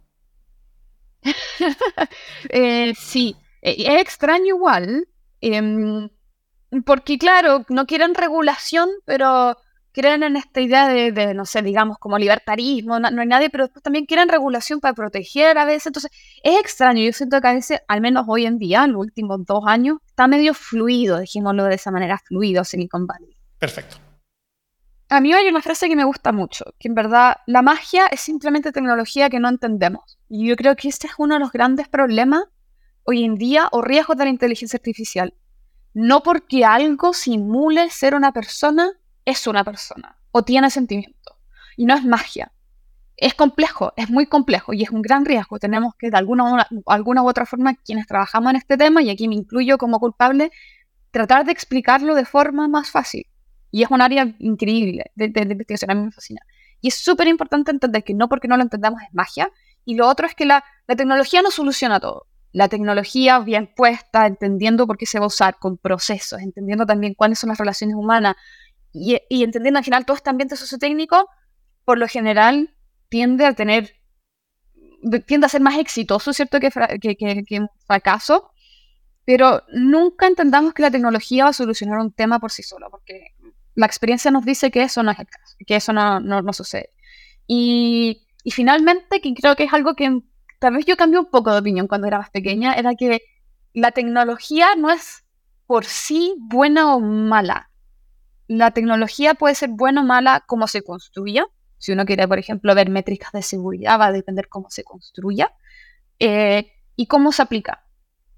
eh, 2.50 2.94
sí, 2.98 3.36
eh, 3.62 3.76
es 3.78 4.02
extraño 4.02 4.48
igual, 4.56 5.08
em, 5.40 6.10
porque 6.86 7.18
claro, 7.18 7.66
no 7.70 7.86
quieren 7.86 8.16
regulación, 8.16 8.90
pero 9.06 9.58
creen 9.92 10.24
en 10.24 10.36
esta 10.36 10.62
idea 10.62 10.88
de, 10.88 11.34
no 11.34 11.46
sé, 11.46 11.62
digamos, 11.62 11.98
como 11.98 12.18
libertarismo, 12.18 13.00
no, 13.00 13.08
hay 13.08 13.28
nadie, 13.28 13.50
pero 13.50 13.66
después 13.66 13.84
también 13.84 14.06
quieren 14.06 14.30
regulación 14.30 14.80
para 14.80 14.94
proteger 14.94 15.58
a 15.58 15.66
veces. 15.66 15.88
Entonces, 15.88 16.12
es 16.44 16.60
extraño. 16.60 17.04
Yo 17.04 17.14
siento 17.14 17.42
que 17.42 17.48
a 17.48 17.54
veces, 17.54 17.82
al 17.88 18.02
menos 18.02 18.26
hoy 18.28 18.46
en 18.46 18.58
día, 18.58 18.84
en 18.84 18.94
los 18.94 19.02
últimos 19.02 19.46
dos 19.46 19.64
años, 19.68 19.98
está 20.08 20.28
medio 20.28 20.54
fluido, 20.54 21.20
dijémoslo 21.20 21.66
de 21.66 21.76
esa 21.76 21.92
manera, 21.92 22.18
fluido 22.18 22.64
Silicon 22.64 23.06
Valley. 23.06 23.36
Perfecto. 23.60 23.98
A 25.10 25.20
mí 25.20 25.34
hay 25.34 25.48
una 25.50 25.62
frase 25.62 25.90
que 25.90 25.96
me 25.98 26.06
gusta 26.06 26.32
mucho, 26.32 26.64
que 26.80 26.88
en 26.88 26.96
verdad 26.96 27.36
la 27.46 27.62
magia 27.62 28.08
es 28.08 28.22
simplemente 28.22 28.72
tecnología 28.72 29.30
que 29.30 29.42
no 29.42 29.50
entendemos. 29.50 30.18
Y 30.30 30.48
yo 30.48 30.56
creo 30.56 30.78
que 30.78 30.88
este 30.88 31.08
es 31.08 31.14
uno 31.18 31.34
de 31.34 31.42
los 31.42 31.52
grandes 31.52 31.90
problemas 31.90 32.46
hoy 33.04 33.26
en 33.26 33.36
día 33.36 33.68
o 33.74 33.82
riesgos 33.82 34.16
de 34.16 34.24
la 34.24 34.30
inteligencia 34.30 34.78
artificial. 34.78 35.34
No 35.94 36.24
porque 36.24 36.64
algo 36.64 37.14
simule 37.14 37.90
ser 37.90 38.16
una 38.16 38.32
persona 38.32 38.90
es 39.26 39.48
una 39.48 39.64
persona 39.64 40.18
o 40.32 40.44
tiene 40.44 40.70
sentimiento. 40.70 41.38
Y 41.78 41.86
no 41.86 41.96
es 41.96 42.04
magia. 42.04 42.52
Es 43.18 43.34
complejo, 43.36 43.94
es 43.96 44.10
muy 44.10 44.26
complejo 44.26 44.74
y 44.74 44.84
es 44.84 44.90
un 44.90 45.02
gran 45.02 45.26
riesgo. 45.26 45.60
Tenemos 45.60 45.94
que, 45.96 46.10
de 46.10 46.18
alguna, 46.18 46.68
alguna 46.88 47.22
u 47.22 47.30
otra 47.30 47.46
forma, 47.46 47.76
quienes 47.76 48.08
trabajamos 48.08 48.50
en 48.52 48.56
este 48.56 48.78
tema, 48.78 49.02
y 49.04 49.10
aquí 49.10 49.28
me 49.28 49.36
incluyo 49.36 49.78
como 49.78 50.00
culpable, 50.00 50.52
tratar 51.12 51.46
de 51.46 51.52
explicarlo 51.52 52.16
de 52.16 52.26
forma 52.26 52.68
más 52.68 52.90
fácil. 52.90 53.28
Y 53.70 53.84
es 53.84 53.92
un 53.92 54.02
área 54.02 54.36
increíble 54.40 55.12
de, 55.16 55.26
investigación, 55.26 55.92
a 55.92 55.96
mí 55.96 56.06
me 56.06 56.12
fascina. 56.12 56.42
Y 56.82 56.88
es 56.88 56.96
súper 56.96 57.28
importante 57.28 57.70
entender 57.70 58.04
que 58.04 58.14
no 58.16 58.28
porque 58.28 58.48
no 58.48 58.58
lo 58.58 58.64
entendamos 58.64 59.02
es 59.04 59.14
magia. 59.14 59.52
Y 59.86 59.96
lo 59.96 60.08
otro 60.08 60.26
es 60.26 60.34
que 60.34 60.46
la, 60.46 60.64
la 60.88 60.96
tecnología 60.96 61.42
no 61.42 61.52
soluciona 61.52 62.00
todo. 62.00 62.26
La 62.54 62.68
tecnología 62.70 63.40
bien 63.40 63.72
puesta, 63.76 64.26
entendiendo 64.26 64.88
por 64.88 64.98
qué 64.98 65.06
se 65.06 65.20
va 65.20 65.26
a 65.26 65.28
usar, 65.28 65.58
con 65.60 65.78
procesos, 65.78 66.42
entendiendo 66.42 66.86
también 66.86 67.14
cuáles 67.14 67.40
son 67.40 67.50
las 67.50 67.60
relaciones 67.60 67.96
humanas, 67.96 68.36
y, 68.94 69.44
entendiendo 69.44 69.80
al 69.80 69.86
final 69.86 70.06
todo 70.06 70.18
este 70.18 70.30
ambiente 70.30 70.56
sociotécnico, 70.56 71.30
por 71.86 71.98
lo 71.98 72.08
general 72.08 72.76
tiende 73.10 73.46
a 73.46 73.54
tener, 73.54 73.96
tiende 75.26 75.46
a 75.46 75.50
ser 75.50 75.62
más 75.62 75.78
exitoso, 75.78 76.34
¿cierto? 76.34 76.60
Que, 76.60 76.70
que, 77.00 77.44
que, 77.46 77.60
un 77.60 77.70
fracaso, 77.86 78.52
pero 79.26 79.64
nunca 79.74 80.28
entendamos 80.28 80.74
que 80.74 80.82
la 80.82 80.92
tecnología 80.92 81.46
va 81.46 81.50
a 81.52 81.54
solucionar 81.54 82.00
un 82.00 82.12
tema 82.12 82.40
por 82.40 82.52
sí 82.52 82.64
sola, 82.64 82.90
porque 82.90 83.28
la 83.76 83.86
experiencia 83.86 84.32
nos 84.32 84.46
dice 84.46 84.72
que 84.72 84.84
eso 84.84 85.04
no 85.04 85.12
es 85.12 85.20
el 85.20 85.28
caso, 85.28 85.56
que 85.66 85.76
eso 85.76 85.94
no, 85.94 86.20
no, 86.20 86.42
no 86.42 86.54
sucede. 86.54 86.92
Y, 87.48 88.28
y, 88.44 88.52
finalmente, 88.52 89.22
que 89.22 89.34
creo 89.34 89.56
que 89.56 89.64
es 89.64 89.74
algo 89.74 89.96
que 89.96 90.22
tal 90.60 90.76
vez 90.76 90.86
yo 90.86 90.98
cambié 90.98 91.20
un 91.20 91.30
poco 91.30 91.52
de 91.52 91.60
opinión 91.60 91.88
cuando 91.88 92.08
era 92.08 92.20
más 92.20 92.30
pequeña, 92.30 92.74
era 92.74 92.94
que 92.96 93.22
la 93.74 93.92
tecnología 93.92 94.76
no 94.78 94.92
es 94.92 95.26
por 95.66 95.86
sí 95.86 96.36
buena 96.38 96.94
o 96.94 97.00
mala. 97.00 97.71
La 98.54 98.72
tecnología 98.72 99.34
puede 99.34 99.56
ser 99.56 99.70
buena 99.70 100.02
o 100.02 100.04
mala 100.04 100.44
como 100.46 100.68
se 100.68 100.82
construya. 100.82 101.46
Si 101.78 101.94
uno 101.94 102.06
quiere, 102.06 102.28
por 102.28 102.38
ejemplo, 102.38 102.76
ver 102.76 102.90
métricas 102.90 103.32
de 103.32 103.44
seguridad, 103.44 103.98
va 103.98 104.08
a 104.08 104.12
depender 104.12 104.50
cómo 104.50 104.70
se 104.70 104.84
construya 104.84 105.54
eh, 106.20 106.70
y 106.98 107.08
cómo 107.08 107.32
se 107.32 107.44
aplica. 107.44 107.86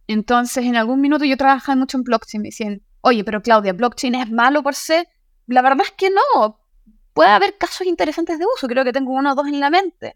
Entonces, 0.06 0.66
en 0.66 0.76
algún 0.76 1.02
minuto 1.02 1.26
yo 1.26 1.36
trabajaba 1.36 1.76
mucho 1.78 1.98
en 1.98 2.04
blockchain 2.04 2.44
me 2.44 2.50
decían, 2.50 2.84
oye, 3.02 3.24
pero 3.24 3.42
Claudia, 3.42 3.74
¿blockchain 3.74 4.14
es 4.14 4.30
malo 4.30 4.62
por 4.62 4.76
sí? 4.76 5.04
La 5.48 5.64
verdad 5.64 5.82
es 5.84 5.92
que 5.94 6.12
no. 6.12 6.60
Puede 7.14 7.32
haber 7.32 7.58
casos 7.58 7.88
interesantes 7.88 8.38
de 8.38 8.46
uso, 8.56 8.68
creo 8.68 8.84
que 8.84 8.94
tengo 8.94 9.14
uno 9.14 9.32
o 9.32 9.36
dos 9.36 9.48
en 9.48 9.60
la 9.60 9.72
mente. 9.72 10.16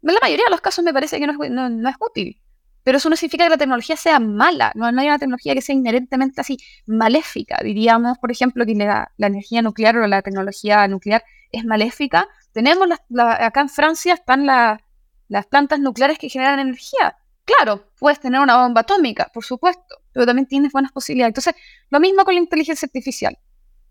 En 0.00 0.14
la 0.14 0.20
mayoría 0.20 0.44
de 0.44 0.52
los 0.52 0.60
casos 0.60 0.84
me 0.84 0.92
parece 0.92 1.18
que 1.18 1.26
no 1.26 1.88
es 1.88 1.96
útil. 1.98 2.40
Pero 2.84 2.98
eso 2.98 3.08
no 3.08 3.16
significa 3.16 3.44
que 3.44 3.50
la 3.50 3.56
tecnología 3.56 3.96
sea 3.96 4.20
mala, 4.20 4.70
no, 4.74 4.86
hay 4.86 4.92
una 4.92 5.18
tecnología 5.18 5.54
que 5.54 5.62
sea 5.62 5.74
inherentemente 5.74 6.42
así 6.42 6.58
maléfica. 6.86 7.58
Diríamos, 7.64 8.18
por 8.18 8.30
ejemplo, 8.30 8.64
que 8.66 8.74
la, 8.74 9.10
energía 9.18 9.62
nuclear 9.62 9.96
o 9.96 10.06
la 10.06 10.20
tecnología 10.20 10.86
nuclear 10.86 11.24
es 11.50 11.64
maléfica. 11.64 12.28
Tenemos 12.52 12.88
acá 13.18 13.62
en 13.62 13.68
Francia 13.70 14.14
están 14.14 14.46
las 14.46 15.46
plantas 15.46 15.80
nucleares 15.80 16.18
que 16.18 16.28
generan 16.28 16.60
energía. 16.60 17.16
Claro, 17.46 17.90
puedes 17.98 18.20
tener 18.20 18.40
una 18.40 18.62
bomba 18.62 18.82
atómica, 18.82 19.30
por 19.32 19.44
supuesto, 19.44 19.96
pero 20.12 20.26
también 20.26 20.46
tienes 20.46 20.70
buenas 20.70 20.92
posibilidades. 20.92 21.30
Entonces, 21.30 21.54
lo 21.88 22.00
mismo 22.00 22.24
con 22.24 22.34
la 22.34 22.40
inteligencia 22.40 22.86
artificial. 22.86 23.38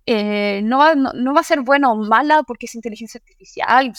Eh, 0.06 0.62
no, 0.64 0.80
va, 0.80 0.96
no, 0.96 1.34
va, 1.34 1.40
a 1.40 1.44
ser 1.44 1.62
buena 1.62 1.90
o 1.90 1.96
mala 1.96 2.44
porque 2.44 2.66
es 2.66 2.76
inteligencia 2.76 3.20
artificial, 3.20 3.94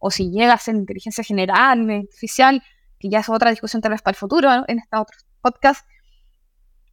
o 0.00 0.10
si 0.10 0.30
llega 0.30 0.54
a 0.54 0.58
ser 0.58 0.74
inteligencia 0.76 1.22
general, 1.22 1.90
artificial, 1.90 2.62
que 3.06 3.12
ya 3.12 3.20
es 3.20 3.28
otra 3.28 3.50
discusión 3.50 3.80
tal 3.80 3.92
vez 3.92 4.02
para 4.02 4.12
el 4.12 4.18
futuro 4.18 4.50
en 4.66 4.78
este 4.78 4.96
otro 4.96 5.16
podcast, 5.40 5.86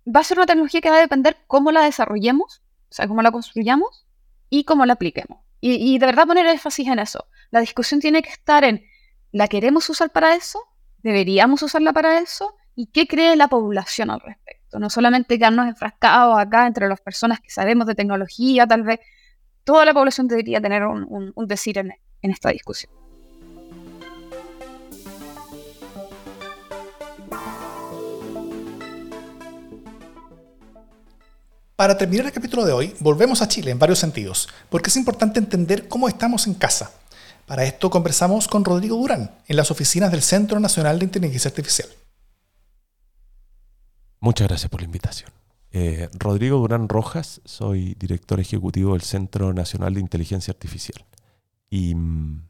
va 0.06 0.20
a 0.20 0.24
ser 0.24 0.38
una 0.38 0.46
tecnología 0.46 0.82
que 0.82 0.90
va 0.90 0.98
a 0.98 1.02
depender 1.02 1.38
cómo 1.48 1.72
la 1.72 1.84
desarrollemos, 1.84 2.62
o 2.90 2.94
sea, 2.94 3.08
cómo 3.08 3.22
la 3.22 3.32
construyamos 3.32 4.06
y 4.50 4.64
cómo 4.64 4.86
la 4.86 4.94
apliquemos. 4.94 5.40
Y, 5.66 5.98
de 5.98 6.06
verdad 6.06 6.28
poner 6.28 6.46
énfasis 6.46 6.90
en 6.90 7.00
eso. 7.00 7.26
La 7.50 7.62
discusión 7.62 8.02
tiene 8.02 8.22
que 8.22 8.30
estar 8.30 8.66
en, 8.66 8.84
¿la 9.32 9.48
queremos 9.48 9.90
usar 9.90 10.10
para 10.10 10.36
eso? 10.36 10.60
¿Deberíamos 10.98 11.64
usarla 11.64 11.94
para 11.94 12.20
eso? 12.20 12.58
¿Y 12.76 12.88
qué 12.88 13.08
cree 13.08 13.38
la 13.38 13.48
población 13.48 14.10
al 14.10 14.20
respecto? 14.20 14.78
No 14.78 14.90
solamente 14.90 15.38
quedarnos 15.38 15.68
enfrascados 15.68 16.38
acá 16.38 16.68
entre 16.68 16.90
las 16.90 17.00
personas 17.00 17.40
que 17.40 17.50
sabemos 17.50 17.88
de 17.88 17.96
tecnología, 17.96 18.68
tal 18.68 18.84
vez 18.84 19.00
toda 19.64 19.86
la 19.86 19.94
población 19.94 20.28
debería 20.28 20.60
tener 20.60 20.84
un, 20.84 21.34
decir 21.48 21.78
en 21.78 21.94
esta 22.22 22.50
discusión. 22.50 23.03
Para 31.84 31.98
terminar 31.98 32.28
el 32.28 32.32
capítulo 32.32 32.64
de 32.64 32.72
hoy, 32.72 32.96
volvemos 33.02 33.42
a 33.42 33.50
Chile 33.50 33.70
en 33.70 33.78
varios 33.78 34.00
sentidos, 34.00 34.48
porque 34.70 34.90
es 34.90 34.96
importante 34.96 35.38
entender 35.38 35.90
cómo 35.90 36.08
estamos 36.08 36.48
en 36.48 36.54
casa. 36.54 36.94
Para 37.46 37.66
esto 37.66 37.90
conversamos 37.90 38.48
con 38.48 38.64
Rodrigo 38.64 38.96
Durán, 38.96 39.32
en 39.50 39.58
las 39.58 39.70
oficinas 39.70 40.10
del 40.10 40.22
Centro 40.22 40.62
Nacional 40.62 40.98
de 40.98 41.04
Inteligencia 41.04 41.50
Artificial. 41.50 41.90
Muchas 44.22 44.48
gracias 44.48 44.70
por 44.70 44.80
la 44.80 44.86
invitación. 44.86 45.30
Eh, 45.72 46.08
Rodrigo 46.14 46.58
Durán 46.60 46.88
Rojas, 46.88 47.42
soy 47.44 47.96
director 48.00 48.40
ejecutivo 48.40 48.94
del 48.94 49.02
Centro 49.02 49.52
Nacional 49.54 49.96
de 49.96 50.00
Inteligencia 50.00 50.54
Artificial 50.54 51.04
y 51.70 51.96
mm, 51.96 52.48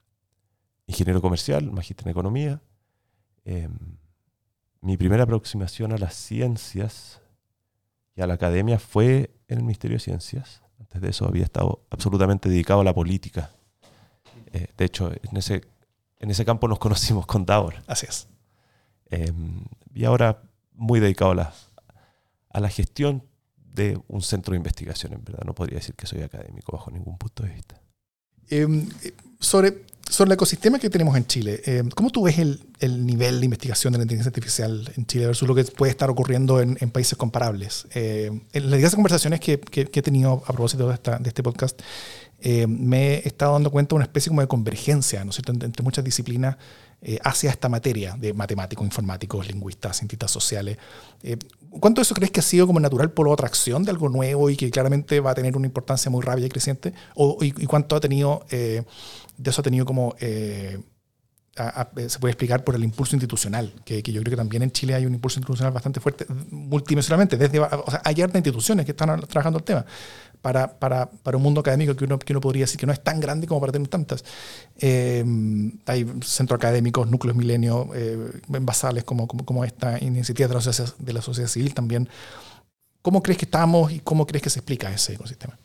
ingeniero 0.86 1.24
comercial, 1.24 1.72
magíster 1.72 2.06
en 2.06 2.12
economía. 2.12 2.62
Em, 3.46 3.98
mi 4.82 4.96
primera 4.96 5.24
aproximación 5.24 5.92
a 5.92 5.98
las 5.98 6.14
ciencias 6.14 7.23
y 8.16 8.22
a 8.22 8.28
la 8.28 8.36
academia 8.36 8.80
fue 8.80 9.32
en 9.47 9.57
el 9.59 9.64
Ministerio 9.64 9.95
de 9.97 10.03
Ciencias. 10.03 10.61
Antes 10.80 11.01
de 11.01 11.09
eso 11.09 11.26
había 11.26 11.43
estado 11.43 11.86
absolutamente 11.89 12.49
dedicado 12.49 12.82
a 12.82 12.84
la 12.84 12.93
política. 12.93 13.51
Eh, 14.51 14.68
de 14.78 14.86
hecho, 14.86 15.11
en 15.11 15.38
ese, 15.38 15.64
en 16.20 16.30
ese 16.30 16.45
campo 16.45 16.68
nos 16.68 16.80
conocimos 16.80 17.26
con 17.26 17.45
Davor. 17.45 17.76
Así 17.88 18.05
es. 18.07 18.28
Em, 19.09 19.64
y 19.93 20.05
ahora 20.05 20.41
muy 20.74 20.99
dedicado 20.99 21.32
a 21.32 21.36
la, 21.36 21.53
a 22.49 22.59
la 22.59 22.70
gestión 22.70 23.24
de 23.55 23.99
un 24.07 24.22
centro 24.22 24.51
de 24.51 24.57
investigación, 24.57 25.14
en 25.14 25.24
verdad. 25.24 25.43
No 25.45 25.55
podría 25.55 25.80
decir 25.80 25.95
que 25.95 26.05
soy 26.05 26.22
académico 26.22 26.72
bajo 26.72 26.91
ningún 26.91 27.18
punto 27.18 27.43
de 27.43 27.49
vista. 27.49 27.82
Em, 28.49 28.89
eh, 29.03 29.14
sobre 29.39 29.84
sobre 30.10 30.30
el 30.30 30.34
ecosistema 30.34 30.80
que 30.80 30.89
tenemos 30.89 31.16
en 31.18 31.26
Chile, 31.26 31.62
eh, 31.66 31.84
¿cómo 31.95 32.10
tú 32.10 32.24
ves 32.24 32.38
el, 32.38 32.60
el, 32.80 33.06
nivel 33.06 33.39
de 33.39 33.45
investigación 33.45 33.93
de 33.93 33.99
la 33.99 34.04
inteligencia 34.04 34.30
artificial 34.30 34.91
en 34.95 35.06
Chile 35.06 35.28
versus 35.28 35.47
lo 35.47 35.56
que 35.56 35.64
puede 35.64 35.91
estar 35.91 36.10
ocurriendo 36.10 36.62
en, 36.62 36.78
en 36.80 36.91
países 36.91 37.18
comparables? 37.18 37.88
Eh, 37.95 38.32
en 38.54 38.64
las 38.70 38.78
diversas 38.78 38.95
conversaciones 38.95 39.39
que, 39.39 39.60
que, 39.60 39.82
he 39.91 40.01
tenido 40.01 40.43
a 40.45 40.54
propósito 40.54 40.88
de, 40.88 40.93
esta, 40.93 41.18
de 41.18 41.30
este 41.30 41.41
podcast, 41.41 41.82
eh, 42.41 42.68
me 42.68 43.16
he 43.16 43.28
estado 43.28 43.54
dando 43.54 43.72
cuenta 43.72 43.93
de 43.93 43.95
una 43.95 44.06
especie 44.06 44.30
como 44.30 44.41
de 44.41 44.47
convergencia 44.47 45.24
¿no 45.24 45.30
es 45.30 45.38
cierto? 45.38 45.54
entre 45.66 45.82
muchas 45.82 46.04
disciplinas 46.04 46.58
eh, 47.06 47.20
hacia 47.24 47.49
esta 47.49 47.68
materia 47.68 48.16
de 48.18 48.34
matemáticos, 48.34 48.86
informáticos, 48.86 49.45
lingüistas, 49.47 49.97
cientistas 49.97 50.32
sociales. 50.32 50.78
Eh, 51.22 51.38
¿Cuánto 51.70 51.99
de 51.99 52.04
eso 52.04 52.16
crees 52.16 52.32
que 52.32 52.39
ha 52.39 52.43
sido 52.43 52.66
como 52.66 52.80
natural 52.80 53.12
por 53.12 53.30
atracción 53.30 53.84
de 53.84 53.91
algo 53.91 54.08
nuevo 54.08 54.49
y 54.49 54.56
que 54.56 54.72
claramente 54.72 55.20
va 55.20 55.32
a 55.32 55.36
tener 55.36 55.58
una 55.58 55.68
importancia 55.68 56.10
muy 56.10 56.22
rápida 56.22 56.45
y 56.45 56.49
creciente? 56.49 56.93
O, 57.16 57.38
y, 57.41 57.51
cuánto 57.66 57.97
ha 57.97 57.99
tenido, 57.99 58.45
eh, 58.51 58.84
de 59.38 59.49
eso 59.49 59.60
ha 59.60 59.64
tenido 59.64 59.86
como, 59.86 60.16
se 61.56 62.20
puede 62.20 62.32
explicar 62.32 62.64
por 62.64 62.76
el 62.76 62.84
impulso 62.84 63.16
institucional, 63.16 63.72
que, 63.86 64.01
yo 64.01 64.22
creo 64.22 64.32
que 64.32 64.38
también 64.38 64.64
en 64.64 64.72
Chile 64.72 64.95
hay 64.95 65.06
un 65.06 65.14
impulso 65.14 65.39
institucional 65.39 65.72
bastante 65.72 65.99
fuerte, 65.99 66.26
multidimensionalmente, 66.49 67.38
desde, 67.38 67.60
o 67.60 67.86
sea, 67.89 68.01
hay 68.04 68.22
harta 68.22 68.39
instituciones 68.39 68.86
que 68.86 68.91
están 68.91 69.20
trabajando 69.22 69.60
el 69.60 69.64
tema 69.64 69.86
para, 70.41 70.68
para, 70.68 71.10
para, 71.10 71.38
un 71.38 71.43
mundo 71.43 71.62
académico 71.62 71.95
que 71.95 72.06
uno, 72.06 72.20
que 72.20 72.34
uno 72.34 72.41
podría 72.41 72.64
decir 72.64 72.80
que 72.80 72.86
no 72.86 72.91
es 72.91 73.01
tan 73.01 73.20
grande 73.20 73.47
como 73.47 73.62
para 73.62 73.72
tener 73.72 73.88
tantas. 73.88 74.26
Eh, 74.78 75.24
hay 75.86 76.06
centros 76.22 76.58
académicos, 76.58 77.10
núcleos 77.10 77.38
milenios, 77.38 77.88
eh, 77.95 78.41
basales 78.47 79.04
como, 79.06 79.28
como, 79.28 79.45
como, 79.45 79.64
esta 79.64 80.04
iniciativa 80.04 80.49
de 80.49 80.56
la, 80.56 80.62
sociedad, 80.62 80.93
de 80.97 81.14
la 81.14 81.22
sociedad 81.22 81.47
civil 81.47 81.74
también. 81.74 82.10
¿Cómo 83.01 83.24
crees 83.24 83.38
que 83.38 83.45
estamos 83.45 83.91
y 83.91 83.99
cómo 83.99 84.26
crees 84.26 84.41
que 84.41 84.49
se 84.49 84.60
explica 84.60 84.91
ese 84.91 85.14
ecosistema? 85.14 85.58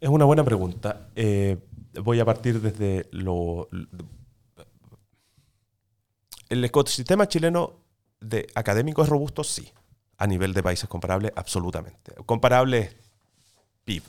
Es 0.00 0.08
una 0.08 0.24
buena 0.24 0.44
pregunta. 0.44 1.08
Eh, 1.14 1.58
voy 1.94 2.20
a 2.20 2.24
partir 2.24 2.60
desde 2.60 3.08
lo... 3.12 3.68
El 6.48 6.64
ecosistema 6.64 7.28
chileno 7.28 7.84
de 8.20 8.46
académico 8.54 9.02
es 9.02 9.08
robusto, 9.08 9.44
sí 9.44 9.72
a 10.18 10.26
nivel 10.26 10.52
de 10.52 10.62
países 10.62 10.88
comparables, 10.88 11.32
absolutamente. 11.36 12.12
Comparable 12.26 12.92
PIB 13.84 14.02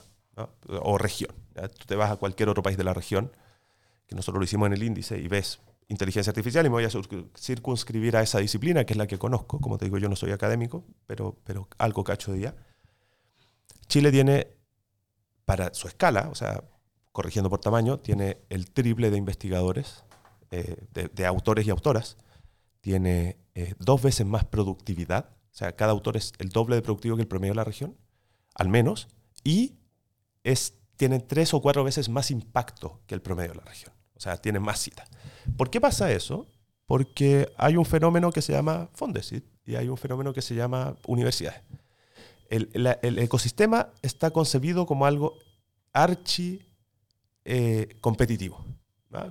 o 0.67 0.97
región. 0.97 1.33
Tú 1.53 1.85
te 1.85 1.95
vas 1.95 2.11
a 2.11 2.15
cualquier 2.15 2.49
otro 2.49 2.63
país 2.63 2.77
de 2.77 2.83
la 2.83 2.93
región, 2.93 3.31
que 4.07 4.15
nosotros 4.15 4.39
lo 4.39 4.43
hicimos 4.43 4.67
en 4.67 4.73
el 4.73 4.83
índice, 4.83 5.19
y 5.19 5.27
ves 5.27 5.59
inteligencia 5.87 6.31
artificial 6.31 6.65
y 6.65 6.69
me 6.69 6.73
voy 6.73 6.85
a 6.85 6.89
circunscribir 7.37 8.17
a 8.17 8.21
esa 8.21 8.39
disciplina, 8.39 8.85
que 8.85 8.93
es 8.93 8.97
la 8.97 9.07
que 9.07 9.19
conozco. 9.19 9.59
Como 9.59 9.77
te 9.77 9.85
digo, 9.85 9.99
yo 9.99 10.09
no 10.09 10.15
soy 10.15 10.31
académico, 10.31 10.83
pero, 11.05 11.37
pero 11.43 11.67
algo 11.77 12.03
cacho 12.03 12.31
de 12.31 12.39
día. 12.39 12.55
Chile 13.87 14.11
tiene, 14.11 14.47
para 15.45 15.73
su 15.73 15.87
escala, 15.87 16.29
o 16.31 16.35
sea, 16.35 16.63
corrigiendo 17.19 17.49
por 17.49 17.59
tamaño, 17.59 17.99
tiene 17.99 18.37
el 18.49 18.71
triple 18.71 19.11
de 19.11 19.17
investigadores, 19.17 20.05
eh, 20.51 20.87
de, 20.93 21.25
autores 21.25 21.67
y 21.67 21.69
autoras, 21.69 22.17
tiene 22.79 23.37
eh, 23.55 23.73
dos 23.77 24.01
veces 24.01 24.25
más 24.25 24.45
productividad 24.45 25.29
o 25.51 25.57
sea, 25.59 25.75
cada 25.75 25.91
autor 25.91 26.15
es 26.15 26.31
el 26.37 26.49
doble 26.49 26.77
de 26.77 26.81
productivo 26.81 27.17
que 27.17 27.23
el 27.23 27.27
promedio 27.27 27.51
de 27.51 27.57
la 27.57 27.63
región, 27.63 27.97
al 28.55 28.69
menos, 28.69 29.09
y 29.43 29.75
es, 30.43 30.75
tienen 30.95 31.27
tres 31.27 31.53
o 31.53 31.61
cuatro 31.61 31.83
veces 31.83 32.07
más 32.07 32.31
impacto 32.31 33.01
que 33.07 33.15
el 33.15 33.21
promedio 33.21 33.51
de 33.51 33.57
la 33.57 33.65
región. 33.65 33.91
O 34.15 34.19
sea, 34.21 34.37
tienen 34.37 34.61
más 34.61 34.79
citas. 34.79 35.09
¿Por 35.57 35.69
qué 35.69 35.81
pasa 35.81 36.11
eso? 36.11 36.47
Porque 36.85 37.51
hay 37.57 37.77
un 37.77 37.85
fenómeno 37.85 38.31
que 38.31 38.41
se 38.41 38.53
llama 38.53 38.89
Fondesit 38.93 39.45
y 39.65 39.75
hay 39.75 39.89
un 39.89 39.97
fenómeno 39.97 40.33
que 40.33 40.41
se 40.41 40.55
llama 40.55 40.95
universidades. 41.07 41.61
El, 42.49 43.19
ecosistema 43.19 43.89
está 44.01 44.31
concebido 44.31 44.85
como 44.85 45.05
algo 45.05 45.37
archi 45.93 46.61
eh, 47.51 47.97
competitivo, 47.99 48.63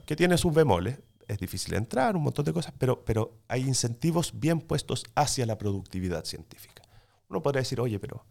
que 0.05 0.16
tiene 0.16 0.37
sus 0.37 0.53
bemoles 0.53 0.99
es 1.29 1.39
difícil 1.39 1.75
entrar, 1.75 2.16
un 2.16 2.23
montón 2.23 2.45
de 2.45 2.53
cosas, 2.53 2.73
pero, 2.79 3.05
pero 3.05 3.39
hay 3.49 3.62
incentivos 3.62 4.33
bien 4.41 4.61
puestos 4.61 5.05
hacia 5.14 5.45
la 5.45 5.59
productividad 5.59 6.25
científica. 6.25 6.83
Uno 7.29 7.43
podría 7.43 7.61
decir, 7.61 7.81
oye, 7.81 7.99
pero 7.99 8.25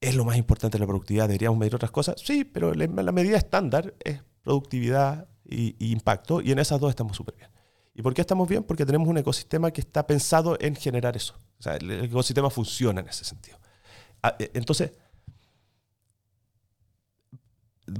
¿Es 0.00 0.14
lo 0.14 0.24
más 0.24 0.38
importante 0.38 0.78
la 0.78 0.86
productividad? 0.86 1.28
¿Deberíamos 1.28 1.58
medir 1.58 1.74
otras 1.74 1.90
cosas? 1.90 2.16
Sí, 2.24 2.44
pero 2.44 2.72
la 2.72 3.12
medida 3.12 3.36
estándar 3.36 3.94
es 4.02 4.22
productividad 4.42 5.28
y, 5.44 5.92
impacto, 5.92 6.40
y 6.40 6.52
en 6.52 6.58
esas 6.58 6.80
dos 6.80 6.88
estamos 6.88 7.16
súper 7.16 7.36
bien. 7.36 7.50
¿Y 7.94 8.00
por 8.00 8.14
qué 8.14 8.22
estamos 8.22 8.48
bien? 8.48 8.62
Porque 8.62 8.86
tenemos 8.86 9.08
un 9.08 9.18
ecosistema 9.18 9.70
que 9.70 9.82
está 9.82 10.06
pensado 10.06 10.56
en 10.58 10.74
generar 10.74 11.16
eso. 11.16 11.38
O 11.58 11.62
sea, 11.62 11.76
el, 11.76 12.04
ecosistema 12.04 12.48
funciona 12.48 13.02
en 13.02 13.08
ese 13.08 13.24
sentido. 13.24 13.58
Ah, 14.22 14.36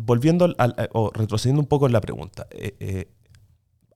volviendo 0.01 0.55
o 0.93 1.11
retrocediendo 1.13 1.61
un 1.61 1.67
poco 1.67 1.87
en 1.87 1.93
la 1.93 2.01
pregunta, 2.01 2.47
eh, 2.51 2.77
eh, 2.81 3.09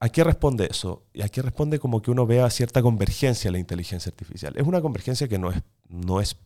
¿a 0.01 0.09
qué 0.09 0.25
responde 0.25 0.69
eso? 0.71 1.05
Y 1.13 1.23
aquí 1.23 1.41
responde 1.41 1.79
como 1.79 2.03
que 2.03 2.11
uno 2.11 2.27
vea 2.27 2.49
cierta 2.51 2.83
convergencia 2.83 3.49
en 3.49 3.53
la 3.53 3.59
inteligencia 3.59 4.11
artificial. 4.11 4.55
Es 4.57 4.67
una 4.67 4.81
convergencia 4.81 5.29
que 5.29 5.39
no 5.39 5.51
es, 5.51 5.63
no 5.89 6.21
es 6.21 6.37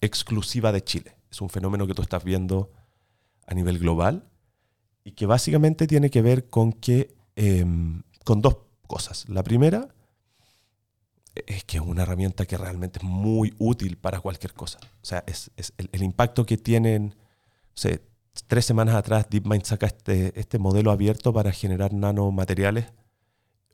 exclusiva 0.00 0.72
de 0.72 0.82
Chile. 0.82 1.16
Es 1.30 1.40
un 1.40 1.50
fenómeno 1.50 1.86
que 1.86 1.94
tú 1.94 2.02
estás 2.02 2.24
viendo 2.24 2.70
a 3.46 3.54
nivel 3.54 3.78
global 3.78 4.28
y 5.04 5.12
que 5.12 5.26
básicamente 5.26 5.86
tiene 5.86 6.10
que 6.10 6.22
ver 6.22 6.48
con 6.48 6.72
que 6.72 7.14
em, 7.36 8.02
con 8.24 8.40
dos 8.40 8.56
cosas. 8.86 9.28
La 9.28 9.42
primera 9.42 9.88
es 11.34 11.64
que 11.64 11.78
es 11.78 11.82
una 11.82 12.02
herramienta 12.02 12.46
que 12.46 12.56
realmente 12.56 12.98
es 12.98 13.04
muy 13.04 13.54
útil 13.58 13.96
para 13.96 14.20
cualquier 14.20 14.52
cosa. 14.52 14.78
O 14.82 15.04
sea, 15.04 15.24
es, 15.26 15.50
el, 15.78 16.02
impacto 16.02 16.44
que 16.44 16.56
tienen, 16.56 17.14
tres 18.46 18.64
semanas 18.64 18.94
atrás 18.94 19.26
DeepMind 19.30 19.64
saca 19.64 19.86
este, 19.86 20.38
este 20.38 20.58
modelo 20.58 20.90
abierto 20.90 21.32
para 21.32 21.52
generar 21.52 21.92
nanomateriales 21.92 22.86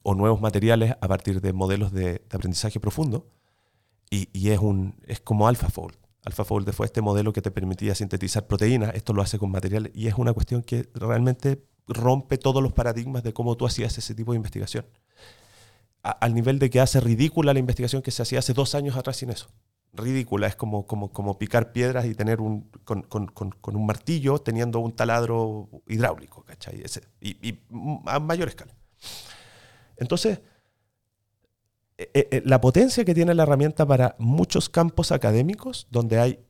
o 0.02 0.14
nuevos 0.14 0.40
materiales 0.40 0.94
a 1.00 1.08
partir 1.08 1.40
de 1.40 1.52
modelos 1.52 1.92
de, 1.92 2.22
aprendizaje 2.30 2.78
profundo. 2.78 3.28
Y, 4.10 4.28
y, 4.32 4.50
es, 4.50 4.60
un, 4.60 4.94
es 5.06 5.20
como 5.20 5.48
AlphaFold. 5.48 5.96
AlphaFold 6.24 6.72
fue 6.72 6.86
este 6.86 7.02
modelo 7.02 7.32
que 7.32 7.42
te 7.42 7.50
permitía 7.50 7.94
sintetizar 7.94 8.46
proteínas, 8.46 8.94
esto 8.94 9.12
lo 9.12 9.22
hace 9.22 9.38
con 9.38 9.50
materiales 9.50 9.92
y 9.94 10.06
es 10.06 10.14
una 10.14 10.32
cuestión 10.32 10.62
que 10.62 10.88
realmente 10.94 11.64
rompe 11.88 12.38
todos 12.38 12.62
los 12.62 12.72
paradigmas 12.72 13.22
de 13.22 13.32
cómo 13.32 13.56
tú 13.56 13.66
hacías 13.66 13.96
ese 13.98 14.14
tipo 14.14 14.32
de 14.32 14.36
investigación. 14.36 14.86
al 16.02 16.34
nivel 16.34 16.60
de 16.60 16.70
que 16.70 16.80
hace 16.80 17.00
ridícula 17.00 17.52
la 17.52 17.58
investigación 17.58 18.00
que 18.00 18.12
se 18.12 18.22
hacía 18.22 18.38
hace 18.38 18.52
dos 18.52 18.76
años 18.76 18.96
atrás 18.96 19.16
sin 19.16 19.30
eso. 19.30 19.48
Ridícula, 19.96 20.46
es 20.46 20.56
como, 20.56 20.86
como, 20.86 21.12
como 21.12 21.38
picar 21.38 21.72
piedras 21.72 22.06
y 22.06 22.14
tener 22.14 22.40
un, 22.40 22.70
con, 22.84 23.02
con, 23.02 23.26
con, 23.26 23.76
un 23.76 23.86
martillo 23.86 24.38
teniendo 24.38 24.80
un 24.80 24.92
taladro 24.92 25.68
hidráulico, 25.86 26.44
¿cachai? 26.44 26.82
y, 27.20 27.48
y 27.48 27.60
a 28.06 28.18
mayor 28.18 28.48
escala. 28.48 28.74
Entonces, 29.96 30.40
eh, 31.98 32.10
eh, 32.12 32.28
eh, 32.30 32.42
la 32.44 32.60
potencia 32.60 33.04
que 33.04 33.14
tiene 33.14 33.34
la 33.34 33.44
herramienta 33.44 33.86
para 33.86 34.16
muchos 34.18 34.68
campos 34.68 35.12
académicos, 35.12 35.86
donde 35.90 36.18
hay 36.18 36.46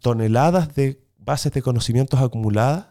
toneladas 0.00 0.74
de 0.74 1.02
bases 1.18 1.52
de 1.52 1.62
conocimientos 1.62 2.20
acumuladas, 2.20 2.86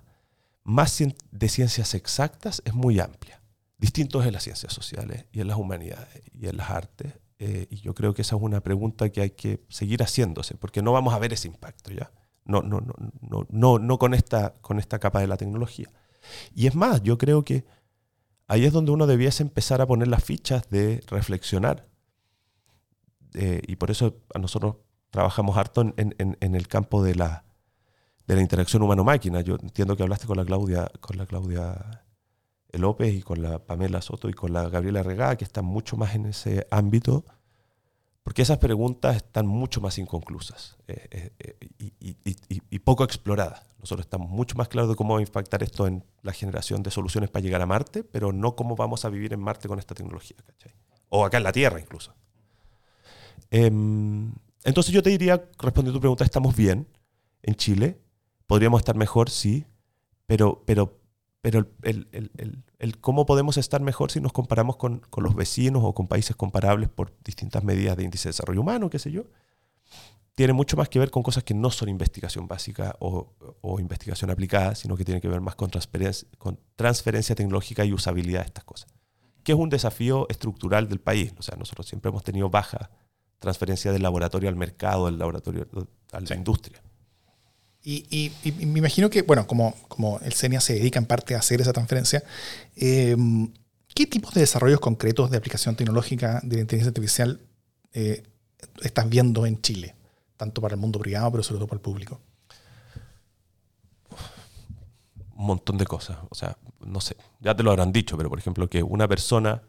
más 0.64 1.04
de 1.32 1.50
ciencias 1.50 1.96
exactas, 1.96 2.62
es 2.66 2.74
muy 2.74 3.00
amplia. 3.00 3.42
Distintos 3.78 4.26
en 4.28 4.34
las 4.34 4.44
ciencias 4.44 4.72
sociales 4.72 5.26
y 5.32 5.42
en 5.42 5.48
las 5.48 5.58
humanidades 5.58 6.22
y 6.40 6.48
en 6.48 6.58
las 6.58 6.70
artes. 6.70 7.14
Y 7.42 7.78
yo 7.78 7.96
creo 7.96 8.14
que 8.14 8.22
esa 8.22 8.36
es 8.36 8.42
una 8.42 8.62
pregunta 8.62 9.10
que 9.10 9.22
hay 9.22 9.32
que 9.32 9.64
seguir 9.68 10.02
haciéndose, 10.04 10.56
porque 10.56 10.82
no 10.82 10.92
vamos 10.92 11.14
a 11.14 11.20
ver 11.20 11.34
ese 11.34 11.48
impacto 11.48 11.92
ya. 11.92 12.12
No, 12.46 12.62
no, 12.62 12.82
no, 12.82 12.94
no, 13.22 13.48
no, 13.50 13.80
no 13.80 13.98
con, 14.00 14.14
esta, 14.14 14.54
con 14.62 14.80
esta 14.80 15.00
capa 15.00 15.20
de 15.22 15.28
la 15.28 15.38
tecnología. 15.38 15.90
Y 16.56 16.68
es 16.68 16.76
más, 16.76 17.02
yo 17.04 17.18
creo 17.18 17.44
que 17.44 17.66
ahí 18.48 18.66
es 18.66 18.74
donde 18.74 18.92
uno 18.92 19.08
debiese 19.08 19.44
empezar 19.44 19.82
a 19.82 19.88
poner 19.88 20.08
las 20.08 20.24
fichas 20.24 20.70
de 20.70 21.04
reflexionar. 21.08 21.88
Eh, 23.34 23.62
y 23.66 23.76
por 23.78 23.92
eso 23.92 24.18
a 24.34 24.40
nosotros 24.40 24.78
trabajamos 25.10 25.58
harto 25.58 25.82
en, 25.96 26.38
el 26.40 26.68
campo 26.68 27.04
de 27.04 27.16
la, 27.16 27.46
de 28.28 28.36
la 28.36 28.42
interacción 28.42 28.82
humano-máquina. 28.82 29.42
Yo 29.42 29.58
entiendo 29.62 29.96
que 29.96 30.04
hablaste 30.04 30.28
con 30.28 30.38
la 30.38 30.46
Claudia, 30.46 30.92
con 31.00 31.18
la 31.18 31.26
Claudia 31.26 32.01
López 32.74 33.14
y 33.14 33.22
con 33.22 33.42
la 33.42 33.60
Pamela 33.60 34.02
Soto 34.02 34.30
y 34.30 34.34
con 34.34 34.54
la 34.54 34.70
Gabriela 34.70 35.04
Regada, 35.04 35.36
que 35.36 35.44
están 35.46 35.66
mucho 35.66 35.98
más 35.98 36.16
en 36.16 36.28
ese 36.28 36.68
ámbito 36.72 37.26
porque 38.24 38.44
esas 38.44 38.60
preguntas 38.60 39.16
están 39.16 39.48
mucho 39.48 39.82
más 39.82 39.98
inconclusas 39.98 40.78
eh, 40.88 41.32
eh, 41.40 41.56
eh, 41.60 42.60
y, 42.70 42.80
poco 42.80 43.04
exploradas. 43.04 43.66
Nosotros 43.80 44.06
estamos 44.06 44.30
mucho 44.30 44.56
más 44.56 44.68
claros 44.68 44.90
de 44.90 44.96
cómo 44.96 45.16
va 45.16 45.20
a 45.20 45.24
impactar 45.24 45.64
esto 45.64 45.88
en 45.88 46.04
la 46.22 46.32
generación 46.32 46.84
de 46.84 46.92
soluciones 46.92 47.32
para 47.32 47.44
llegar 47.44 47.62
a 47.62 47.66
Marte, 47.66 48.04
pero 48.04 48.32
no 48.32 48.56
cómo 48.56 48.76
vamos 48.76 49.06
a 49.06 49.10
vivir 49.10 49.34
en 49.34 49.40
Marte 49.40 49.68
con 49.68 49.80
esta 49.80 49.96
tecnología, 49.96 50.38
¿cachai? 50.46 50.74
O 51.10 51.26
acá 51.26 51.38
en 51.38 51.44
la 51.44 51.52
Tierra 51.52 51.80
incluso. 51.80 52.14
Em, 53.50 54.32
entonces 54.64 54.94
yo 54.94 55.02
te 55.02 55.10
diría, 55.10 55.44
respondiendo 55.58 55.92
a 55.92 55.94
tu 55.98 56.02
pregunta, 56.02 56.24
estamos 56.24 56.56
bien 56.56 56.88
en 57.42 57.56
Chile, 57.56 58.00
podríamos 58.46 58.82
estar 58.82 58.96
mejor, 58.96 59.32
sí, 59.32 59.66
pero, 60.28 60.64
pero 60.66 61.01
pero 61.42 61.68
el, 61.82 62.98
cómo 63.02 63.26
podemos 63.26 63.58
estar 63.58 63.82
mejor 63.82 64.12
si 64.12 64.22
nos 64.22 64.32
comparamos 64.32 64.78
con, 64.78 65.02
los 65.18 65.36
vecinos 65.36 65.82
o 65.84 65.94
con 65.94 66.08
países 66.08 66.36
comparables 66.36 66.90
por 66.90 67.14
distintas 67.24 67.64
medidas 67.64 67.98
de 67.98 68.04
índice 68.04 68.30
de 68.30 68.34
desarrollo 68.34 68.62
humano, 68.62 68.90
qué 68.90 69.00
sé 69.00 69.12
yo, 69.12 69.26
tiene 70.36 70.54
mucho 70.54 70.78
más 70.78 70.88
que 70.88 71.00
ver 71.00 71.10
con 71.10 71.24
cosas 71.24 71.44
que 71.44 71.54
no 71.54 71.72
son 71.72 71.90
investigación 71.90 72.48
básica 72.48 72.96
o, 73.00 73.80
investigación 73.80 74.30
aplicada, 74.30 74.76
sino 74.76 74.96
que 74.96 75.04
tiene 75.04 75.20
que 75.20 75.28
ver 75.28 75.42
más 75.42 75.56
con 75.56 75.70
transferencia, 75.70 76.28
con 76.38 76.60
transferencia 76.76 77.36
tecnológica 77.36 77.84
y 77.86 77.92
usabilidad 77.92 78.42
de 78.42 78.46
estas 78.46 78.64
cosas, 78.64 78.94
que 79.44 79.52
es 79.52 79.58
un 79.58 79.70
desafío 79.70 80.28
estructural 80.30 80.88
del 80.88 81.00
país. 81.00 81.34
O 81.38 81.42
sea, 81.42 81.58
nosotros 81.58 81.88
siempre 81.88 82.10
hemos 82.10 82.24
tenido 82.24 82.50
baja 82.50 82.92
transferencia 83.40 83.92
del 83.92 84.04
laboratorio 84.04 84.48
al 84.48 84.56
mercado, 84.56 85.08
del 85.08 85.18
laboratorio 85.18 85.68
a 86.12 86.20
la 86.20 86.36
industria. 86.36 86.82
Y, 87.84 88.32
me 88.58 88.80
imagino 88.80 89.10
que, 89.10 89.24
bueno, 89.24 89.48
como, 89.48 89.76
como 89.88 90.20
el 90.20 90.34
CENIA 90.34 90.62
se 90.62 90.74
dedica 90.74 91.00
en 91.00 91.06
parte 91.06 91.34
a 91.36 91.40
hacer 91.40 91.62
esa 91.62 91.74
transferencia, 91.74 92.24
em, 92.76 93.52
¿qué 93.96 94.06
tipos 94.06 94.34
de 94.34 94.42
desarrollos 94.42 94.80
concretos 94.80 95.32
de 95.32 95.38
aplicación 95.38 95.76
tecnológica 95.76 96.40
de 96.44 96.58
la 96.58 96.62
inteligencia 96.62 96.90
artificial 96.90 97.42
eh, 97.94 98.24
estás 98.82 99.10
viendo 99.10 99.46
en 99.46 99.62
Chile? 99.62 99.96
Tanto 100.38 100.62
para 100.62 100.76
el 100.76 100.82
mundo 100.82 101.00
privado, 101.00 101.32
pero 101.32 101.44
sobre 101.44 101.58
todo 101.58 101.68
para 101.68 101.78
el 101.78 101.82
público. 101.82 102.22
Un 105.36 105.48
montón 105.48 105.80
de 105.80 105.86
cosas. 105.86 106.18
O 106.30 106.36
sea, 106.36 106.56
no 106.80 107.02
sé, 107.02 107.16
ya 107.40 107.56
te 107.56 107.64
lo 107.64 107.72
habrán 107.72 107.92
dicho, 107.92 108.16
pero 108.16 108.30
por 108.30 108.38
ejemplo, 108.38 108.70
que 108.70 108.84
una 108.84 109.08
persona 109.08 109.64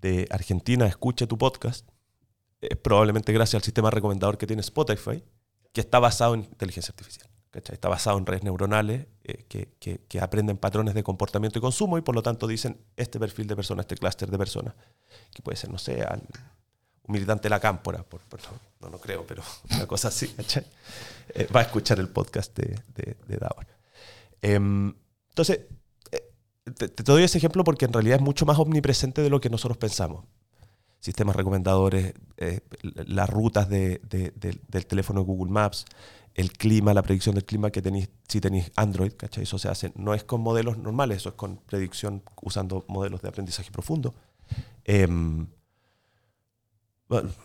de 0.00 0.26
Argentina 0.30 0.86
escuche 0.86 1.28
tu 1.28 1.38
podcast, 1.38 1.88
es 2.60 2.76
probablemente 2.76 3.32
gracias 3.32 3.60
al 3.60 3.64
sistema 3.64 3.90
recomendador 3.90 4.36
que 4.36 4.48
tiene 4.48 4.60
Spotify 4.60 5.22
que 5.74 5.80
está 5.80 5.98
basado 5.98 6.34
en 6.34 6.44
inteligencia 6.44 6.92
artificial. 6.92 7.28
Está 7.52 7.88
basado 7.88 8.16
en 8.18 8.26
redes 8.26 8.42
neuronales 8.42 9.06
eh, 9.24 9.44
que, 10.08 10.20
aprenden 10.20 10.56
patrones 10.56 10.94
de 10.94 11.02
comportamiento 11.02 11.58
y 11.58 11.62
consumo 11.62 11.98
y 11.98 12.00
por 12.00 12.14
lo 12.14 12.22
tanto 12.22 12.46
dicen 12.46 12.80
este 12.96 13.18
perfil 13.18 13.46
de 13.46 13.56
persona, 13.56 13.82
este 13.82 13.96
clúster 13.96 14.30
de 14.30 14.38
personas, 14.38 14.74
que 15.32 15.42
puede 15.42 15.56
ser, 15.56 15.70
no 15.70 15.78
sé, 15.78 16.04
un 17.04 17.12
militante 17.12 17.44
de 17.44 17.50
la 17.50 17.60
cámpora, 17.60 18.02
por, 18.04 18.20
no, 18.80 18.88
no 18.88 18.98
creo, 18.98 19.26
pero 19.26 19.42
una 19.70 19.86
cosa 19.86 20.08
así, 20.08 20.34
eh, 21.34 21.46
va 21.54 21.60
a 21.60 21.62
escuchar 21.64 21.98
el 21.98 22.08
podcast 22.08 22.56
de, 22.56 22.80
de, 22.94 23.16
em, 24.42 24.94
entonces, 25.28 25.60
eh, 26.10 26.32
te, 26.72 27.02
doy 27.02 27.24
ese 27.24 27.38
ejemplo 27.38 27.62
porque 27.62 27.84
en 27.84 27.92
realidad 27.92 28.16
es 28.16 28.22
mucho 28.22 28.46
más 28.46 28.58
omnipresente 28.58 29.22
de 29.22 29.30
lo 29.30 29.40
que 29.40 29.50
nosotros 29.50 29.76
pensamos 29.76 30.24
sistemas 31.04 31.36
recomendadores, 31.36 32.14
eh, 32.38 32.60
las 32.80 33.28
rutas 33.28 33.68
de, 33.68 34.00
del 34.66 34.86
teléfono 34.86 35.20
Google 35.22 35.52
Maps, 35.52 35.84
el 36.32 36.50
clima, 36.52 36.94
la 36.94 37.02
predicción 37.02 37.34
del 37.34 37.44
clima 37.44 37.70
que 37.70 37.82
tenéis 37.82 38.08
si 38.26 38.40
tenéis 38.40 38.72
Android, 38.74 39.12
¿cachai? 39.12 39.42
Eso 39.42 39.58
se 39.58 39.68
hace, 39.68 39.92
no 39.96 40.14
es 40.14 40.24
con 40.24 40.40
modelos 40.40 40.78
normales, 40.78 41.18
eso 41.18 41.28
es 41.28 41.34
con 41.34 41.58
predicción 41.58 42.22
usando 42.40 42.86
modelos 42.88 43.20
de 43.20 43.28
aprendizaje 43.28 43.70
profundo. 43.70 44.14
Em, 44.84 45.46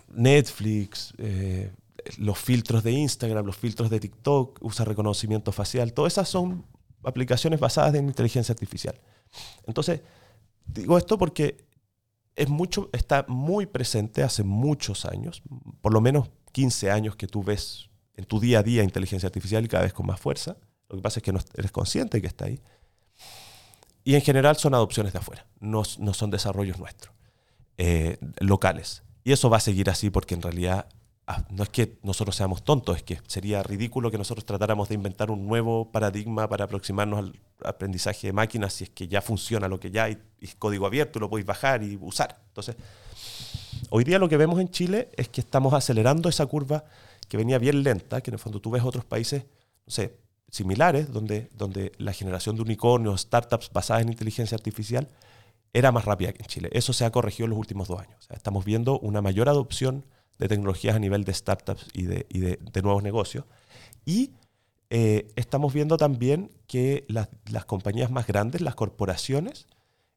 Netflix, 0.08 1.14
eh, 1.18 1.70
los 2.18 2.40
filtros 2.40 2.82
de 2.82 2.94
Instagram, 2.94 3.46
los 3.46 3.58
filtros 3.58 3.90
de 3.90 4.00
TikTok, 4.00 4.60
usa 4.62 4.86
reconocimiento 4.86 5.52
facial, 5.52 5.92
todas 5.92 6.14
esas 6.14 6.30
son 6.30 6.66
aplicaciones 7.04 7.60
basadas 7.60 7.94
en 7.96 8.08
inteligencia 8.08 8.54
artificial. 8.54 8.96
Entonces, 9.68 10.00
digo 10.66 10.98
esto 10.98 11.18
porque 11.18 11.69
es 12.40 12.48
mucho, 12.48 12.90
está 12.94 13.26
muy 13.28 13.66
presente 13.66 14.24
hace 14.24 14.44
muchos 14.44 15.04
años, 15.04 15.44
por 15.82 15.94
lo 15.94 16.00
menos 16.00 16.30
15 16.54 16.90
años 16.90 17.18
que 17.18 17.28
tú 17.28 17.44
ves 17.44 17.90
en 18.16 18.24
tu 18.24 18.40
día 18.40 18.60
a 18.60 18.64
día 18.64 18.84
inteligencia 18.84 19.28
artificial 19.28 19.66
y 19.66 19.68
cada 19.68 19.84
vez 19.84 19.92
con 19.92 20.06
más 20.06 20.22
fuerza. 20.22 20.56
Lo 20.88 20.96
que 20.96 21.02
pasa 21.02 21.20
es 21.20 21.24
que 21.24 21.34
no 21.34 21.40
eres 21.56 21.72
consciente 21.72 22.22
que 22.22 22.28
está 22.28 22.46
ahí. 22.46 22.62
Y 24.06 24.16
en 24.16 24.22
general 24.22 24.56
son 24.56 24.74
adopciones 24.74 25.12
de 25.12 25.20
afuera, 25.20 25.48
no, 25.60 25.84
no 25.98 26.14
son 26.14 26.32
desarrollos 26.32 26.80
nuestros, 26.80 27.14
eh, 27.78 28.18
locales. 28.40 29.04
Y 29.26 29.34
eso 29.34 29.50
va 29.50 29.58
a 29.58 29.60
seguir 29.60 29.90
así 29.90 30.10
porque 30.10 30.34
en 30.34 30.42
realidad 30.42 30.88
no 31.50 31.64
es 31.64 31.70
que 31.70 32.00
nosotros 32.02 32.36
seamos 32.36 32.64
tontos, 32.64 32.98
es 32.98 33.04
que 33.04 33.20
sería 33.28 33.62
ridículo 33.62 34.10
que 34.10 34.18
nosotros 34.18 34.46
tratáramos 34.46 34.90
de 34.90 34.96
inventar 34.96 35.30
un 35.30 35.48
nuevo 35.48 35.92
paradigma 35.92 36.48
para 36.48 36.66
aproximarnos 36.66 37.20
al 37.20 37.40
aprendizaje 37.64 38.28
de 38.28 38.34
máquinas 38.34 38.74
si 38.74 38.86
es 38.86 38.90
que 38.90 39.08
ya 39.08 39.22
funciona 39.22 39.68
lo 39.68 39.80
que 39.80 39.92
ya 39.92 40.06
hay, 40.06 40.18
es 40.42 40.56
código 40.56 40.86
abierto, 40.86 41.20
lo 41.20 41.30
podéis 41.30 41.46
bajar 41.46 41.84
y 41.84 41.98
usar. 42.02 42.42
Entonces, 42.48 42.76
hoy 43.90 44.04
día 44.04 44.18
lo 44.18 44.28
que 44.28 44.38
vemos 44.38 44.60
en 44.60 44.70
Chile 44.70 45.10
es 45.18 45.30
que 45.30 45.42
estamos 45.42 45.74
acelerando 45.74 46.30
esa 46.30 46.46
curva 46.48 46.86
que 47.28 47.38
venía 47.38 47.60
bien 47.60 47.84
lenta, 47.84 48.22
que 48.22 48.32
en 48.32 48.36
el 48.36 48.40
fondo 48.40 48.60
tú 48.60 48.72
ves 48.72 48.84
otros 48.84 49.06
países, 49.06 49.46
no 49.86 49.92
sé, 49.92 50.18
similares, 50.50 51.12
donde, 51.12 51.50
donde 51.54 51.92
la 52.00 52.12
generación 52.12 52.56
de 52.56 52.64
unicornios, 52.64 53.22
startups 53.22 53.70
basadas 53.72 54.02
en 54.02 54.10
inteligencia 54.10 54.56
artificial, 54.56 55.08
era 55.74 55.92
más 55.92 56.06
rápida 56.06 56.34
que 56.34 56.42
en 56.42 56.48
Chile. 56.48 56.70
Eso 56.72 56.92
se 56.92 57.06
ha 57.06 57.12
corregido 57.12 57.46
en 57.46 57.52
los 57.52 57.60
últimos 57.60 57.88
dos 57.88 58.00
años. 58.00 58.28
estamos 58.32 58.66
viendo 58.66 58.98
una 59.00 59.22
mayor 59.22 59.48
adopción 59.48 60.06
de 60.40 60.48
tecnologías 60.48 60.96
a 60.96 61.00
nivel 61.00 61.26
de 61.26 61.34
startups 61.34 61.88
y 61.94 62.04
de, 62.04 62.26
de, 62.30 62.82
nuevos 62.82 63.04
negocios. 63.04 63.46
Y 64.06 64.32
eh, 64.90 65.28
estamos 65.36 65.74
viendo 65.74 65.98
también 65.98 66.50
que 66.66 67.06
las, 67.08 67.30
las, 67.52 67.66
compañías 67.66 68.10
más 68.10 68.26
grandes, 68.26 68.62
las 68.62 68.76
corporaciones, 68.76 69.68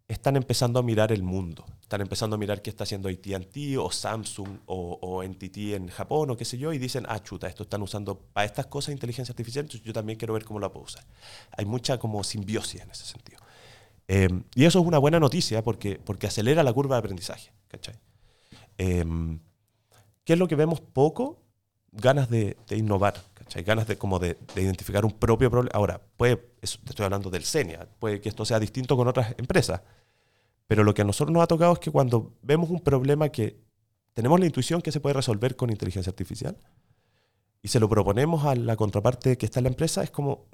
están 0.09 0.37
empezando 0.37 0.79
a 0.79 0.83
mirar 0.83 1.13
el 1.13 1.23
mundo. 1.23 1.67
Están 1.81 2.01
empezando 2.01 2.37
a 2.37 2.39
mirar 2.39 2.63
qué 2.63 2.71
está 2.71 2.85
haciendo 2.85 3.09
ATT 3.09 3.77
o 3.79 3.91
Samsung 3.91 4.61
o, 4.67 4.99
o 5.03 5.25
NTT 5.25 5.57
en 5.75 5.89
Japón 5.89 6.31
o 6.31 6.37
qué 6.37 6.45
sé 6.45 6.57
yo 6.57 6.73
y 6.73 6.79
dicen, 6.79 7.05
ah, 7.09 7.23
chuta, 7.23 7.49
esto 7.49 7.65
están 7.65 7.83
usando 7.83 8.19
para 8.19 8.47
estas 8.47 8.67
cosas 8.67 8.93
inteligencia 8.93 9.33
artificial, 9.33 9.67
yo 9.67 9.93
también 9.93 10.19
quiero 10.19 10.35
ver 10.35 10.45
cómo 10.45 10.61
la 10.61 10.71
puedo 10.71 10.85
usar. 10.85 11.05
Hay 11.57 11.65
mucha 11.65 11.99
como 11.99 12.23
simbiosis 12.25 12.81
en 12.81 12.91
ese 12.91 13.05
sentido. 13.05 13.41
Em, 14.09 14.45
y 14.55 14.65
eso 14.65 14.81
es 14.81 14.87
una 14.87 14.99
buena 14.99 15.19
noticia 15.19 15.63
porque, 15.63 15.99
porque 16.03 16.27
acelera 16.27 16.63
la 16.63 16.73
curva 16.73 16.97
de 16.97 17.01
aprendizaje. 17.01 17.53
¿cachai? 17.69 17.95
Em, 18.79 19.41
¿Qué 20.25 20.35
es 20.35 20.39
lo 20.39 20.49
que 20.49 20.57
vemos 20.57 20.81
poco? 20.81 21.43
Ganas 21.91 22.31
de, 22.31 22.57
innovar, 22.71 23.15
¿cachai? 23.35 23.63
ganas 23.65 23.87
de, 23.87 23.99
como 23.99 24.19
de, 24.19 24.39
identificar 24.57 25.05
un 25.05 25.13
propio 25.13 25.51
problema. 25.51 25.73
Ahora, 25.75 26.01
puede, 26.17 26.37
te 26.37 26.67
estoy 26.67 27.05
hablando 27.05 27.29
del 27.29 27.45
CENIA, 27.45 27.87
puede 27.99 28.21
que 28.21 28.29
esto 28.29 28.45
sea 28.45 28.59
distinto 28.59 28.97
con 28.97 29.09
otras 29.09 29.35
empresas, 29.37 29.83
pero 30.67 30.85
lo 30.85 30.95
que 30.95 31.03
a 31.03 31.05
nosotros 31.05 31.35
nos 31.35 31.43
ha 31.43 31.47
tocado 31.47 31.75
es 31.75 31.79
que 31.79 31.91
cuando 31.91 32.33
vemos 32.43 32.71
un 32.71 32.81
problema 32.81 33.29
que 33.29 33.61
tenemos 34.15 34.41
la 34.41 34.47
intuición 34.47 34.81
que 34.81 34.93
se 34.93 35.01
puede 35.01 35.15
resolver 35.15 35.55
con 35.57 35.71
inteligencia 35.71 36.11
artificial 36.11 36.57
y 37.61 37.69
se 37.69 37.79
lo 37.79 37.89
proponemos 37.89 38.45
a 38.45 38.55
la 38.55 38.77
contraparte 38.77 39.37
que 39.37 39.47
está 39.47 39.61
en 39.61 39.65
la 39.65 39.71
empresa, 39.71 40.03
es 40.03 40.11
como, 40.11 40.47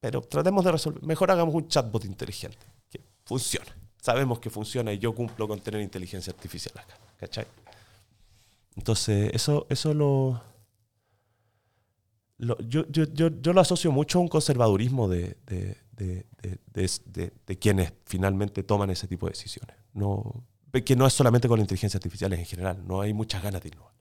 pero 0.00 0.20
tratemos 0.22 0.64
de 0.64 0.72
resolver, 0.72 1.02
mejor 1.02 1.30
hagamos 1.30 1.54
un 1.54 1.66
chatbot 1.66 2.04
inteligente, 2.04 2.66
que 2.88 3.00
funcione. 3.24 3.70
Sabemos 4.00 4.38
que 4.38 4.48
funciona 4.48 4.92
y 4.92 4.98
yo 4.98 5.12
cumplo 5.12 5.48
con 5.48 5.60
tener 5.60 5.80
inteligencia 5.80 6.32
artificial 6.32 6.78
acá, 6.78 6.96
¿cachai? 7.16 7.46
Entonces, 8.78 9.32
eso, 9.34 9.66
eso 9.70 9.92
lo, 9.92 10.40
yo, 12.38 12.56
yo, 12.60 12.84
yo, 12.88 13.28
yo, 13.28 13.52
lo 13.52 13.60
asocio 13.60 13.90
mucho 13.90 14.18
a 14.18 14.22
un 14.22 14.28
conservadurismo 14.28 15.08
de, 15.08 15.36
de, 15.46 15.76
de, 15.96 16.24
de, 17.44 17.58
quienes 17.58 17.92
finalmente 18.04 18.62
toman 18.62 18.90
ese 18.90 19.08
tipo 19.08 19.26
de 19.26 19.32
decisiones. 19.32 19.76
No, 19.94 20.44
que 20.84 20.94
no 20.94 21.08
es 21.08 21.12
solamente 21.12 21.48
con 21.48 21.58
la 21.58 21.62
inteligencia 21.62 21.98
artificial 21.98 22.32
en 22.32 22.44
general, 22.44 22.86
no 22.86 23.00
hay 23.00 23.12
muchas 23.12 23.42
ganas 23.42 23.62
de 23.62 23.70
innovar. 23.70 23.92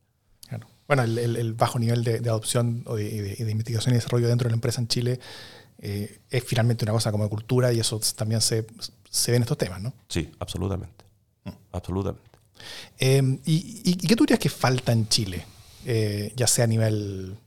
Bueno, 0.88 1.04
el, 1.04 1.18
el, 1.18 1.54
bajo 1.54 1.80
nivel 1.80 2.04
de, 2.04 2.18
adopción 2.30 2.86
y 2.88 3.18
de, 3.18 3.52
investigación 3.52 3.94
y 3.94 3.98
desarrollo 3.98 4.28
dentro 4.28 4.46
de 4.46 4.52
la 4.52 4.56
empresa 4.56 4.80
en 4.80 4.88
Chile 4.88 5.20
eh, 5.80 6.20
es 6.30 6.44
finalmente 6.44 6.86
una 6.86 6.94
cosa 6.94 7.12
como 7.12 7.28
cultura 7.30 7.74
y 7.74 7.80
eso 7.80 8.00
también 8.16 8.40
se, 8.42 8.66
se 9.10 9.32
ve 9.32 9.38
en 9.38 9.44
estos 9.44 9.58
temas, 9.58 9.82
¿no? 9.82 9.92
Sí, 10.08 10.32
absolutamente. 10.40 11.04
Mm. 11.44 11.50
Absolutamente. 11.74 12.27
Em, 12.98 13.40
y, 13.46 13.96
qué 13.96 14.16
tú 14.16 14.24
dirías 14.24 14.40
que 14.40 14.50
falta 14.50 14.92
en 14.92 15.08
Chile, 15.08 15.46
eh, 15.86 16.34
ya 16.36 16.48
sea 16.48 16.66
a 16.66 16.68
nivel 16.68 17.38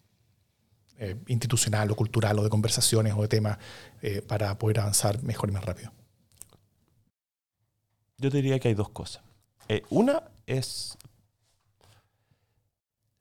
eh, 0.98 1.16
institucional 1.28 1.90
o 1.90 1.96
cultural 1.96 2.38
o 2.38 2.42
de 2.42 2.50
conversaciones 2.50 3.14
o 3.16 3.22
de 3.22 3.28
temas, 3.28 3.58
para 4.26 4.58
poder 4.58 4.80
avanzar 4.80 5.22
mejor 5.22 5.50
y 5.50 5.52
más 5.52 5.64
rápido? 5.64 5.92
Yo 8.16 8.30
diría 8.30 8.58
que 8.58 8.68
hay 8.68 8.74
dos 8.74 8.90
cosas. 8.90 9.22
una 9.90 10.22
es, 10.46 10.96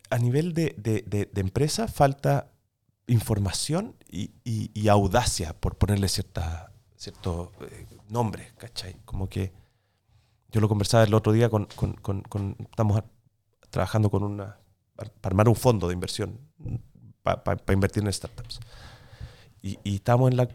a 0.09 0.17
nivel 0.17 0.53
de, 0.53 1.29
empresa, 1.35 1.87
falta 1.87 2.51
información 3.07 3.95
y, 4.07 4.87
audacia, 4.87 5.53
por 5.53 5.77
ponerle 5.77 6.07
cierta, 6.07 6.71
cierto 6.95 7.51
eh, 7.61 7.85
nombre, 8.09 8.51
¿cachai? 8.57 8.95
Como 9.05 9.29
que 9.29 9.51
yo 10.51 10.61
lo 10.61 10.67
conversaba 10.67 11.03
el 11.03 11.13
otro 11.13 11.31
día 11.31 11.49
con, 11.49 11.67
estamos 12.59 13.03
trabajando 13.69 14.09
con 14.09 14.23
una, 14.23 14.57
para 14.95 15.11
armar 15.23 15.47
un 15.47 15.55
fondo 15.55 15.87
de 15.87 15.93
inversión, 15.93 16.39
para 17.23 17.73
invertir 17.73 18.03
en 18.03 18.11
startups. 18.11 18.59
Y, 19.61 19.77
y 19.83 19.95
estábamos 19.95 20.31
en 20.31 20.37
la 20.37 20.49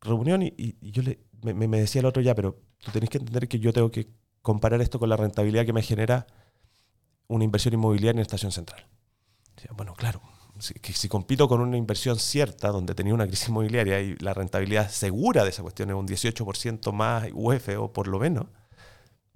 reunión 0.00 0.42
y, 0.42 0.76
yo 0.80 1.02
le, 1.02 1.20
me, 1.42 1.68
decía 1.80 2.00
el 2.00 2.06
otro 2.06 2.22
ya, 2.22 2.34
pero 2.34 2.60
tú 2.78 2.90
tenés 2.90 3.10
que 3.10 3.18
entender 3.18 3.48
que 3.48 3.58
yo 3.58 3.72
tengo 3.72 3.90
que 3.90 4.08
comparar 4.42 4.80
esto 4.80 4.98
con 4.98 5.08
la 5.08 5.16
rentabilidad 5.16 5.66
que 5.66 5.72
me 5.72 5.82
genera 5.82 6.26
una 7.28 7.44
inversión 7.44 7.74
inmobiliaria 7.74 8.18
en 8.18 8.22
estación 8.22 8.52
central. 8.52 8.86
bueno, 9.76 9.94
claro, 9.94 10.20
que 10.80 10.92
si 10.92 11.08
compito 11.08 11.48
con 11.48 11.60
una 11.60 11.76
inversión 11.76 12.18
cierta, 12.18 12.68
donde 12.68 12.94
tenía 12.94 13.14
una 13.14 13.26
crisis 13.26 13.48
inmobiliaria 13.48 14.00
y 14.00 14.16
la 14.16 14.32
rentabilidad 14.32 14.88
segura 14.88 15.44
de 15.44 15.50
esa 15.50 15.62
cuestión 15.62 15.90
es 15.90 15.96
un 15.96 16.06
18% 16.06 16.92
más 16.92 17.28
UF 17.32 17.68
o 17.78 17.92
por 17.92 18.08
lo 18.08 18.18
menos, 18.18 18.46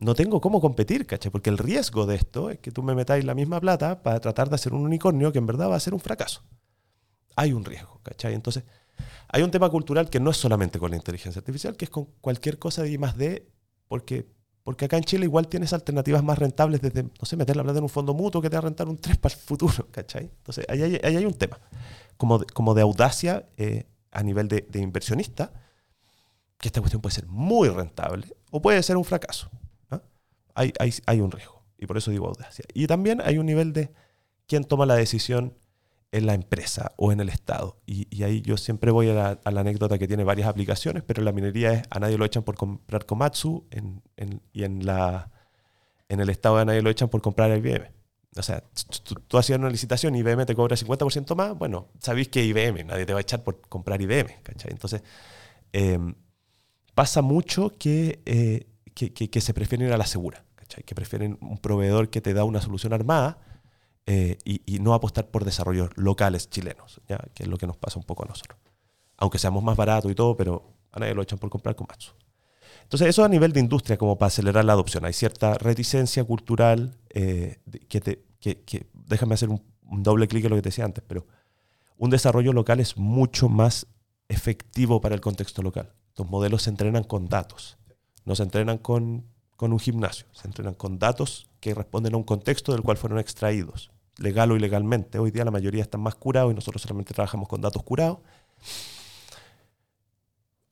no 0.01 0.15
tengo 0.15 0.41
cómo 0.41 0.61
competir, 0.61 1.07
¿cachai? 1.07 1.31
Porque 1.31 1.51
el 1.51 1.59
riesgo 1.59 2.07
de 2.07 2.17
esto 2.17 2.51
es 2.51 2.59
que 2.59 2.71
tú 2.71 2.83
me 2.83 2.95
metáis 2.95 3.25
la 3.25 3.35
misma 3.35 3.61
plata 3.61 4.03
para 4.03 4.21
tratar 4.21 4.49
de 4.49 4.55
hacer 4.57 4.73
un 4.73 4.83
unicornio 4.83 5.33
que 5.33 5.39
en 5.39 5.47
verdad 5.47 5.71
va 5.71 5.77
a 5.77 5.81
ser 5.81 5.95
un 5.95 6.01
fracaso. 6.01 6.43
Hay 7.37 7.53
un 7.53 7.65
riesgo, 7.65 8.01
¿cachai? 8.03 8.35
Entonces, 8.35 8.65
hay 9.29 9.43
un 9.43 9.51
tema 9.51 9.71
cultural 9.71 10.11
que 10.11 10.21
no 10.21 10.31
es 10.31 10.37
solamente 10.37 10.79
con 10.79 10.91
la 10.91 10.97
inteligencia 10.97 11.39
artificial, 11.39 11.77
que 11.77 11.85
es 11.85 11.91
con 11.91 12.07
cualquier 12.21 12.59
cosa 12.59 12.83
de 12.83 12.91
I 12.91 12.99
más 12.99 13.17
D, 13.17 13.47
porque 13.89 14.27
porque 14.63 14.85
acá 14.85 14.97
en 14.97 15.05
Chile 15.05 15.25
igual 15.25 15.49
tienes 15.49 15.73
alternativas 15.73 16.23
más 16.23 16.39
rentables 16.39 16.81
desde, 16.81 17.03
no 17.03 17.25
sé, 17.25 17.37
meter 17.37 17.57
la 17.57 17.63
plata 17.63 17.79
en 17.79 17.85
un 17.85 17.89
fondo 17.89 18.15
mutuo 18.15 18.43
que 18.43 18.51
te 18.51 18.57
va 18.57 18.59
a 18.59 18.63
rentar 18.63 18.89
un 18.89 18.99
3 18.99 19.19
para 19.19 19.35
el 19.35 19.41
futuro, 19.41 19.89
¿cachai? 19.91 20.25
Entonces, 20.25 20.67
ahí 20.69 20.83
hay, 20.83 21.01
hay 21.03 21.27
un 21.27 21.35
tema, 21.35 21.59
como 22.17 22.39
de, 22.39 22.47
como 22.47 22.75
de 22.75 22.83
audacia 22.83 23.49
eh, 23.57 23.87
a 24.13 24.23
nivel 24.23 24.49
de, 24.49 24.67
inversionista, 24.75 25.53
que 26.59 26.69
esta 26.69 26.81
cuestión 26.81 27.01
puede 27.01 27.15
ser 27.15 27.27
muy 27.27 27.69
rentable 27.69 28.27
o 28.51 28.61
puede 28.61 28.83
ser 28.83 28.97
un 28.97 29.05
fracaso. 29.05 29.51
Hay, 30.55 30.73
hay, 30.79 30.93
hay 31.07 31.21
un 31.21 31.31
riesgo, 31.31 31.63
y 31.79 31.87
por 31.87 31.97
eso 31.97 32.11
digo 32.11 32.27
audacia. 32.27 32.65
Y 32.75 32.87
también 32.87 33.21
hay 33.25 33.39
un 33.39 33.47
nivel 33.47 33.73
de 33.73 33.93
quién 34.47 34.65
toma 34.65 34.87
la 34.87 34.97
decisión 34.97 35.55
en 36.13 36.27
la 36.27 36.35
empresa 36.35 36.93
o 36.97 37.13
en 37.13 37.21
el 37.21 37.29
Estado. 37.29 37.79
Y, 37.87 38.23
ahí 38.23 38.43
yo 38.43 38.57
siempre 38.57 38.91
voy 38.91 39.09
a 39.11 39.15
la, 39.15 39.41
anécdota 39.45 39.99
que 39.99 40.09
tiene 40.09 40.25
varias 40.25 40.49
aplicaciones, 40.49 41.03
pero 41.05 41.23
la 41.23 41.33
minería 41.33 41.73
es 41.73 41.83
a 41.91 42.01
nadie 42.01 42.19
lo 42.19 42.25
echan 42.25 42.43
por 42.43 42.57
comprar 42.57 43.07
Komatsu 43.07 43.67
y 44.53 44.65
en, 44.65 44.85
la, 44.85 45.31
en 46.09 46.21
el 46.21 46.31
Estado 46.31 46.59
a 46.59 46.65
nadie 46.65 46.83
lo 46.83 46.91
echan 46.91 47.09
por 47.09 47.23
comprar 47.23 47.57
IBM. 47.57 47.93
O 48.37 48.43
sea, 48.43 48.63
tú, 49.27 49.39
hacías 49.39 49.59
una 49.59 49.71
licitación 49.71 50.15
y 50.15 50.21
IBM 50.21 50.47
te 50.47 50.55
cobra 50.55 50.77
50% 50.77 51.35
más, 51.35 51.57
bueno, 51.59 51.89
sabéis 51.99 52.29
que 52.29 52.45
IBM, 52.45 52.85
nadie 52.87 53.05
te 53.05 53.13
va 53.13 53.19
a 53.19 53.23
echar 53.23 53.43
por 53.43 53.61
comprar 53.63 54.01
IBM, 54.01 54.43
¿cachai? 54.43 54.71
Entonces, 54.71 55.03
em, 55.73 56.15
pasa 56.95 57.23
mucho 57.23 57.73
que, 57.77 58.21
eh, 58.25 58.67
que, 58.95 59.13
que, 59.13 59.41
se 59.41 59.55
prefieren 59.55 59.89
ir 59.89 59.95
a 59.95 59.99
la 59.99 60.07
segura, 60.07 60.45
¿cachai? 60.55 60.83
Que 60.85 60.95
prefieren 60.95 61.39
un 61.41 61.59
proveedor 61.59 62.11
que 62.11 62.21
te 62.21 62.35
da 62.35 62.45
una 62.45 62.61
solución 62.61 62.93
armada 62.93 63.39
eh, 64.07 64.39
y, 64.45 64.79
no 64.81 64.95
apostar 64.95 65.31
por 65.31 65.45
desarrollos 65.45 65.91
locales 65.97 66.51
chilenos, 66.51 67.01
¿ya? 67.09 67.19
que 67.35 67.45
es 67.45 67.49
lo 67.49 67.59
que 67.59 67.67
nos 67.67 67.77
pasa 67.77 67.99
un 67.99 68.05
poco 68.05 68.25
a 68.25 68.27
nosotros. 68.27 68.59
Aunque 69.17 69.39
seamos 69.39 69.63
más 69.63 69.77
baratos 69.77 70.11
y 70.11 70.15
todo, 70.15 70.37
pero 70.37 70.73
a 70.91 70.99
nadie 70.99 71.15
lo 71.15 71.23
echan 71.23 71.39
por 71.39 71.51
comprar 71.51 71.77
con 71.77 71.87
Matsu. 71.89 72.13
Entonces, 72.83 73.09
eso 73.09 73.23
a 73.23 73.29
nivel 73.29 73.53
de 73.53 73.61
industria, 73.61 73.97
como 73.97 74.19
para 74.19 74.29
acelerar 74.29 74.65
la 74.65 74.73
adopción. 74.73 75.05
Hay 75.05 75.13
cierta 75.13 75.55
reticencia 75.55 76.25
cultural 76.25 76.97
eh, 77.11 77.61
que, 77.89 78.01
te, 78.01 78.25
que, 78.41 78.87
déjame 79.07 79.35
hacer 79.35 79.49
un, 79.49 79.63
doble 80.03 80.27
clic 80.27 80.45
en 80.45 80.51
lo 80.51 80.57
que 80.57 80.63
te 80.63 80.71
decía 80.71 80.85
antes, 80.85 81.05
pero 81.07 81.27
un 81.97 82.11
desarrollo 82.11 82.53
local 82.53 82.81
es 82.81 82.97
mucho 82.97 83.49
más 83.49 83.87
efectivo 84.29 85.01
para 85.01 85.15
el 85.15 85.21
contexto 85.21 85.63
local. 85.63 85.93
Los 86.17 86.29
modelos 86.29 86.63
se 86.63 86.71
entrenan 86.71 87.05
con 87.05 87.29
datos, 87.29 87.79
no 88.31 88.37
se 88.37 88.45
entrenan 88.45 88.79
con, 88.79 89.25
con 89.57 89.73
un 89.73 89.81
gimnasio, 89.81 90.25
se 90.31 90.47
entrenan 90.47 90.75
con 90.75 91.01
datos 91.01 91.49
que 91.59 91.75
responden 91.75 92.15
a 92.15 92.17
un 92.17 92.23
contexto 92.23 92.71
del 92.71 92.81
cual 92.83 92.97
fueron 92.97 93.19
extraídos, 93.19 93.91
legal 94.19 94.53
o 94.53 94.57
ilegalmente. 94.57 95.19
Hoy 95.19 95.33
día 95.33 95.45
la 95.45 95.51
mayoría 95.51 95.83
están 95.83 96.01
más 96.01 96.15
curados 96.15 96.53
y 96.53 96.55
nosotros 96.55 96.81
solamente 96.81 97.13
trabajamos 97.13 97.49
con 97.49 97.61
datos 97.61 97.83
curados. 97.83 98.19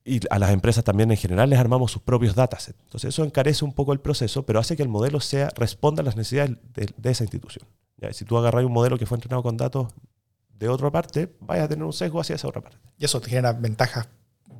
Y 0.04 0.20
a 0.30 0.38
las 0.38 0.52
empresas 0.52 0.84
también 0.84 1.11
en 1.11 1.16
general 1.16 1.50
les 1.50 1.59
armamos 1.59 1.90
sus 1.90 2.00
propios 2.00 2.36
datasets. 2.36 2.78
Entonces 2.84 3.09
eso 3.09 3.24
encarece 3.24 3.64
un 3.64 3.72
poco 3.72 3.92
el 3.92 3.98
proceso, 3.98 4.46
pero 4.46 4.61
hace 4.61 4.76
que 4.76 4.84
el 4.84 4.88
modelo 4.88 5.18
sea, 5.18 5.50
responda 5.56 6.02
a 6.02 6.04
las 6.04 6.14
necesidades 6.14 6.59
de, 6.74 7.11
esa 7.11 7.24
institución. 7.24 7.66
Si 8.12 8.24
tú 8.24 8.38
agarras 8.38 8.64
un 8.64 8.72
modelo 8.72 8.96
que 8.98 9.04
fue 9.04 9.16
entrenado 9.16 9.42
con 9.42 9.56
datos 9.56 9.88
de 10.50 10.68
otra 10.68 10.92
parte, 10.92 11.36
vayas 11.40 11.64
a 11.64 11.68
tener 11.70 11.84
un 11.84 11.92
sesgo 11.92 12.20
hacia 12.20 12.36
esa 12.36 12.46
otra 12.46 12.62
parte. 12.62 12.78
Y 12.98 13.04
eso 13.04 13.20
te 13.20 13.30
genera 13.30 13.52
ventajas 13.52 14.09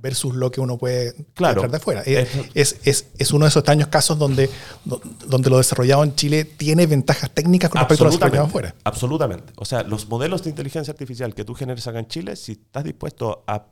versus 0.01 0.35
lo 0.35 0.51
que 0.51 0.61
uno 0.61 0.79
puede 0.79 1.15
claro, 1.35 1.67
de 1.67 1.77
afuera. 1.77 2.03
Es, 2.05 2.77
es, 2.85 3.07
es, 3.17 3.33
uno 3.33 3.45
de 3.45 3.49
esos 3.49 3.61
extraños 3.61 3.89
casos 3.89 4.19
donde, 4.19 4.51
donde 5.27 5.51
lo 5.51 5.59
desarrollado 5.59 6.05
en 6.05 6.15
Chile 6.15 6.45
tiene 6.45 6.87
ventajas 6.87 7.31
técnicas 7.31 7.71
con 7.71 7.81
respecto 7.81 8.05
a 8.05 8.07
lo 8.07 8.13
desarrollado 8.13 8.47
afuera. 8.47 8.75
Absolutamente. 8.85 9.53
O 9.57 9.65
sea, 9.65 9.83
los 9.83 10.09
modelos 10.09 10.43
de 10.43 10.51
inteligencia 10.51 10.93
artificial 10.93 11.35
que 11.35 11.45
tú 11.45 11.55
generas 11.55 11.87
acá 11.87 11.99
en 11.99 12.09
Chile, 12.09 12.37
si 12.37 12.53
estás 12.53 12.85
dispuesto 12.85 13.45
a, 13.47 13.67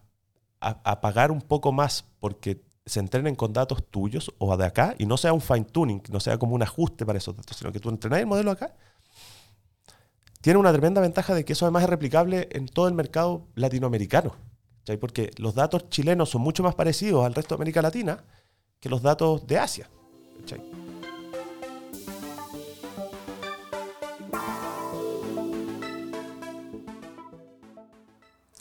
a, 0.61 1.01
pagar 1.01 1.31
un 1.31 1.43
poco 1.43 1.73
más 1.73 2.05
porque 2.21 2.63
se 2.85 3.01
entrenen 3.01 3.35
con 3.35 3.53
datos 3.53 3.85
tuyos 3.91 4.33
o 4.39 4.57
de 4.57 4.65
acá 4.65 4.95
y 4.99 5.07
no 5.07 5.17
sea 5.17 5.33
un 5.33 5.41
fine 5.41 5.65
tuning, 5.65 6.03
no 6.11 6.21
sea 6.21 6.39
como 6.39 6.55
un 6.55 6.63
ajuste 6.63 7.05
para 7.05 7.19
esos 7.19 7.37
datos, 7.37 7.57
sino 7.57 7.73
que 7.73 7.81
tú 7.81 7.89
entrenas 7.89 8.21
el 8.21 8.27
modelo 8.27 8.51
acá, 8.51 8.75
tiene 10.41 10.61
una 10.61 10.71
tremenda 10.71 11.01
ventaja 11.01 11.35
de 11.35 11.45
que 11.45 11.55
eso 11.55 11.65
además 11.65 11.83
es 11.83 11.91
replicable 11.91 12.49
en 12.53 12.67
todo 12.67 12.87
el 12.87 12.95
mercado 12.95 13.49
latinoamericano. 13.57 14.37
Porque 15.01 15.33
los 15.39 15.55
datos 15.55 15.91
chilenos 15.91 16.31
son 16.31 16.43
mucho 16.43 16.63
más 16.63 16.77
parecidos 16.77 17.27
al 17.27 17.35
resto 17.35 17.55
de 17.55 17.59
América 17.59 17.83
Latina 17.83 18.23
que 18.81 18.89
los 18.89 19.03
datos 19.03 19.47
de 19.47 19.59
Asia. 19.59 19.91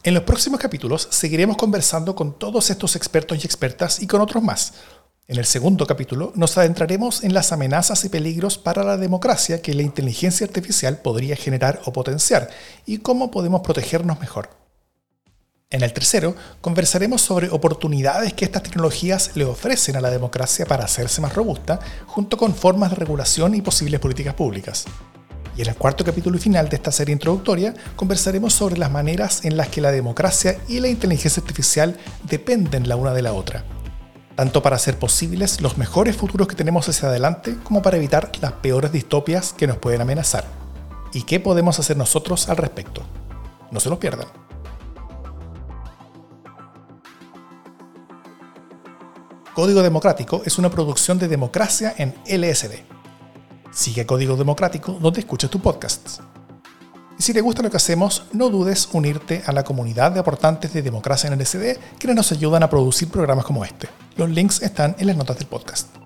En 0.03 0.13
los 0.13 0.23
próximos 0.23 0.59
capítulos 0.59 1.07
seguiremos 1.09 1.57
conversando 1.57 2.15
con 2.15 2.37
todos 2.37 2.69
estos 2.69 2.95
expertos 2.95 3.43
y 3.43 3.45
expertas 3.45 4.01
y 4.01 4.07
con 4.07 4.21
otros 4.21 4.43
más. 4.43 4.73
En 5.27 5.37
el 5.37 5.45
segundo 5.45 5.87
capítulo 5.87 6.31
nos 6.35 6.55
adentraremos 6.59 7.23
en 7.23 7.33
las 7.33 7.51
amenazas 7.51 8.05
y 8.05 8.09
peligros 8.09 8.59
para 8.59 8.83
la 8.83 8.97
democracia 8.97 9.63
que 9.63 9.73
la 9.73 9.81
inteligencia 9.81 10.45
artificial 10.45 10.99
podría 10.99 11.35
generar 11.35 11.81
o 11.85 11.93
potenciar 11.93 12.49
y 12.85 12.99
cómo 12.99 13.31
podemos 13.31 13.61
protegernos 13.61 14.19
mejor. 14.19 14.64
En 15.71 15.81
el 15.81 15.93
tercero, 15.93 16.35
conversaremos 16.61 17.21
sobre 17.21 17.49
oportunidades 17.49 18.33
que 18.33 18.45
estas 18.45 18.61
tecnologías 18.61 19.31
le 19.33 19.45
ofrecen 19.45 19.95
a 19.95 20.01
la 20.01 20.11
democracia 20.11 20.63
para 20.67 20.85
hacerse 20.85 21.21
más 21.21 21.33
robusta, 21.33 21.79
junto 22.05 22.37
con 22.37 22.53
formas 22.53 22.91
de 22.91 22.97
regulación 22.97 23.55
y 23.55 23.61
posibles 23.61 23.99
políticas 23.99 24.35
públicas. 24.35 24.85
Y 25.57 25.63
en 25.63 25.69
el 25.69 25.75
cuarto 25.75 26.05
capítulo 26.05 26.37
y 26.37 26.39
final 26.39 26.69
de 26.69 26.75
esta 26.75 26.91
serie 26.91 27.13
introductoria, 27.13 27.73
conversaremos 27.95 28.53
sobre 28.53 28.77
las 28.77 28.91
maneras 28.91 29.43
en 29.43 29.57
las 29.57 29.69
que 29.69 29.81
la 29.81 29.91
democracia 29.91 30.55
y 30.67 30.81
la 30.81 30.87
inteligencia 30.87 31.41
artificial 31.41 31.97
dependen 32.23 32.87
la 32.87 32.95
una 32.95 33.13
de 33.13 33.23
la 33.23 33.33
otra, 33.33 33.65
tanto 34.35 34.61
para 34.61 34.75
hacer 34.75 34.99
posibles 34.99 35.61
los 35.61 35.79
mejores 35.79 36.15
futuros 36.15 36.47
que 36.47 36.55
tenemos 36.55 36.87
hacia 36.87 37.09
adelante 37.09 37.55
como 37.63 37.81
para 37.81 37.97
evitar 37.97 38.31
las 38.39 38.51
peores 38.51 38.91
distopias 38.91 39.51
que 39.51 39.65
nos 39.65 39.77
pueden 39.77 40.01
amenazar. 40.01 40.45
¿Y 41.11 41.23
qué 41.23 41.39
podemos 41.39 41.79
hacer 41.79 41.97
nosotros 41.97 42.49
al 42.49 42.57
respecto? 42.57 43.01
No 43.71 43.79
se 43.79 43.89
los 43.89 43.97
pierdan. 43.97 44.44
Código 49.55 49.81
Democrático 49.81 50.41
es 50.43 50.57
una 50.57 50.69
producción 50.69 51.17
de 51.17 51.29
democracia 51.29 51.95
en 51.97 52.13
LSD. 52.27 52.73
Sigue 53.71 54.05
Código 54.05 54.35
Democrático 54.35 54.97
donde 54.99 55.21
escuches 55.21 55.49
tu 55.49 55.61
podcast. 55.61 56.19
Y 57.17 57.23
si 57.23 57.33
te 57.33 57.39
gusta 57.39 57.63
lo 57.63 57.71
que 57.71 57.77
hacemos, 57.77 58.23
no 58.33 58.49
dudes 58.49 58.89
unirte 58.91 59.43
a 59.45 59.53
la 59.53 59.63
comunidad 59.63 60.11
de 60.11 60.19
aportantes 60.19 60.73
de 60.73 60.81
Democracia 60.81 61.29
en 61.29 61.39
LSD, 61.39 61.79
quienes 61.97 62.17
nos 62.17 62.33
ayudan 62.33 62.63
a 62.63 62.69
producir 62.69 63.07
programas 63.07 63.45
como 63.45 63.63
este. 63.63 63.87
Los 64.17 64.29
links 64.29 64.61
están 64.61 64.93
en 64.99 65.07
las 65.07 65.15
notas 65.15 65.37
del 65.37 65.47
podcast. 65.47 66.04